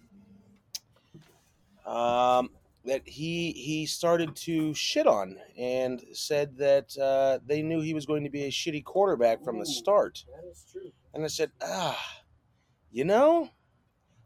um, 1.86 2.50
that 2.86 3.02
he 3.08 3.52
he 3.54 3.86
started 3.86 4.36
to 4.36 4.74
shit 4.74 5.08
on 5.08 5.38
and 5.58 6.04
said 6.14 6.58
that 6.58 6.96
uh, 6.98 7.40
they 7.46 7.62
knew 7.62 7.82
he 7.82 7.94
was 7.94 8.06
going 8.06 8.24
to 8.24 8.30
be 8.30 8.44
a 8.44 8.50
shitty 8.52 8.84
quarterback 8.84 9.44
from 9.44 9.60
the 9.60 9.66
start. 9.66 10.24
That 10.36 10.50
is 10.50 10.66
true. 10.72 10.92
And 11.14 11.24
I 11.24 11.28
said, 11.28 11.52
ah, 11.62 12.00
you 12.92 13.06
know, 13.06 13.50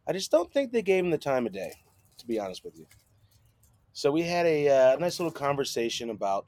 I 0.08 0.14
just 0.14 0.32
don't 0.32 0.52
think 0.52 0.72
they 0.72 0.82
gave 0.82 1.04
him 1.04 1.12
the 1.12 1.18
time 1.18 1.46
of 1.46 1.54
day, 1.54 1.74
to 2.18 2.28
be 2.28 2.40
honest 2.40 2.64
with 2.64 2.78
you. 2.78 2.86
So 3.94 4.12
we 4.12 4.24
had 4.24 4.46
a 4.46 4.68
uh, 4.68 4.96
nice 4.98 5.20
little 5.20 5.32
conversation 5.32 6.10
about 6.10 6.46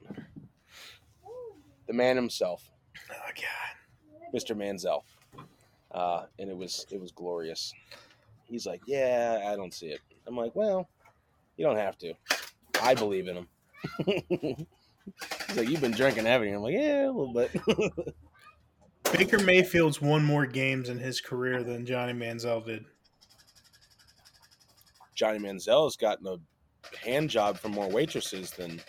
the 1.86 1.92
man 1.92 2.16
himself, 2.16 2.70
Oh 3.10 3.30
God. 3.34 4.34
Mr. 4.34 4.54
Manziel, 4.54 5.02
uh, 5.92 6.24
and 6.38 6.50
it 6.50 6.56
was 6.56 6.86
it 6.90 7.00
was 7.00 7.12
glorious. 7.12 7.72
He's 8.44 8.66
like, 8.66 8.82
yeah, 8.86 9.48
I 9.50 9.56
don't 9.56 9.72
see 9.72 9.88
it. 9.88 10.00
I'm 10.26 10.36
like, 10.36 10.54
well, 10.54 10.88
you 11.56 11.64
don't 11.64 11.76
have 11.76 11.96
to. 11.98 12.14
I 12.82 12.94
believe 12.94 13.28
in 13.28 13.36
him. 13.36 13.48
He's 15.46 15.56
like, 15.56 15.68
you've 15.68 15.80
been 15.80 15.92
drinking, 15.92 16.26
haven't 16.26 16.48
you? 16.48 16.56
I'm 16.56 16.62
like, 16.62 16.74
yeah, 16.74 17.06
a 17.06 17.12
little 17.12 17.32
bit. 17.32 17.50
Baker 19.12 19.38
Mayfield's 19.38 20.02
won 20.02 20.22
more 20.22 20.46
games 20.46 20.88
in 20.88 20.98
his 20.98 21.20
career 21.20 21.62
than 21.62 21.86
Johnny 21.86 22.12
Manziel 22.12 22.64
did. 22.64 22.84
Johnny 25.14 25.38
Manziel 25.38 25.86
has 25.86 25.96
gotten 25.96 26.26
a 26.26 26.36
hand 27.04 27.30
job 27.30 27.58
from 27.58 27.72
more 27.72 27.88
waitresses 27.88 28.50
than 28.50 28.80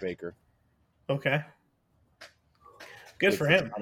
Baker. 0.00 0.34
Okay. 1.08 1.42
Good 3.18 3.34
for 3.34 3.46
him. 3.46 3.72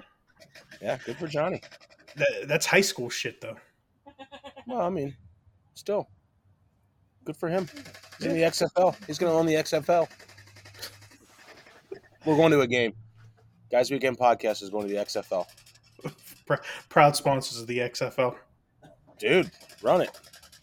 Yeah, 0.81 0.99
good 1.05 1.17
for 1.17 1.27
Johnny. 1.27 1.61
That, 2.17 2.47
that's 2.47 2.65
high 2.65 2.81
school 2.81 3.11
shit, 3.11 3.41
though. 3.41 3.57
Well, 4.67 4.81
I 4.81 4.89
mean, 4.89 5.15
still, 5.75 6.09
good 7.25 7.37
for 7.37 7.49
him. 7.49 7.69
He's 8.19 8.27
in 8.27 8.35
the 8.35 8.43
XFL. 8.43 8.95
He's 9.07 9.19
going 9.19 9.33
to 9.33 9.39
own 9.39 9.47
the 9.47 9.55
XFL. 9.55 10.09
We're 12.25 12.37
going 12.37 12.53
to 12.53 12.61
a 12.61 12.67
game. 12.67 12.95
Guys 13.71 13.91
Weekend 13.91 14.19
Podcast 14.19 14.63
is 14.63 14.71
going 14.71 14.87
to 14.87 14.95
the 14.95 15.01
XFL. 15.01 15.47
Proud 16.89 17.17
sponsors 17.17 17.61
of 17.61 17.67
the 17.67 17.79
XFL. 17.79 18.37
Dude, 19.19 19.51
run 19.83 20.03
it. 20.03 20.11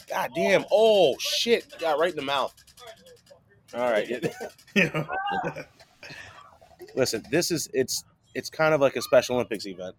God 0.10 0.32
damn. 0.36 0.64
Oh, 0.72 1.16
shit. 1.20 1.66
Got 1.80 2.00
right 2.00 2.12
in 2.12 2.16
the 2.16 2.22
mouth. 2.22 2.54
All 3.74 3.92
right. 3.92 4.10
Know, 4.76 5.06
Listen, 6.96 7.24
this 7.32 7.52
is, 7.52 7.70
it's, 7.74 8.04
it's 8.36 8.50
kind 8.50 8.74
of 8.74 8.82
like 8.82 8.96
a 8.96 9.02
Special 9.02 9.36
Olympics 9.36 9.66
event. 9.66 9.96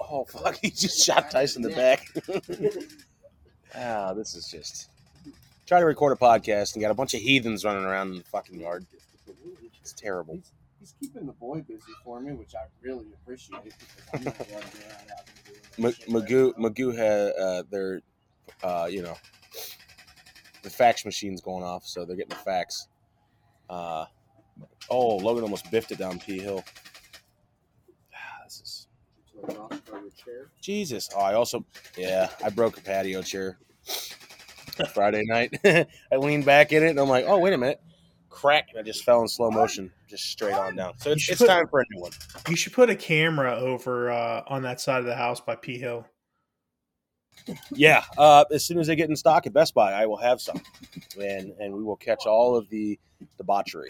Oh, 0.00 0.24
fuck. 0.24 0.58
He 0.60 0.70
just 0.70 1.04
shot 1.04 1.30
Tyson 1.30 1.64
in 1.64 1.70
the 1.70 1.76
back. 1.76 2.06
ah, 3.76 4.12
this 4.12 4.34
is 4.34 4.48
just. 4.48 4.90
Try 5.66 5.80
to 5.80 5.86
record 5.86 6.12
a 6.12 6.16
podcast 6.16 6.74
and 6.74 6.82
got 6.82 6.90
a 6.90 6.94
bunch 6.94 7.14
of 7.14 7.20
heathens 7.20 7.64
running 7.64 7.84
around 7.84 8.12
in 8.12 8.18
the 8.18 8.24
fucking 8.24 8.60
yard. 8.60 8.84
It's 9.80 9.92
terrible. 9.92 10.40
He's, 10.82 10.94
keeping 11.00 11.26
the 11.26 11.32
boy 11.32 11.60
busy 11.60 11.92
for 12.04 12.20
me, 12.20 12.32
which 12.32 12.54
I 12.56 12.64
really 12.82 13.06
appreciate. 13.22 13.62
Because 13.62 13.78
I'm 14.14 14.24
not 14.24 14.38
running 14.40 14.52
around 14.52 15.10
out 15.12 15.26
there 15.26 15.54
Ma- 15.78 15.88
doing 15.88 15.94
shit 15.94 16.08
Magoo, 16.08 16.54
that. 16.56 16.58
Magoo 16.58 16.96
had 16.96 17.32
uh, 17.40 17.62
their, 17.70 18.00
uh, 18.64 18.88
you 18.90 19.02
know, 19.02 19.16
the 20.64 20.70
fax 20.70 21.04
machine's 21.04 21.40
going 21.40 21.62
off, 21.62 21.86
so 21.86 22.04
they're 22.04 22.16
getting 22.16 22.30
the 22.30 22.34
fax. 22.36 22.88
Uh, 23.70 24.06
oh, 24.90 25.16
Logan 25.16 25.44
almost 25.44 25.70
biffed 25.70 25.92
it 25.92 25.98
down 25.98 26.18
P 26.18 26.40
Hill. 26.40 26.64
Ah, 28.14 28.42
This 28.44 28.60
is 28.60 28.86
To 29.32 29.52
a 29.56 29.60
rock 29.60 29.72
over 29.92 30.06
a 30.06 30.10
chair. 30.10 30.50
Jesus. 30.60 31.08
Oh, 31.16 31.20
I 31.20 31.34
also, 31.34 31.64
yeah, 31.96 32.28
I 32.44 32.50
broke 32.50 32.76
a 32.76 32.80
patio 32.80 33.22
chair 33.22 33.56
Friday 34.92 35.22
night. 35.26 35.54
I 35.64 36.16
leaned 36.16 36.44
back 36.44 36.72
in 36.72 36.82
it, 36.82 36.90
and 36.90 36.98
I'm 37.00 37.08
like, 37.08 37.24
oh, 37.28 37.38
wait 37.38 37.52
a 37.54 37.58
minute, 37.58 37.80
crack, 38.30 38.68
and 38.70 38.78
I 38.80 38.82
just 38.82 39.04
fell 39.04 39.20
in 39.22 39.28
slow 39.28 39.50
motion, 39.50 39.90
just 40.12 40.26
straight 40.30 40.52
on 40.52 40.76
down. 40.76 40.92
So 40.98 41.10
it's, 41.10 41.26
it's 41.30 41.40
put- 41.40 41.48
time 41.48 41.66
for 41.68 41.80
a 41.80 41.84
new 41.90 42.02
one. 42.02 42.12
you 42.50 42.54
should 42.54 42.74
put 42.74 42.90
a 42.90 42.94
camera 42.94 43.56
over 43.56 44.10
uh, 44.10 44.42
on 44.46 44.62
that 44.62 44.78
side 44.78 45.00
of 45.00 45.06
the 45.06 45.16
house 45.16 45.40
by 45.40 45.56
P 45.56 45.78
Hill. 45.78 46.06
Yeah, 47.74 48.04
uh, 48.18 48.44
as 48.52 48.64
soon 48.64 48.78
as 48.78 48.86
they 48.86 48.94
get 48.94 49.08
in 49.08 49.16
stock 49.16 49.46
at 49.46 49.54
Best 49.54 49.74
Buy, 49.74 49.92
I 49.92 50.04
will 50.04 50.18
have 50.18 50.40
some, 50.40 50.60
and 51.18 51.54
and 51.58 51.74
we 51.74 51.82
will 51.82 51.96
catch 51.96 52.26
all 52.26 52.54
of 52.54 52.68
the 52.68 53.00
debauchery. 53.38 53.88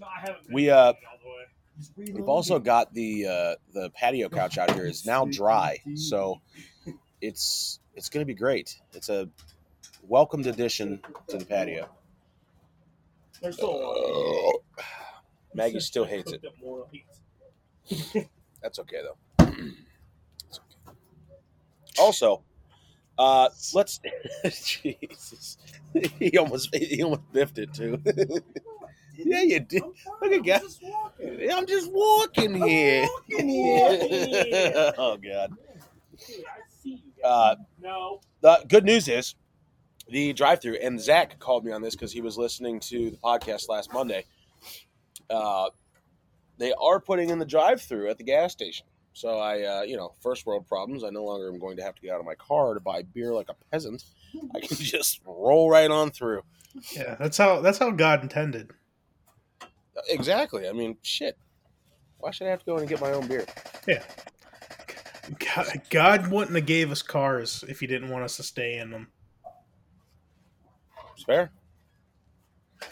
No, 0.00 0.06
We, 0.50 0.68
uh, 0.68 0.76
all 0.76 0.94
the 1.22 2.04
way. 2.04 2.12
We've 2.12 2.28
also 2.28 2.58
got 2.58 2.92
the 2.92 3.26
uh, 3.26 3.54
the 3.72 3.90
patio 3.90 4.28
couch 4.28 4.58
out 4.58 4.72
here 4.74 4.84
is 4.84 5.06
now 5.06 5.24
dry, 5.26 5.78
so 5.94 6.40
it's 7.20 7.78
it's 7.94 8.08
going 8.08 8.22
to 8.22 8.26
be 8.26 8.34
great. 8.34 8.80
It's 8.94 9.08
a 9.08 9.28
welcomed 10.02 10.48
addition 10.48 11.00
to 11.28 11.38
the 11.38 11.44
patio. 11.46 11.88
There's 13.42 13.56
still 13.56 13.70
a 13.70 13.76
lot. 13.76 14.62
Maggie 15.54 15.80
still 15.80 16.04
hates 16.04 16.32
it. 16.32 16.40
Cooked 16.42 16.54
up 16.56 16.62
more 16.64 16.86
meat. 16.92 18.28
That's 18.62 18.78
okay 18.78 18.98
though. 19.02 19.46
It's 20.48 20.60
okay. 20.86 20.96
Also, 21.98 22.42
uh, 23.18 23.48
let's. 23.74 24.00
Jesus, 24.44 25.58
he 26.18 26.36
almost 26.38 26.74
he 26.74 27.02
almost 27.02 27.22
biffed 27.32 27.58
it 27.58 27.72
too. 27.74 28.00
yeah, 29.16 29.42
you 29.42 29.60
did. 29.60 29.82
Look 30.20 30.32
at 30.32 30.44
guys. 30.44 30.80
I'm 31.52 31.66
just 31.66 31.90
walking 31.92 32.54
here. 32.62 33.06
oh 34.98 35.18
God. 35.22 35.52
Uh, 37.24 37.56
No. 37.80 38.20
the 38.40 38.64
good 38.68 38.84
news 38.84 39.08
is 39.08 39.34
the 40.08 40.32
drive-through, 40.32 40.76
and 40.82 41.00
Zach 41.00 41.38
called 41.38 41.64
me 41.64 41.72
on 41.72 41.82
this 41.82 41.94
because 41.94 42.12
he 42.12 42.20
was 42.20 42.36
listening 42.36 42.80
to 42.80 43.10
the 43.10 43.16
podcast 43.16 43.68
last 43.68 43.92
Monday. 43.92 44.24
Uh, 45.30 45.70
they 46.58 46.72
are 46.80 47.00
putting 47.00 47.30
in 47.30 47.38
the 47.38 47.46
drive-through 47.46 48.10
at 48.10 48.18
the 48.18 48.24
gas 48.24 48.52
station. 48.52 48.86
So 49.14 49.38
I, 49.38 49.62
uh, 49.62 49.82
you 49.82 49.96
know, 49.96 50.14
first 50.20 50.46
world 50.46 50.66
problems. 50.66 51.04
I 51.04 51.10
no 51.10 51.24
longer 51.24 51.48
am 51.48 51.58
going 51.58 51.76
to 51.76 51.82
have 51.82 51.94
to 51.96 52.02
get 52.02 52.12
out 52.12 52.20
of 52.20 52.26
my 52.26 52.34
car 52.34 52.74
to 52.74 52.80
buy 52.80 53.02
beer 53.02 53.32
like 53.32 53.48
a 53.48 53.54
peasant. 53.70 54.04
I 54.54 54.60
can 54.60 54.76
just 54.80 55.20
roll 55.26 55.70
right 55.70 55.90
on 55.90 56.10
through. 56.10 56.42
Yeah, 56.96 57.16
that's 57.18 57.36
how 57.36 57.60
that's 57.60 57.78
how 57.78 57.90
God 57.90 58.22
intended. 58.22 58.70
Exactly. 60.08 60.66
I 60.68 60.72
mean, 60.72 60.96
shit. 61.02 61.36
Why 62.18 62.30
should 62.30 62.46
I 62.46 62.50
have 62.50 62.60
to 62.60 62.64
go 62.64 62.74
in 62.76 62.80
and 62.80 62.88
get 62.88 63.00
my 63.00 63.12
own 63.12 63.26
beer? 63.26 63.44
God, 65.38 65.82
God 65.90 66.30
wouldn't 66.30 66.56
have 66.56 66.66
gave 66.66 66.90
us 66.90 67.02
cars 67.02 67.64
if 67.68 67.80
He 67.80 67.86
didn't 67.86 68.08
want 68.08 68.24
us 68.24 68.36
to 68.36 68.42
stay 68.42 68.78
in 68.78 68.90
them. 68.90 69.08
It's 71.14 71.24
fair. 71.24 71.50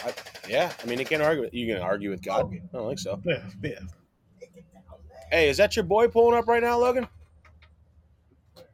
I, 0.05 0.13
yeah, 0.49 0.73
I 0.83 0.87
mean, 0.87 0.99
you 0.99 1.05
can't 1.05 1.23
argue. 1.23 1.43
With, 1.45 1.55
you 1.55 1.67
can 1.73 1.83
argue 1.83 2.11
with 2.11 2.23
God. 2.23 2.53
I 2.53 2.77
don't 2.77 2.89
think 2.89 2.99
so. 2.99 3.21
Yeah, 3.25 3.43
yeah. 3.63 3.79
Hey, 5.31 5.49
is 5.49 5.57
that 5.59 5.77
your 5.77 5.85
boy 5.85 6.09
pulling 6.09 6.37
up 6.39 6.47
right 6.49 6.63
now, 6.63 6.79
Logan? 6.79 7.07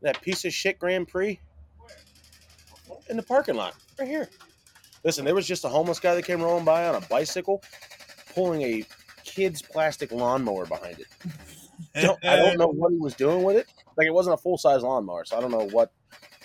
That 0.02 0.20
piece 0.22 0.44
of 0.44 0.52
shit 0.52 0.78
Grand 0.78 1.08
Prix 1.08 1.40
in 3.08 3.16
the 3.16 3.22
parking 3.22 3.54
lot, 3.56 3.74
right 3.98 4.08
here. 4.08 4.28
Listen, 5.04 5.24
there 5.24 5.34
was 5.34 5.46
just 5.46 5.64
a 5.64 5.68
homeless 5.68 6.00
guy 6.00 6.14
that 6.14 6.24
came 6.24 6.40
rolling 6.42 6.64
by 6.64 6.86
on 6.88 6.94
a 6.96 7.00
bicycle, 7.02 7.62
pulling 8.34 8.62
a 8.62 8.84
kid's 9.24 9.62
plastic 9.62 10.12
lawnmower 10.12 10.66
behind 10.66 10.98
it. 11.00 11.06
Don't- 12.02 12.22
I 12.24 12.36
don't 12.36 12.58
know 12.58 12.68
what 12.68 12.90
he 12.92 12.98
was 12.98 13.14
doing 13.14 13.42
with 13.42 13.56
it. 13.56 13.66
Like 13.96 14.06
it 14.06 14.12
wasn't 14.12 14.34
a 14.34 14.36
full 14.38 14.58
size 14.58 14.82
lawnmower, 14.82 15.24
so 15.24 15.36
I 15.36 15.40
don't 15.40 15.50
know 15.50 15.66
what. 15.70 15.90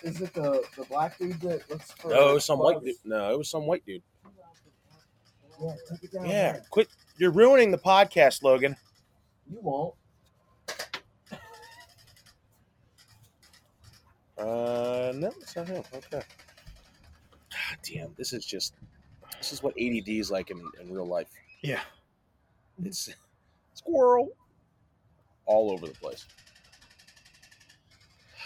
Is 0.04 0.22
it 0.22 0.34
the, 0.34 0.64
the 0.78 0.86
black 0.86 1.18
dude 1.18 1.40
that 1.42 1.70
looks 1.70 1.92
for? 1.92 2.10
No, 2.10 2.32
it 2.32 2.34
was 2.34 2.46
some 2.46 2.60
white 2.60 2.84
dude. 2.84 2.96
No, 3.06 3.32
it 3.32 3.38
was 3.38 3.50
some 3.50 3.68
white 3.68 3.86
dude. 3.86 4.02
Yeah, 5.62 5.74
take 5.90 6.04
it 6.04 6.12
down. 6.12 6.26
Yeah, 6.26 6.54
there. 6.54 6.66
quit. 6.72 6.88
You're 7.18 7.32
ruining 7.32 7.70
the 7.70 7.78
podcast, 7.78 8.42
Logan. 8.42 8.76
You 9.50 9.60
won't. 9.62 9.94
Uh, 14.38 15.12
no, 15.16 15.32
it's 15.40 15.56
not 15.56 15.68
him. 15.68 15.84
Okay. 15.94 16.24
God 17.52 17.78
damn, 17.88 18.14
this 18.18 18.34
is 18.34 18.44
just 18.44 18.74
this 19.38 19.54
is 19.54 19.62
what 19.62 19.74
ADD 19.80 20.08
is 20.08 20.32
like 20.32 20.50
in, 20.50 20.60
in 20.82 20.92
real 20.92 21.06
life. 21.06 21.28
Yeah. 21.62 21.82
It's 22.84 23.10
squirrel 23.76 24.30
all 25.46 25.72
over 25.72 25.86
the 25.86 25.94
place. 25.94 26.26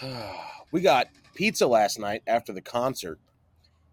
we 0.70 0.82
got 0.82 1.06
pizza 1.36 1.66
last 1.66 1.98
night 2.00 2.22
after 2.26 2.52
the 2.52 2.60
concert. 2.60 3.20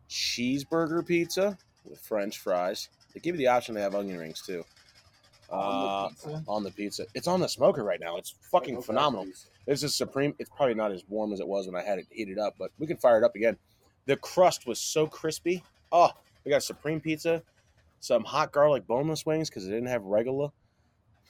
Cheeseburger 0.10 1.06
pizza 1.06 1.58
with 1.86 2.00
French 2.00 2.40
fries. 2.40 2.90
They 3.14 3.20
give 3.20 3.36
you 3.36 3.40
the 3.40 3.48
option 3.48 3.76
to 3.76 3.82
have 3.82 3.94
onion 3.96 4.18
rings 4.18 4.42
too. 4.42 4.64
Uh, 5.52 5.56
On 5.56 6.10
the 6.10 6.10
pizza. 6.10 6.44
on 6.48 6.64
the 6.64 6.72
pizza. 6.72 7.06
It's 7.14 7.28
on 7.28 7.40
the 7.40 7.48
smoker 7.50 7.84
right 7.84 8.00
now. 8.00 8.18
It's 8.18 8.34
fucking 8.52 8.82
phenomenal. 8.82 9.28
This 9.68 9.84
is 9.84 9.94
supreme. 9.96 10.34
It's 10.40 10.50
probably 10.50 10.74
not 10.74 10.92
as 10.92 11.04
warm 11.08 11.32
as 11.32 11.40
it 11.40 11.48
was 11.48 11.68
when 11.68 11.76
I 11.76 11.84
had 11.84 12.00
it 12.00 12.08
heated 12.10 12.40
up, 12.40 12.56
but 12.58 12.72
we 12.80 12.88
can 12.88 12.98
fire 12.98 13.18
it 13.20 13.24
up 13.24 13.36
again. 13.36 13.58
The 14.06 14.18
crust 14.18 14.66
was 14.66 14.80
so 14.80 15.06
crispy. 15.06 15.64
Oh, 15.92 16.10
we 16.44 16.50
got 16.50 16.64
supreme 16.64 17.00
pizza, 17.00 17.44
some 18.00 18.24
hot 18.24 18.52
garlic 18.52 18.88
boneless 18.88 19.26
wings 19.26 19.50
because 19.50 19.68
it 19.68 19.72
didn't 19.72 19.88
have 19.88 20.04
regular, 20.04 20.50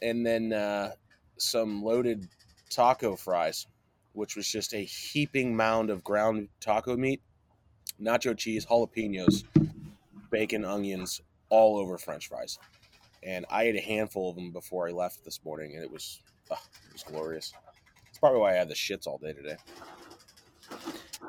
and 0.02 0.26
then 0.26 0.54
uh, 0.54 0.94
some 1.38 1.84
loaded 1.84 2.28
taco 2.70 3.16
fries, 3.16 3.68
which 4.14 4.36
was 4.36 4.48
just 4.48 4.74
a 4.74 4.84
heaping 4.84 5.56
mound 5.56 5.90
of 5.90 6.04
ground 6.04 6.48
taco 6.60 6.96
meat, 6.96 7.22
nacho 8.02 8.38
cheese, 8.38 8.66
jalapenos, 8.66 9.44
bacon, 10.30 10.66
onions, 10.66 11.22
all 11.50 11.78
over 11.78 11.98
French 11.98 12.28
fries. 12.28 12.58
And 13.22 13.46
I 13.50 13.64
ate 13.64 13.76
a 13.76 13.82
handful 13.82 14.30
of 14.30 14.36
them 14.36 14.52
before 14.52 14.88
I 14.88 14.92
left 14.92 15.24
this 15.24 15.40
morning, 15.46 15.76
and 15.76 15.84
it 15.84 15.92
was, 15.92 16.22
oh, 16.52 16.62
it 16.88 16.94
was 16.94 17.04
glorious. 17.04 17.54
It's 18.10 18.18
probably 18.18 18.40
why 18.40 18.52
I 18.52 18.56
had 18.56 18.70
the 18.70 18.76
shits 18.76 19.08
all 19.08 19.18
day 19.18 19.34
today. 19.34 19.56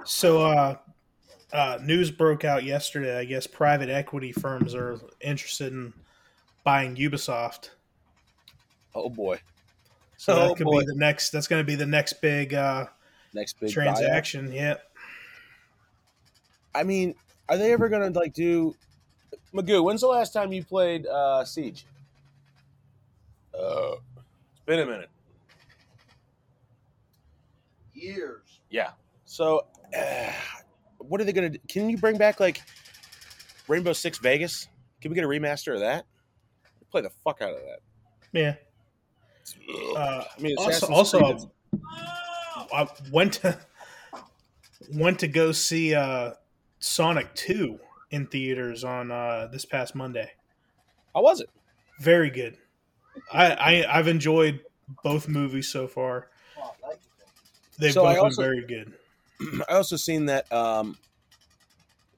So, 0.05 0.43
uh, 0.43 0.76
uh, 1.53 1.78
news 1.82 2.11
broke 2.11 2.45
out 2.45 2.64
yesterday. 2.64 3.16
I 3.16 3.24
guess 3.24 3.47
private 3.47 3.89
equity 3.89 4.32
firms 4.32 4.74
are 4.74 4.99
interested 5.20 5.72
in 5.72 5.93
buying 6.64 6.97
Ubisoft. 6.97 7.70
Oh 8.95 9.09
boy, 9.09 9.41
So 10.17 10.35
Oh, 10.35 10.49
that 10.49 10.57
could 10.57 10.65
boy. 10.67 10.81
be 10.81 10.87
the 10.87 10.95
next. 10.95 11.31
That's 11.31 11.47
going 11.49 11.61
to 11.61 11.67
be 11.67 11.75
the 11.75 11.87
next 11.87 12.21
big 12.21 12.55
uh, 12.55 12.87
next 13.33 13.59
big 13.61 13.71
buyout. 13.71 13.73
transaction. 13.73 14.53
Yeah. 14.53 14.77
I 16.75 16.83
mean, 16.83 17.15
are 17.49 17.57
they 17.57 17.73
ever 17.73 17.89
gonna 17.89 18.11
like 18.11 18.33
do? 18.33 18.75
Magoo, 19.55 19.85
when's 19.85 20.01
the 20.01 20.09
last 20.09 20.33
time 20.33 20.53
you 20.53 20.65
played 20.65 21.07
uh, 21.07 21.45
Siege? 21.45 21.87
Uh, 23.57 23.93
it's 24.53 24.61
been 24.67 24.81
a 24.81 24.87
minute. 24.87 25.09
Years. 27.93 28.61
Yeah. 28.71 28.91
So, 29.25 29.67
uh, 29.97 30.33
what 30.99 31.21
are 31.21 31.25
they 31.25 31.33
gonna? 31.33 31.57
Can 31.69 31.89
you 31.89 31.97
bring 31.97 32.19
back 32.19 32.41
like 32.41 32.61
Rainbow 33.69 33.93
Six 33.93 34.19
Vegas? 34.19 34.69
Can 35.01 35.11
we 35.11 35.15
get 35.15 35.25
a 35.25 35.29
remaster 35.29 35.75
of 35.75 35.81
that? 35.81 36.07
Play 36.91 37.03
the 37.03 37.11
fuck 37.11 37.41
out 37.43 37.51
of 37.51 37.61
that. 37.61 37.81
Yeah. 38.33 38.55
Uh, 39.97 40.25
I 40.37 40.41
mean, 40.41 40.57
also, 40.59 40.87
also 40.93 41.51
I 42.73 42.89
went 43.13 43.35
to 43.35 43.59
went 44.93 45.19
to 45.21 45.29
go 45.29 45.53
see 45.53 45.95
uh, 45.95 46.33
Sonic 46.79 47.35
Two 47.35 47.79
in 48.11 48.27
theaters 48.27 48.85
on 48.85 49.11
uh, 49.11 49.49
this 49.53 49.65
past 49.65 49.95
Monday. 49.95 50.31
how 51.15 51.23
was 51.23 51.41
it? 51.41 51.51
Very 52.01 52.31
good. 52.31 52.57
I, 53.33 53.53
I 53.87 53.99
I've 53.99 54.09
enjoyed 54.09 54.61
both 55.03 55.29
movies 55.29 55.69
so 55.69 55.87
far. 55.87 56.29
I 56.57 56.87
like 56.87 56.97
it. 56.97 57.01
They've 57.79 57.93
So 57.93 58.05
both 58.05 58.19
also- 58.19 58.43
been 58.43 58.51
very 58.51 58.67
good. 58.67 58.93
I 59.69 59.75
also 59.75 59.97
seen 59.97 60.27
that 60.27 60.51
um, 60.53 60.97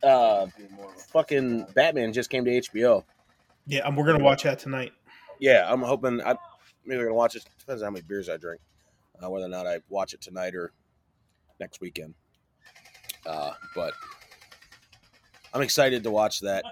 uh, 0.03 0.47
Be 0.57 0.69
more 0.75 0.91
of 0.91 0.97
a- 0.97 1.01
fucking 1.01 1.67
Batman 1.75 2.13
just 2.13 2.31
came 2.31 2.45
to 2.45 2.51
HBO. 2.51 3.05
Yeah, 3.67 3.89
we're 3.95 4.07
gonna 4.07 4.23
watch 4.23 4.45
that 4.45 4.59
tonight. 4.59 4.93
Yeah, 5.41 5.67
I'm 5.71 5.83
hoping. 5.83 6.21
I 6.23 6.37
maybe 6.87 7.03
gonna 7.03 7.15
watch 7.15 7.37
it. 7.37 7.45
Depends 7.59 7.83
on 7.83 7.87
how 7.87 7.91
many 7.91 8.03
beers 8.03 8.29
I 8.29 8.37
drink, 8.37 8.61
uh, 9.23 9.29
whether 9.29 9.47
or 9.47 9.51
not 9.51 9.67
I 9.67 9.81
watch 9.89 10.15
it 10.15 10.21
tonight 10.21 10.55
or 10.55 10.73
next 11.61 11.81
weekend. 11.81 12.15
Uh, 13.25 13.53
but 13.75 13.93
I'm 15.53 15.63
excited 15.63 16.03
to 16.05 16.11
watch 16.11 16.41
that. 16.41 16.65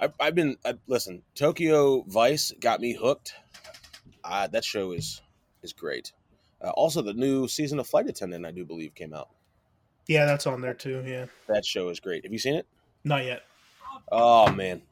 I've, 0.00 0.12
I've 0.20 0.34
been 0.34 0.56
I, 0.64 0.74
listen. 0.86 1.22
Tokyo 1.34 2.02
Vice 2.02 2.52
got 2.60 2.80
me 2.80 2.92
hooked. 2.94 3.34
Uh, 4.24 4.46
that 4.48 4.64
show 4.64 4.92
is 4.92 5.22
is 5.62 5.72
great. 5.72 6.12
Uh, 6.62 6.70
also, 6.70 7.02
the 7.02 7.14
new 7.14 7.46
season 7.46 7.78
of 7.78 7.86
Flight 7.86 8.08
Attendant, 8.08 8.44
I 8.44 8.50
do 8.50 8.64
believe, 8.64 8.94
came 8.94 9.14
out. 9.14 9.28
Yeah, 10.08 10.24
that's 10.24 10.46
on 10.46 10.60
there 10.60 10.74
too. 10.74 11.04
Yeah, 11.06 11.26
That 11.46 11.64
show 11.64 11.88
is 11.90 12.00
great. 12.00 12.24
Have 12.24 12.32
you 12.32 12.38
seen 12.38 12.54
it? 12.54 12.66
not 13.04 13.24
yet. 13.24 13.42
Oh 14.10 14.50
man, 14.52 14.82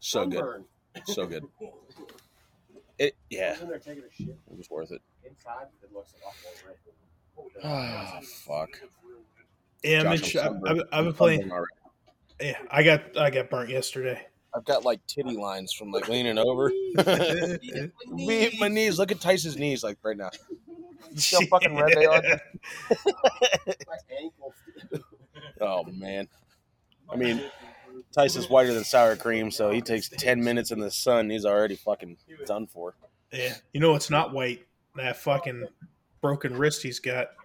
so 0.00 0.26
good, 0.26 0.64
so 1.04 1.26
good. 1.26 1.44
It 2.98 3.14
yeah, 3.30 3.52
was 3.52 3.60
in 3.62 3.68
there 3.68 3.78
taking 3.78 4.04
a 4.04 4.12
shit. 4.12 4.28
it 4.28 4.56
was 4.56 4.70
worth 4.70 4.90
it. 4.90 5.02
Inside, 5.24 5.66
it 5.82 5.92
looks 5.92 6.14
a 6.20 6.24
lot 6.24 6.34
more 6.44 6.52
red. 6.70 6.76
Ah, 7.62 8.20
fuck. 8.22 8.80
Yeah, 9.82 10.02
Mitch, 10.04 10.36
I'm 10.36 10.40
I, 10.40 10.46
sunburned. 10.46 10.80
I've, 10.80 10.98
I've 10.98 11.04
been 11.04 11.14
playing. 11.14 11.52
Yeah, 12.40 12.58
I 12.70 12.82
got 12.82 13.16
I 13.18 13.30
got 13.30 13.50
burnt 13.50 13.70
yesterday. 13.70 14.26
I've 14.54 14.64
got 14.64 14.84
like 14.84 15.06
titty 15.06 15.36
lines 15.36 15.72
from 15.72 15.90
like 15.90 16.08
leaning 16.08 16.38
over. 16.38 16.70
Beat 18.16 18.58
my 18.58 18.68
knees. 18.68 18.98
Look 18.98 19.12
at 19.12 19.20
Tyson's 19.20 19.58
knees 19.58 19.84
like 19.84 19.98
right 20.02 20.16
now. 20.16 20.30
You 21.12 21.20
see 21.20 21.36
how 21.36 21.46
fucking 21.50 21.76
red 21.76 21.92
they 21.94 22.06
are? 22.06 22.22
My 22.90 23.98
ankle. 24.18 24.54
Oh 25.60 25.84
man. 25.84 26.28
I 27.12 27.16
mean, 27.16 27.42
Tyson's 28.16 28.48
whiter 28.48 28.72
than 28.72 28.82
sour 28.84 29.14
cream, 29.14 29.50
so 29.50 29.70
he 29.70 29.80
takes 29.82 30.08
ten 30.08 30.42
minutes 30.42 30.70
in 30.70 30.80
the 30.80 30.90
sun. 30.90 31.28
He's 31.30 31.44
already 31.44 31.76
fucking 31.76 32.16
done 32.46 32.66
for. 32.66 32.94
Yeah, 33.32 33.54
you 33.72 33.80
know 33.80 33.94
it's 33.94 34.08
not 34.10 34.32
white. 34.32 34.66
That 34.96 35.16
fucking 35.18 35.66
broken 36.22 36.56
wrist 36.56 36.82
he's 36.82 36.98
got. 36.98 37.28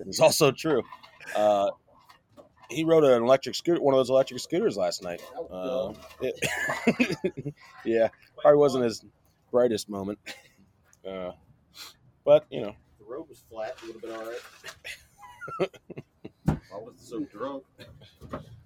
It's 0.00 0.20
also 0.20 0.52
true. 0.52 0.82
Uh, 1.34 1.70
he 2.70 2.84
rode 2.84 3.02
an 3.02 3.20
electric 3.22 3.56
scooter, 3.56 3.80
one 3.82 3.94
of 3.94 3.98
those 3.98 4.10
electric 4.10 4.38
scooters 4.40 4.76
last 4.76 5.02
night. 5.02 5.20
Uh, 5.50 5.92
it- 6.20 7.54
yeah, 7.84 8.08
probably 8.40 8.58
wasn't 8.58 8.84
his 8.84 9.04
brightest 9.50 9.88
moment. 9.88 10.18
Uh, 11.06 11.32
but 12.24 12.46
you 12.50 12.60
know, 12.60 12.74
The 13.00 13.04
road 13.06 13.28
was 13.28 13.42
flat. 13.50 13.76
It 13.82 13.86
would 13.86 13.94
have 13.94 14.02
been 14.02 14.12
all 14.12 14.32
right. 15.60 15.70
I 16.72 16.76
wasn't 16.78 17.00
so 17.00 17.20
drunk. 17.24 17.64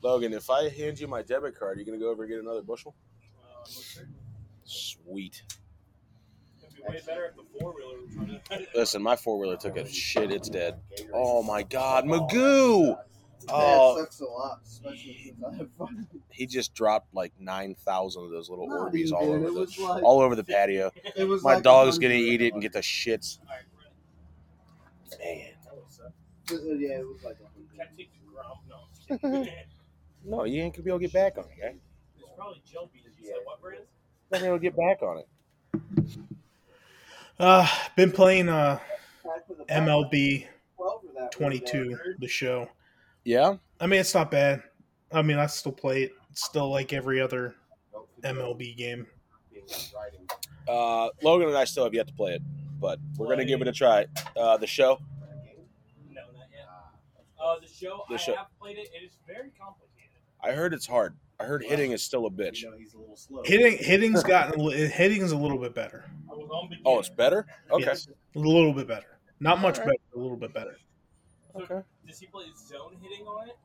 Logan, 0.03 0.33
if 0.33 0.51
I 0.51 0.69
hand 0.69 0.99
you 0.99 1.07
my 1.07 1.23
debit 1.23 1.59
card, 1.59 1.77
are 1.77 1.81
you 1.81 1.87
going 1.87 1.99
to 1.99 2.05
go 2.05 2.11
over 2.11 2.25
and 2.25 2.31
get 2.31 2.41
another 2.41 2.63
bushel? 2.63 2.95
Uh. 3.41 3.69
Sweet. 4.65 5.43
Listen, 8.75 9.03
my 9.03 9.17
four 9.17 9.39
wheeler 9.39 9.57
took 9.57 9.77
a 9.77 9.87
shit. 9.89 10.33
It's 10.33 10.49
dead. 10.49 10.81
Oh 11.15 11.43
my 11.43 11.63
god, 11.63 12.05
Magoo! 12.05 12.97
Oh, 13.49 13.99
that 13.99 14.05
sucks 14.05 14.21
a 14.21 14.25
lot. 14.25 14.61
He 16.31 16.47
just 16.47 16.75
dropped 16.75 17.15
like 17.15 17.33
nine 17.39 17.75
thousand 17.75 18.25
of 18.25 18.31
those 18.31 18.49
little 18.49 18.69
Orbeez 18.69 19.13
all 19.13 19.33
over 19.33 19.51
the 19.51 19.83
like, 19.83 20.03
all 20.03 20.21
over 20.21 20.37
the 20.37 20.45
patio. 20.45 20.91
my 21.17 21.55
like 21.55 21.63
dog's 21.63 21.99
gonna 21.99 22.15
eat 22.15 22.41
it 22.41 22.53
and 22.53 22.63
get 22.63 22.73
the 22.73 22.81
shits. 22.81 23.39
Man. 25.19 25.53
Yeah, 26.51 26.99
it 26.99 27.07
was 27.07 27.23
like. 27.25 27.37
No. 30.25 30.45
you 30.45 30.63
ain't 30.63 30.73
gonna 30.75 30.85
be 30.85 30.91
able 30.91 31.01
to 31.01 31.05
get 31.07 31.13
back 31.13 31.37
on 31.37 31.45
it, 31.45 31.61
guy. 31.61 31.75
probably 32.37 32.63
gel 32.71 32.89
beans. 32.93 33.07
You 33.19 33.27
said 33.27 33.35
what 33.45 33.61
brand? 33.61 33.83
Not 34.31 34.41
gonna 34.41 34.45
be 34.45 34.47
able 34.49 34.59
to 34.59 34.63
get 34.63 34.77
back 34.77 35.03
on 35.03 35.19
it. 35.19 36.19
Uh, 37.39 37.67
been 37.97 38.13
playing 38.13 38.49
uh 38.49 38.79
Back 39.25 39.47
for 39.47 39.55
the 39.55 39.65
back, 39.65 39.83
MLB 39.83 40.47
12 40.77 41.01
for 41.03 41.21
that 41.21 41.33
22, 41.33 41.97
the 42.19 42.29
show. 42.29 42.69
Yeah, 43.25 43.57
I 43.81 43.87
mean, 43.87 44.01
it's 44.01 44.15
not 44.15 44.31
bad. 44.31 44.63
I 45.13 45.23
mean, 45.23 45.39
I 45.39 45.47
still 45.47 45.73
play 45.73 46.05
it. 46.05 46.13
It's 46.31 46.45
still 46.45 46.71
like 46.71 46.93
every 46.93 47.21
other 47.21 47.55
MLB 48.23 48.77
game. 48.77 49.07
uh, 50.69 51.09
Logan 51.23 51.49
and 51.49 51.57
I 51.57 51.65
still 51.65 51.85
have 51.85 51.95
yet 51.95 52.07
to 52.07 52.13
play 52.15 52.35
it, 52.35 52.43
but 52.81 52.99
we're 53.17 53.29
gonna 53.29 53.45
give 53.45 53.61
it 53.61 53.69
a 53.69 53.73
try. 53.73 54.07
Uh, 54.37 54.57
the 54.57 54.67
show. 54.67 54.99
No, 57.43 57.53
not 57.55 57.63
yet. 57.63 57.65
Uh, 57.65 57.67
the 57.67 57.73
show, 57.73 58.05
The 58.09 58.15
I 58.15 58.19
show. 58.19 58.35
have 58.37 58.47
played 58.61 58.79
it. 58.79 58.89
It 58.95 59.05
is 59.05 59.17
very 59.27 59.51
complicated. 59.59 60.11
I 60.43 60.53
heard 60.53 60.75
it's 60.75 60.87
hard. 60.87 61.15
I 61.41 61.45
heard 61.45 61.65
hitting 61.65 61.93
is 61.93 62.03
still 62.03 62.27
a 62.27 62.31
bitch. 62.31 62.63
You 62.63 62.71
know, 62.71 62.77
he's 62.77 62.95
a 62.95 62.99
little 62.99 63.17
slow. 63.17 63.43
Hitting 63.45 63.77
hitting's 63.79 64.23
gotten 64.23 64.61
hitting's 64.71 65.33
a 65.33 65.37
little 65.37 65.59
bit 65.59 65.75
better. 65.75 66.05
I 66.31 66.35
was 66.35 66.49
on 66.53 66.69
beginner. 66.69 66.83
Oh, 66.87 66.99
it's 66.99 67.09
better. 67.09 67.47
Okay. 67.71 67.85
Yes, 67.85 68.09
a 68.37 68.39
little 68.39 68.73
bit 68.73 68.87
better. 68.87 69.19
Not 69.41 69.61
much 69.61 69.79
better. 69.79 69.93
A 70.15 70.19
little 70.19 70.37
bit 70.37 70.53
better. 70.55 70.77
So, 71.53 71.63
Okay. 71.63 71.81
Does 72.07 72.19
he 72.21 72.27
play 72.27 72.45
zone 72.57 72.97
hitting 73.03 73.27
on 73.27 73.49
it? 73.49 73.57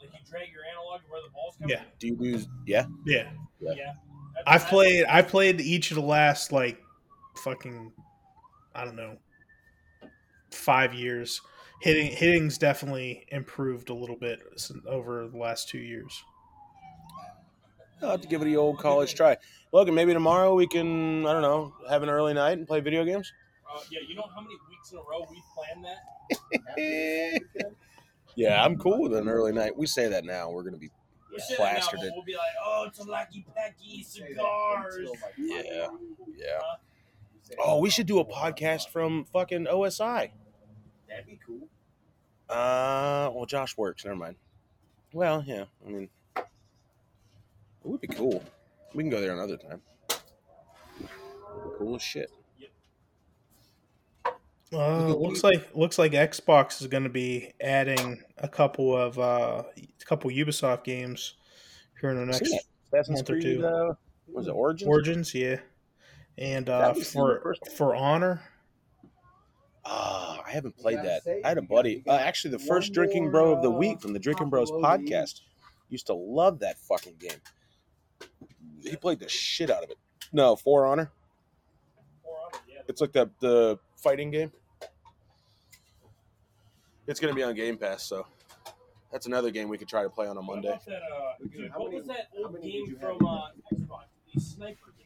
Like 0.00 0.10
you 0.12 0.18
drag 0.30 0.50
your 0.52 0.62
analog 0.72 1.00
where 1.08 1.20
the 1.22 1.30
ball's 1.32 1.56
coming? 1.56 1.76
Yeah. 1.76 1.82
Do 1.98 2.06
you 2.08 2.16
do? 2.16 2.44
Yeah. 2.66 2.86
Yeah, 3.06 3.30
Yeah. 3.60 3.74
That's- 3.74 4.44
I've 4.46 4.66
played. 4.66 5.04
I've 5.06 5.28
played 5.28 5.60
each 5.60 5.90
of 5.90 5.96
the 5.96 6.02
last 6.02 6.52
like 6.52 6.80
fucking 7.36 7.92
I 8.74 8.84
don't 8.84 8.96
know 8.96 9.16
five 10.50 10.94
years. 10.94 11.40
Hitting 11.80 12.12
hitting's 12.12 12.58
definitely 12.58 13.26
improved 13.28 13.88
a 13.90 13.94
little 13.94 14.16
bit 14.16 14.40
over 14.86 15.26
the 15.28 15.38
last 15.38 15.68
two 15.68 15.78
years. 15.78 16.22
I'll 18.02 18.10
have 18.12 18.20
to 18.22 18.28
give 18.28 18.42
it 18.42 18.46
the 18.46 18.56
old 18.56 18.78
college 18.78 19.14
try. 19.14 19.36
Logan, 19.72 19.94
maybe 19.94 20.12
tomorrow 20.12 20.54
we 20.54 20.66
can, 20.66 21.26
I 21.26 21.32
don't 21.32 21.42
know, 21.42 21.74
have 21.88 22.02
an 22.02 22.08
early 22.08 22.34
night 22.34 22.58
and 22.58 22.66
play 22.66 22.80
video 22.80 23.04
games? 23.04 23.32
Uh, 23.70 23.80
yeah, 23.90 24.00
you 24.06 24.14
know 24.14 24.24
how 24.34 24.40
many 24.40 24.54
weeks 24.68 24.90
in 24.92 24.98
a 24.98 25.02
row 25.02 25.26
we've 25.30 25.42
planned 25.54 25.84
that? 25.84 27.72
Yeah, 28.36 28.64
I'm 28.64 28.78
cool 28.78 29.02
with 29.02 29.14
an 29.14 29.28
early 29.28 29.52
night. 29.52 29.76
We 29.76 29.86
say 29.86 30.08
that 30.08 30.24
now. 30.24 30.50
We're 30.50 30.62
going 30.62 30.74
to 30.74 30.78
be, 30.78 30.88
We 31.32 31.38
say 31.40 31.56
that 31.56 31.62
now, 31.62 31.70
Plastered 31.72 32.00
it. 32.00 32.12
We'll 32.14 32.24
be 32.24 32.34
like, 32.34 32.42
oh, 32.64 32.84
it's 32.86 32.98
a 32.98 33.04
Lucky 33.04 33.44
Pecky 33.56 34.04
cigars. 34.04 35.10
yeah, 35.36 35.88
yeah. 36.36 36.60
Oh, 37.62 37.80
we 37.80 37.90
should 37.90 38.06
do 38.06 38.20
a 38.20 38.24
podcast 38.24 38.88
from 38.90 39.24
fucking 39.24 39.66
OSI. 39.66 40.30
That'd 41.10 41.26
be 41.26 41.38
cool. 41.46 41.68
Uh, 42.48 43.30
well, 43.34 43.44
Josh 43.46 43.76
works. 43.76 44.04
Never 44.04 44.16
mind. 44.16 44.36
Well, 45.12 45.42
yeah. 45.46 45.64
I 45.84 45.90
mean, 45.90 46.08
it 46.36 46.44
would 47.84 48.00
be 48.00 48.06
cool. 48.08 48.42
We 48.94 49.02
can 49.02 49.10
go 49.10 49.20
there 49.20 49.32
another 49.32 49.56
time. 49.56 49.82
Cool 51.78 51.96
as 51.96 52.02
shit. 52.02 52.30
Uh, 54.72 55.08
looks 55.08 55.42
like 55.42 55.68
looks 55.74 55.98
like 55.98 56.12
Xbox 56.12 56.80
is 56.80 56.86
going 56.86 57.02
to 57.02 57.08
be 57.10 57.52
adding 57.60 58.22
a 58.38 58.46
couple 58.46 58.96
of 58.96 59.18
uh, 59.18 59.64
a 59.76 60.04
couple 60.04 60.30
Ubisoft 60.30 60.84
games 60.84 61.34
here 62.00 62.10
in 62.10 62.16
the 62.18 62.26
next 62.26 62.46
Seen 62.46 62.56
it. 62.56 62.64
Assassin's 62.86 63.18
month 63.18 63.30
or 63.30 63.40
two. 63.40 63.66
Uh, 63.66 63.94
was 64.28 64.46
it 64.46 64.52
Origins? 64.52 64.88
Origins, 64.88 65.34
yeah, 65.34 65.56
and 66.38 66.68
uh, 66.68 66.78
That 66.78 66.94
was 66.94 67.04
the 67.04 67.10
for 67.12 67.56
for 67.76 67.96
Honor. 67.96 68.42
Ah, 69.84 70.42
I 70.46 70.50
haven't 70.50 70.76
played 70.76 70.98
that. 70.98 71.22
say, 71.24 71.40
I 71.44 71.48
had 71.48 71.58
a 71.58 71.62
buddy. 71.62 72.00
got 72.00 72.20
uh, 72.20 72.22
actually, 72.22 72.50
the 72.52 72.58
first 72.58 72.92
drinking 72.92 73.24
more, 73.24 73.32
bro 73.32 73.52
of 73.52 73.62
the 73.62 73.70
uh, 73.70 73.78
week 73.78 74.00
from 74.00 74.12
the 74.12 74.18
Drinking 74.18 74.50
Bros 74.50 74.70
podcast 74.70 75.40
used 75.88 76.06
to 76.06 76.14
love 76.14 76.58
that 76.60 76.78
fucking 76.78 77.16
game. 77.18 77.38
He 78.82 78.96
played 78.96 79.20
the 79.20 79.28
shit 79.28 79.70
out 79.70 79.82
of 79.82 79.90
it. 79.90 79.98
No, 80.32 80.54
For 80.56 80.86
Honor. 80.86 81.10
For 82.22 82.30
Honor, 82.46 82.62
yeah. 82.68 82.82
It's 82.88 83.00
like 83.00 83.12
the 83.12 83.30
the 83.40 83.78
fighting 83.96 84.30
game. 84.30 84.52
It's 87.06 87.18
gonna 87.18 87.34
be 87.34 87.42
on 87.42 87.54
Game 87.54 87.76
Pass, 87.76 88.02
so 88.04 88.26
that's 89.10 89.26
another 89.26 89.50
game 89.50 89.68
we 89.68 89.78
could 89.78 89.88
try 89.88 90.02
to 90.02 90.10
play 90.10 90.28
on 90.28 90.36
a 90.36 90.42
Monday. 90.42 90.68
about 90.68 90.84
that, 90.86 91.02
uh, 91.02 91.32
Dude, 91.40 91.52
dude, 91.52 91.70
what 91.74 91.92
was 91.92 92.06
that 92.06 92.28
old 92.36 92.62
game 92.62 92.96
from 93.00 93.26
uh, 93.26 93.48
Xbox? 93.74 94.04
The 94.34 94.40
sniper 94.40 94.92
game. 94.96 94.99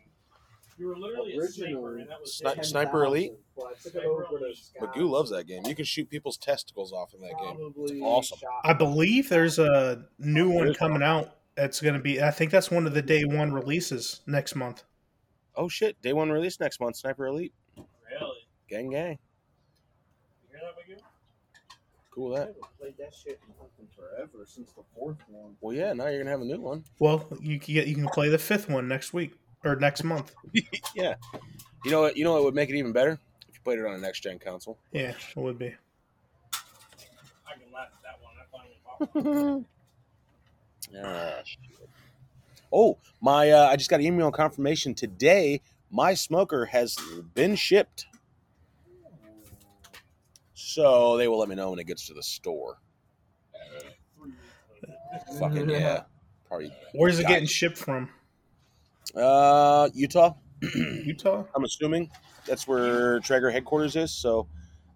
You 0.76 0.88
were 0.88 0.96
literally 0.96 1.36
a 1.36 1.46
sniper, 1.46 1.98
and 1.98 2.08
that 2.10 2.20
was 2.20 2.40
Sni- 2.44 2.58
it. 2.58 2.64
Sniper 2.64 3.04
Elite? 3.04 3.32
Well, 3.54 3.68
I 3.68 3.74
took 3.80 3.94
it 3.94 4.04
over 4.04 4.24
to 4.24 4.54
Magoo 4.80 5.08
loves 5.08 5.30
that 5.30 5.46
game. 5.46 5.62
You 5.66 5.74
can 5.74 5.84
shoot 5.84 6.10
people's 6.10 6.36
testicles 6.36 6.92
off 6.92 7.14
in 7.14 7.20
that 7.20 7.34
game. 7.38 7.56
Probably 7.56 8.00
awesome. 8.00 8.38
shot- 8.38 8.50
I 8.64 8.72
believe 8.72 9.28
there's 9.28 9.58
a 9.60 10.04
new 10.18 10.48
There 10.48 10.56
one 10.58 10.68
is 10.68 10.76
coming 10.76 11.02
out. 11.02 11.36
That's 11.54 11.80
going 11.80 11.94
to 11.94 12.00
be. 12.00 12.20
I 12.20 12.32
think 12.32 12.50
that's 12.50 12.70
one 12.70 12.86
of 12.86 12.94
the 12.94 13.02
day 13.02 13.24
one 13.24 13.52
releases 13.52 14.22
next 14.26 14.56
month. 14.56 14.82
Oh 15.54 15.68
shit! 15.68 16.00
Day 16.02 16.12
one 16.12 16.30
release 16.32 16.58
next 16.58 16.80
month. 16.80 16.96
Sniper 16.96 17.26
Elite. 17.26 17.52
Really? 17.76 18.48
Gang 18.68 18.90
gang. 18.90 19.18
You 20.50 20.58
hear 20.58 20.60
that, 20.62 20.96
Magoo? 20.96 21.00
Cool 22.10 22.30
with 22.30 22.40
I 22.40 22.40
that. 22.40 22.46
haven't 22.48 22.64
played 22.80 22.94
that 22.98 23.14
shit 23.14 23.38
in 23.46 23.54
fucking 23.54 23.88
forever 23.96 24.44
since 24.46 24.72
the 24.72 24.82
fourth 24.96 25.18
one. 25.28 25.54
Well, 25.60 25.76
yeah. 25.76 25.92
Now 25.92 26.08
you're 26.08 26.18
gonna 26.18 26.30
have 26.30 26.40
a 26.40 26.44
new 26.44 26.60
one. 26.60 26.82
Well, 26.98 27.24
you 27.40 27.60
can 27.60 27.74
get 27.74 27.86
you 27.86 27.94
can 27.94 28.06
play 28.08 28.28
the 28.28 28.38
fifth 28.38 28.68
one 28.68 28.88
next 28.88 29.12
week 29.12 29.34
or 29.64 29.76
next 29.76 30.04
month. 30.04 30.34
yeah. 30.94 31.14
You 31.84 31.90
know 31.90 32.02
what? 32.02 32.16
You 32.16 32.24
know 32.24 32.32
what 32.32 32.44
would 32.44 32.54
make 32.54 32.70
it 32.70 32.76
even 32.76 32.92
better 32.92 33.18
if 33.48 33.54
you 33.54 33.60
played 33.64 33.78
it 33.78 33.86
on 33.86 33.94
a 33.94 33.98
next 33.98 34.20
gen 34.20 34.38
console. 34.38 34.78
Yeah, 34.92 35.10
it 35.10 35.36
would 35.36 35.58
be. 35.58 35.74
I 37.46 37.52
can 37.52 37.72
laugh 37.72 37.88
at 37.92 38.02
that 38.02 38.20
one. 38.22 38.34
I 38.40 38.44
finally 38.50 38.78
popped. 39.62 39.68
Ah, 41.04 41.42
oh, 42.72 42.98
my! 43.20 43.50
Uh, 43.50 43.68
I 43.68 43.76
just 43.76 43.90
got 43.90 44.00
an 44.00 44.06
email 44.06 44.30
confirmation 44.30 44.94
today. 44.94 45.60
My 45.90 46.14
smoker 46.14 46.66
has 46.66 46.96
been 47.34 47.56
shipped, 47.56 48.06
so 50.54 51.16
they 51.16 51.28
will 51.28 51.38
let 51.38 51.48
me 51.48 51.54
know 51.54 51.70
when 51.70 51.78
it 51.78 51.86
gets 51.86 52.06
to 52.08 52.14
the 52.14 52.22
store. 52.22 52.78
Fucking 55.38 55.68
yeah, 55.70 56.02
probably. 56.46 56.72
Where's 56.92 57.18
it 57.18 57.26
getting 57.26 57.44
it. 57.44 57.50
shipped 57.50 57.78
from? 57.78 58.08
Uh, 59.14 59.88
Utah. 59.94 60.34
Utah. 60.74 61.44
I'm 61.54 61.64
assuming 61.64 62.10
that's 62.46 62.66
where 62.66 63.20
Traeger 63.20 63.50
headquarters 63.50 63.96
is. 63.96 64.10
So 64.12 64.46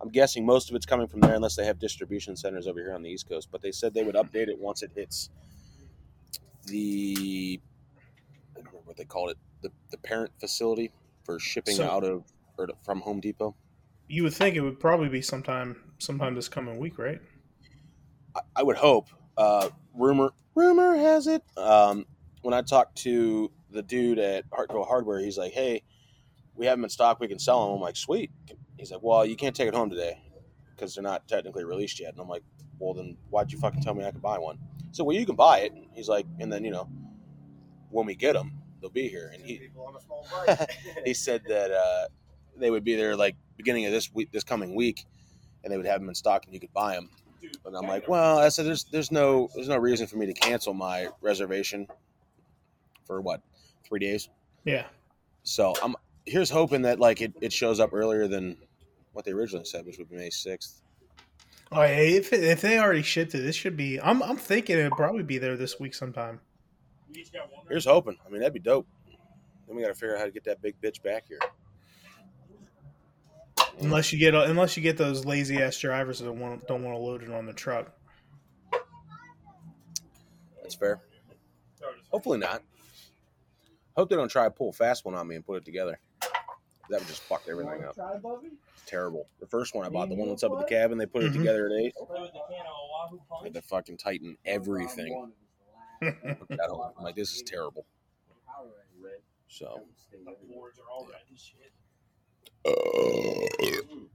I'm 0.00 0.08
guessing 0.10 0.46
most 0.46 0.70
of 0.70 0.76
it's 0.76 0.86
coming 0.86 1.06
from 1.08 1.20
there, 1.20 1.34
unless 1.34 1.56
they 1.56 1.64
have 1.66 1.78
distribution 1.78 2.36
centers 2.36 2.66
over 2.66 2.78
here 2.80 2.94
on 2.94 3.02
the 3.02 3.10
East 3.10 3.28
Coast. 3.28 3.48
But 3.50 3.62
they 3.62 3.72
said 3.72 3.92
they 3.94 4.04
would 4.04 4.14
update 4.14 4.48
it 4.48 4.58
once 4.58 4.82
it 4.82 4.90
hits 4.94 5.30
the 6.66 7.60
I 8.52 8.60
don't 8.60 8.66
remember 8.66 8.86
what 8.86 8.96
they 8.96 9.04
called 9.04 9.30
it 9.30 9.38
the, 9.62 9.70
the 9.90 9.96
parent 9.98 10.30
facility 10.40 10.90
for 11.24 11.38
shipping 11.38 11.74
So- 11.76 11.88
out 11.88 12.04
of 12.04 12.24
or 12.56 12.66
to- 12.66 12.74
from 12.84 13.00
Home 13.00 13.20
Depot. 13.20 13.54
You 14.08 14.22
would 14.22 14.32
think 14.34 14.56
it 14.56 14.60
would 14.60 14.80
probably 14.80 15.08
be 15.08 15.20
sometime 15.20 15.76
sometime 15.98 16.34
this 16.34 16.48
coming 16.48 16.78
week, 16.78 16.98
right? 16.98 17.20
I, 18.34 18.40
I 18.56 18.62
would 18.62 18.76
hope. 18.76 19.08
Uh, 19.36 19.68
rumor 19.94 20.32
rumor 20.54 20.96
has 20.96 21.26
it. 21.26 21.42
Um, 21.56 22.06
when 22.42 22.54
I 22.54 22.62
talked 22.62 22.96
to 22.98 23.50
the 23.70 23.82
dude 23.82 24.18
at 24.18 24.48
Hardco 24.50 24.86
Hardware, 24.86 25.20
he's 25.20 25.38
like, 25.38 25.52
"Hey, 25.52 25.82
we 26.54 26.66
have 26.66 26.78
them 26.78 26.84
in 26.84 26.90
stock. 26.90 27.20
We 27.20 27.28
can 27.28 27.38
sell 27.38 27.66
them." 27.66 27.76
I'm 27.76 27.80
like, 27.80 27.96
"Sweet." 27.96 28.30
He's 28.76 28.90
like, 28.92 29.02
"Well, 29.02 29.24
you 29.24 29.36
can't 29.36 29.54
take 29.54 29.68
it 29.68 29.74
home 29.74 29.90
today 29.90 30.22
because 30.74 30.94
they're 30.94 31.02
not 31.02 31.28
technically 31.28 31.64
released 31.64 32.00
yet." 32.00 32.12
And 32.12 32.20
I'm 32.20 32.28
like, 32.28 32.42
"Well, 32.78 32.94
then 32.94 33.16
why'd 33.30 33.52
you 33.52 33.58
fucking 33.58 33.82
tell 33.82 33.94
me 33.94 34.04
I 34.04 34.10
could 34.10 34.22
buy 34.22 34.38
one?" 34.38 34.58
So 34.92 35.04
well, 35.04 35.16
you 35.16 35.26
can 35.26 35.36
buy 35.36 35.60
it. 35.60 35.72
He's 35.92 36.08
like, 36.08 36.26
and 36.40 36.52
then 36.52 36.64
you 36.64 36.70
know, 36.70 36.88
when 37.90 38.06
we 38.06 38.14
get 38.14 38.34
them, 38.34 38.52
they'll 38.80 38.90
be 38.90 39.08
here. 39.08 39.30
And 39.32 39.44
he 39.44 39.58
People 39.58 39.86
on 39.86 39.96
a 39.96 40.00
small 40.00 40.26
bike. 40.46 40.70
he 41.04 41.14
said 41.14 41.42
that 41.48 41.70
uh, 41.70 42.08
they 42.56 42.70
would 42.70 42.84
be 42.84 42.94
there 42.94 43.16
like 43.16 43.36
beginning 43.56 43.86
of 43.86 43.92
this 43.92 44.12
week, 44.12 44.30
this 44.32 44.44
coming 44.44 44.74
week, 44.74 45.04
and 45.62 45.72
they 45.72 45.76
would 45.76 45.86
have 45.86 46.00
them 46.00 46.08
in 46.08 46.14
stock, 46.14 46.44
and 46.44 46.54
you 46.54 46.60
could 46.60 46.72
buy 46.72 46.94
them. 46.94 47.10
And 47.64 47.76
I'm 47.76 47.86
like, 47.86 48.08
well, 48.08 48.38
I 48.38 48.48
said, 48.48 48.66
there's 48.66 48.84
there's 48.84 49.12
no 49.12 49.48
there's 49.54 49.68
no 49.68 49.78
reason 49.78 50.06
for 50.06 50.16
me 50.16 50.26
to 50.26 50.32
cancel 50.32 50.74
my 50.74 51.08
reservation 51.20 51.86
for 53.06 53.20
what 53.20 53.40
three 53.84 53.98
days. 54.00 54.28
Yeah. 54.64 54.84
So 55.42 55.74
I'm 55.82 55.96
here's 56.26 56.50
hoping 56.50 56.82
that 56.82 57.00
like 57.00 57.20
it, 57.20 57.32
it 57.40 57.52
shows 57.52 57.80
up 57.80 57.90
earlier 57.92 58.28
than 58.28 58.56
what 59.12 59.24
they 59.24 59.32
originally 59.32 59.64
said, 59.64 59.86
which 59.86 59.98
would 59.98 60.10
be 60.10 60.16
May 60.16 60.30
sixth. 60.30 60.82
Oh, 61.70 61.82
yeah, 61.82 61.88
if 61.88 62.32
if 62.32 62.60
they 62.62 62.78
already 62.78 63.02
shipped 63.02 63.34
it, 63.34 63.40
this 63.40 63.56
should 63.56 63.76
be. 63.76 64.00
I'm 64.00 64.22
I'm 64.22 64.36
thinking 64.36 64.78
it'll 64.78 64.96
probably 64.96 65.22
be 65.22 65.38
there 65.38 65.56
this 65.56 65.78
week 65.78 65.94
sometime. 65.94 66.40
We 67.12 67.20
each 67.20 67.32
got 67.32 67.52
one. 67.52 67.66
Here's 67.68 67.84
hoping. 67.84 68.16
I 68.26 68.30
mean, 68.30 68.40
that'd 68.40 68.54
be 68.54 68.60
dope. 68.60 68.86
Then 69.66 69.76
we 69.76 69.82
got 69.82 69.88
to 69.88 69.94
figure 69.94 70.14
out 70.14 70.20
how 70.20 70.24
to 70.24 70.30
get 70.30 70.44
that 70.44 70.62
big 70.62 70.80
bitch 70.80 71.02
back 71.02 71.24
here. 71.28 71.38
Unless 73.80 74.12
you 74.12 74.18
get 74.18 74.34
unless 74.34 74.76
you 74.76 74.82
get 74.82 74.96
those 74.96 75.24
lazy 75.24 75.62
ass 75.62 75.78
drivers 75.78 76.20
that 76.20 76.32
want 76.32 76.66
don't 76.66 76.82
want 76.82 76.96
to 76.96 77.02
load 77.02 77.22
it 77.22 77.30
on 77.30 77.46
the 77.46 77.52
truck. 77.52 77.92
That's 80.62 80.74
fair. 80.74 81.00
Hopefully 82.10 82.38
not. 82.38 82.62
Hope 83.98 84.08
they 84.10 84.14
don't 84.14 84.28
try 84.30 84.44
to 84.44 84.50
pull 84.52 84.68
a 84.68 84.72
fast 84.72 85.04
one 85.04 85.16
on 85.16 85.26
me 85.26 85.34
and 85.34 85.44
put 85.44 85.56
it 85.56 85.64
together. 85.64 85.98
That 86.88 87.00
would 87.00 87.08
just 87.08 87.22
fuck 87.22 87.42
everything 87.50 87.82
up. 87.82 87.96
Try, 87.96 88.16
Bubby? 88.18 88.52
Terrible. 88.86 89.26
The 89.40 89.46
first 89.48 89.74
one 89.74 89.84
I 89.84 89.88
bought, 89.88 90.08
the 90.08 90.14
one 90.14 90.28
that's 90.28 90.44
up 90.44 90.52
at 90.52 90.58
the 90.60 90.64
cabin, 90.66 90.98
they 90.98 91.04
put 91.06 91.24
it 91.24 91.32
Mhm. 91.32 91.38
together 91.38 91.66
at 91.66 91.72
eight. 91.72 91.94
Play 91.96 92.20
with 92.20 92.32
the 92.32 92.38
can 92.48 92.64
of 92.64 92.72
Oahu 93.12 93.18
I 93.40 93.42
had 93.44 93.54
to 93.54 93.62
fucking 93.62 93.96
tighten 93.96 94.38
everything. 94.44 95.12
Round 95.12 95.32
one 95.32 95.32
was 96.00 96.14
the 96.30 96.36
last. 96.38 96.48
That 96.60 96.70
whole- 96.70 96.94
I'm 96.96 97.02
like, 97.02 97.16
this 97.16 97.34
is 97.34 97.42
terrible. 97.42 97.84
So 99.48 99.84
Stay 99.96 100.18
The 100.24 100.30
with 100.30 100.42
it. 100.42 100.48
boards 100.54 100.78
are 100.78 100.88
all 100.90 101.06
red 101.10 101.22
and 101.28 101.38
shit. 101.38 101.72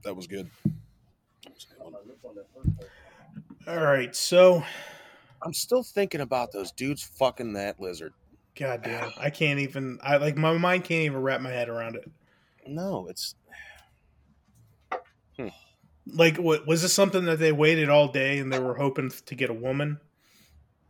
that 0.04 0.14
was 0.16 0.26
good. 0.26 0.50
All 3.66 3.80
right, 3.84 4.14
so 4.16 4.64
I'm 5.42 5.52
still 5.52 5.82
thinking 5.82 6.20
about 6.22 6.52
those 6.52 6.72
dudes 6.72 7.02
fucking 7.02 7.52
that 7.54 7.80
lizard. 7.80 8.14
Goddamn, 8.58 9.12
I 9.18 9.30
can't 9.30 9.60
even. 9.60 9.98
I 10.02 10.16
like 10.16 10.36
my 10.36 10.56
mind 10.56 10.84
can't 10.84 11.04
even 11.04 11.22
wrap 11.22 11.40
my 11.40 11.50
head 11.50 11.68
around 11.68 11.96
it. 11.96 12.10
No, 12.66 13.08
it's 13.08 13.34
Like, 16.06 16.36
what 16.36 16.66
was 16.66 16.82
this 16.82 16.92
something 16.92 17.24
that 17.24 17.38
they 17.38 17.52
waited 17.52 17.88
all 17.88 18.08
day 18.08 18.38
and 18.38 18.52
they 18.52 18.58
were 18.58 18.74
hoping 18.74 19.10
to 19.10 19.34
get 19.34 19.50
a 19.50 19.54
woman, 19.54 19.98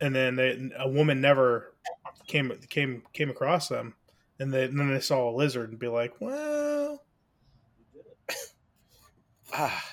and 0.01 0.13
then 0.13 0.35
they, 0.35 0.71
a 0.77 0.89
woman 0.89 1.21
never 1.21 1.73
came 2.27 2.51
came 2.69 3.03
came 3.13 3.29
across 3.29 3.69
them, 3.69 3.95
and, 4.39 4.53
they, 4.53 4.65
and 4.65 4.77
then 4.77 4.93
they 4.93 4.99
saw 4.99 5.29
a 5.29 5.35
lizard 5.35 5.69
and 5.69 5.79
be 5.79 5.87
like, 5.87 6.13
well, 6.19 7.01
ah, 9.53 9.85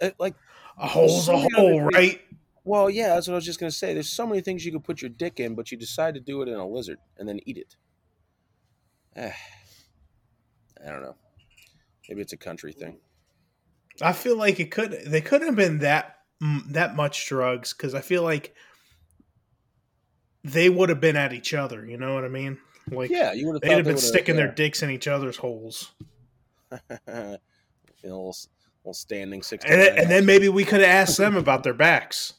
it, 0.00 0.16
like 0.18 0.34
a 0.76 0.86
hole's 0.86 1.28
a 1.28 1.38
hole, 1.54 1.82
right? 1.82 2.20
Well, 2.68 2.90
yeah, 2.90 3.14
that's 3.14 3.26
what 3.26 3.32
I 3.32 3.36
was 3.36 3.46
just 3.46 3.58
gonna 3.58 3.70
say. 3.70 3.94
There's 3.94 4.10
so 4.10 4.26
many 4.26 4.42
things 4.42 4.62
you 4.62 4.72
could 4.72 4.84
put 4.84 5.00
your 5.00 5.08
dick 5.08 5.40
in, 5.40 5.54
but 5.54 5.72
you 5.72 5.78
decide 5.78 6.12
to 6.14 6.20
do 6.20 6.42
it 6.42 6.48
in 6.48 6.56
a 6.56 6.68
lizard 6.68 6.98
and 7.16 7.26
then 7.26 7.40
eat 7.46 7.56
it. 7.56 7.76
Eh, 9.16 9.32
I 10.86 10.90
don't 10.90 11.00
know. 11.00 11.16
Maybe 12.08 12.20
it's 12.20 12.34
a 12.34 12.36
country 12.36 12.72
thing. 12.72 12.98
I 14.02 14.12
feel 14.12 14.36
like 14.36 14.60
it 14.60 14.70
could. 14.70 14.92
They 15.06 15.22
couldn't 15.22 15.46
have 15.46 15.56
been 15.56 15.78
that 15.78 16.18
mm, 16.42 16.70
that 16.74 16.94
much 16.94 17.26
drugs 17.26 17.72
because 17.72 17.94
I 17.94 18.02
feel 18.02 18.22
like 18.22 18.54
they 20.44 20.68
would 20.68 20.90
have 20.90 21.00
been 21.00 21.16
at 21.16 21.32
each 21.32 21.54
other. 21.54 21.86
You 21.86 21.96
know 21.96 22.14
what 22.14 22.26
I 22.26 22.28
mean? 22.28 22.58
Like, 22.90 23.08
yeah, 23.08 23.32
you 23.32 23.46
would 23.46 23.54
have. 23.54 23.62
they'd 23.62 23.76
have 23.76 23.86
been 23.86 23.96
sticking 23.96 24.36
their 24.36 24.52
dicks 24.52 24.82
in 24.82 24.90
each 24.90 25.08
other's 25.08 25.38
holes, 25.38 25.92
you 26.70 26.78
know, 27.00 27.38
little, 28.02 28.36
little 28.84 28.92
standing 28.92 29.42
six. 29.42 29.64
and 29.64 29.80
and 29.80 30.10
then 30.10 30.26
maybe 30.26 30.50
we 30.50 30.66
could 30.66 30.80
have 30.80 31.08
asked 31.08 31.16
them 31.16 31.34
about 31.34 31.62
their 31.62 31.72
backs. 31.72 32.34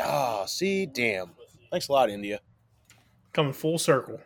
Ah, 0.00 0.44
see, 0.46 0.86
damn. 0.86 1.30
Thanks 1.70 1.88
a 1.88 1.92
lot, 1.92 2.10
India. 2.10 2.40
Coming 3.32 3.52
full 3.52 3.78
circle. 3.78 4.20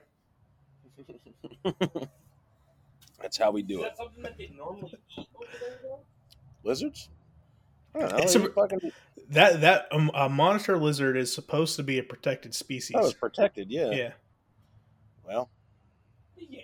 That's 3.21 3.39
how 3.39 3.51
we 3.51 3.62
do 3.62 3.81
it. 3.81 3.85
that 3.85 3.97
something 3.97 4.23
that 4.23 4.37
they 4.37 4.53
normally 4.57 4.93
eat 5.17 5.27
over 5.37 5.47
there, 5.61 5.79
though? 5.83 6.01
Lizards. 6.62 7.09
Know. 7.95 8.07
It's 8.17 8.35
a- 8.35 8.51
fucking, 8.51 8.81
That 9.31 9.61
that 9.62 9.87
um, 9.93 10.11
a 10.15 10.29
monitor 10.29 10.77
lizard 10.77 11.17
is 11.17 11.33
supposed 11.33 11.77
to 11.77 11.83
be 11.83 11.99
a 11.99 12.03
protected 12.03 12.55
species. 12.55 12.95
that 12.95 13.03
was 13.03 13.15
protected. 13.15 13.71
Yeah. 13.71 13.91
yeah, 13.93 14.12
Well, 15.27 15.49
Yeah. 16.37 16.61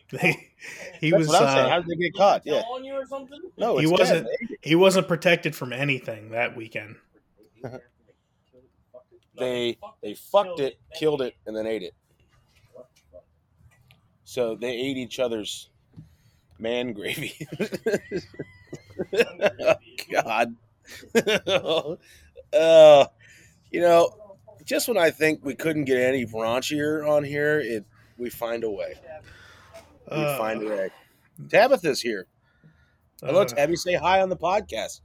he 1.01 1.11
that's 1.11 1.18
was. 1.20 1.28
what 1.28 1.42
I'm 1.42 1.55
saying. 1.55 1.66
Uh, 1.66 1.68
How 1.70 1.80
did 1.80 1.88
they 1.88 2.03
get 2.03 2.14
caught? 2.14 2.42
Yeah. 2.44 2.62
On 2.72 2.84
you 2.84 2.94
or 2.94 3.07
something? 3.07 3.40
No, 3.57 3.78
He 3.78 3.86
wasn't- 3.86 4.26
dead. 4.26 4.48
he 4.61 4.74
wasn't 4.74 5.07
protected 5.09 5.55
from 5.55 5.72
anything 5.72 6.30
that 6.30 6.57
weekend. 6.57 6.96
They 9.41 9.78
they 10.03 10.14
fucked 10.14 10.61
it, 10.61 10.78
killed 10.95 11.22
it, 11.22 11.34
and 11.47 11.57
then 11.57 11.66
ate 11.66 11.82
it. 11.82 11.95
So 14.24 14.55
they 14.55 14.70
ate 14.70 14.97
each 14.97 15.18
other's 15.18 15.70
man 16.59 16.93
gravy. 16.93 17.34
God. 20.12 20.55
uh, 22.53 23.07
you 23.70 23.80
know, 23.80 24.11
just 24.64 24.88
when 24.88 24.99
I 24.99 25.11
think 25.11 25.45
we 25.45 25.55
couldn't 25.55 25.84
get 25.84 25.99
any 25.99 26.26
raunchier 26.26 27.09
on 27.09 27.24
here, 27.24 27.61
it 27.61 27.84
we 28.18 28.30
find 28.30 28.64
a 28.64 28.70
way. 28.70 28.95
We 30.11 30.16
Uh, 30.16 30.38
find 30.38 30.62
a 30.62 30.68
way. 30.68 30.91
Tabitha's 31.49 32.01
here. 32.01 32.26
Hello, 33.22 33.43
uh, 33.43 33.45
Tabby. 33.47 33.76
Say 33.76 33.95
hi 33.95 34.20
on 34.20 34.28
the 34.28 34.36
podcast. 34.36 35.01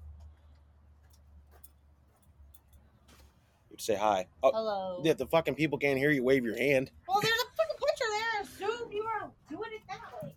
Say 3.78 3.96
hi. 3.96 4.28
Oh, 4.44 4.52
Hello. 4.54 5.02
yeah, 5.04 5.14
the 5.14 5.26
fucking 5.28 5.56
people 5.56 5.78
can't 5.78 5.98
hear 5.98 6.12
you. 6.12 6.24
Wave 6.24 6.44
your 6.46 6.58
hand. 6.58 6.92
Well, 7.08 7.20
there's 7.22 7.34
a 7.34 7.46
fucking 7.56 7.78
picture 7.88 8.06
there. 8.12 8.70
Assume 8.72 8.92
you 8.92 9.04
were 9.04 9.30
doing 9.50 9.70
it 9.74 9.82
that 9.88 10.02
way. 10.24 10.34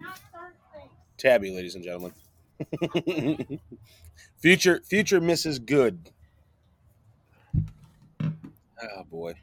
Not 0.00 0.18
certain 0.32 0.56
things. 0.72 0.92
Tabby, 1.18 1.50
ladies 1.50 1.74
and 1.74 1.84
gentlemen. 1.84 2.12
future 4.38 4.80
future 4.84 5.20
Mrs. 5.20 5.64
Good. 5.64 6.10
Oh 8.22 9.04
boy. 9.10 9.34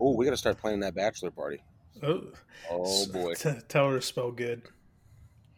Oh, 0.00 0.14
we 0.14 0.24
gotta 0.24 0.36
start 0.36 0.58
planning 0.58 0.80
that 0.80 0.94
bachelor 0.94 1.30
party. 1.30 1.60
oh, 2.02 2.24
Oh 2.70 3.06
boy. 3.12 3.34
t- 3.34 3.50
tell 3.68 3.88
her 3.90 3.96
to 3.96 4.02
spell 4.02 4.30
good. 4.32 4.62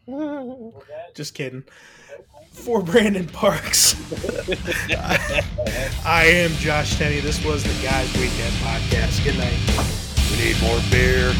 Just 1.15 1.33
kidding. 1.33 1.63
For 2.51 2.81
Brandon 2.81 3.27
Parks, 3.27 3.95
I 6.05 6.25
am 6.25 6.51
Josh 6.51 6.97
Tenney. 6.97 7.19
This 7.19 7.43
was 7.43 7.63
the 7.63 7.83
Guys 7.83 8.11
Weekend 8.13 8.53
podcast. 8.55 9.23
Good 9.25 9.37
night. 9.37 9.59
We 10.31 10.37
need 10.45 10.61
more 10.61 10.79
beer. 10.89 11.33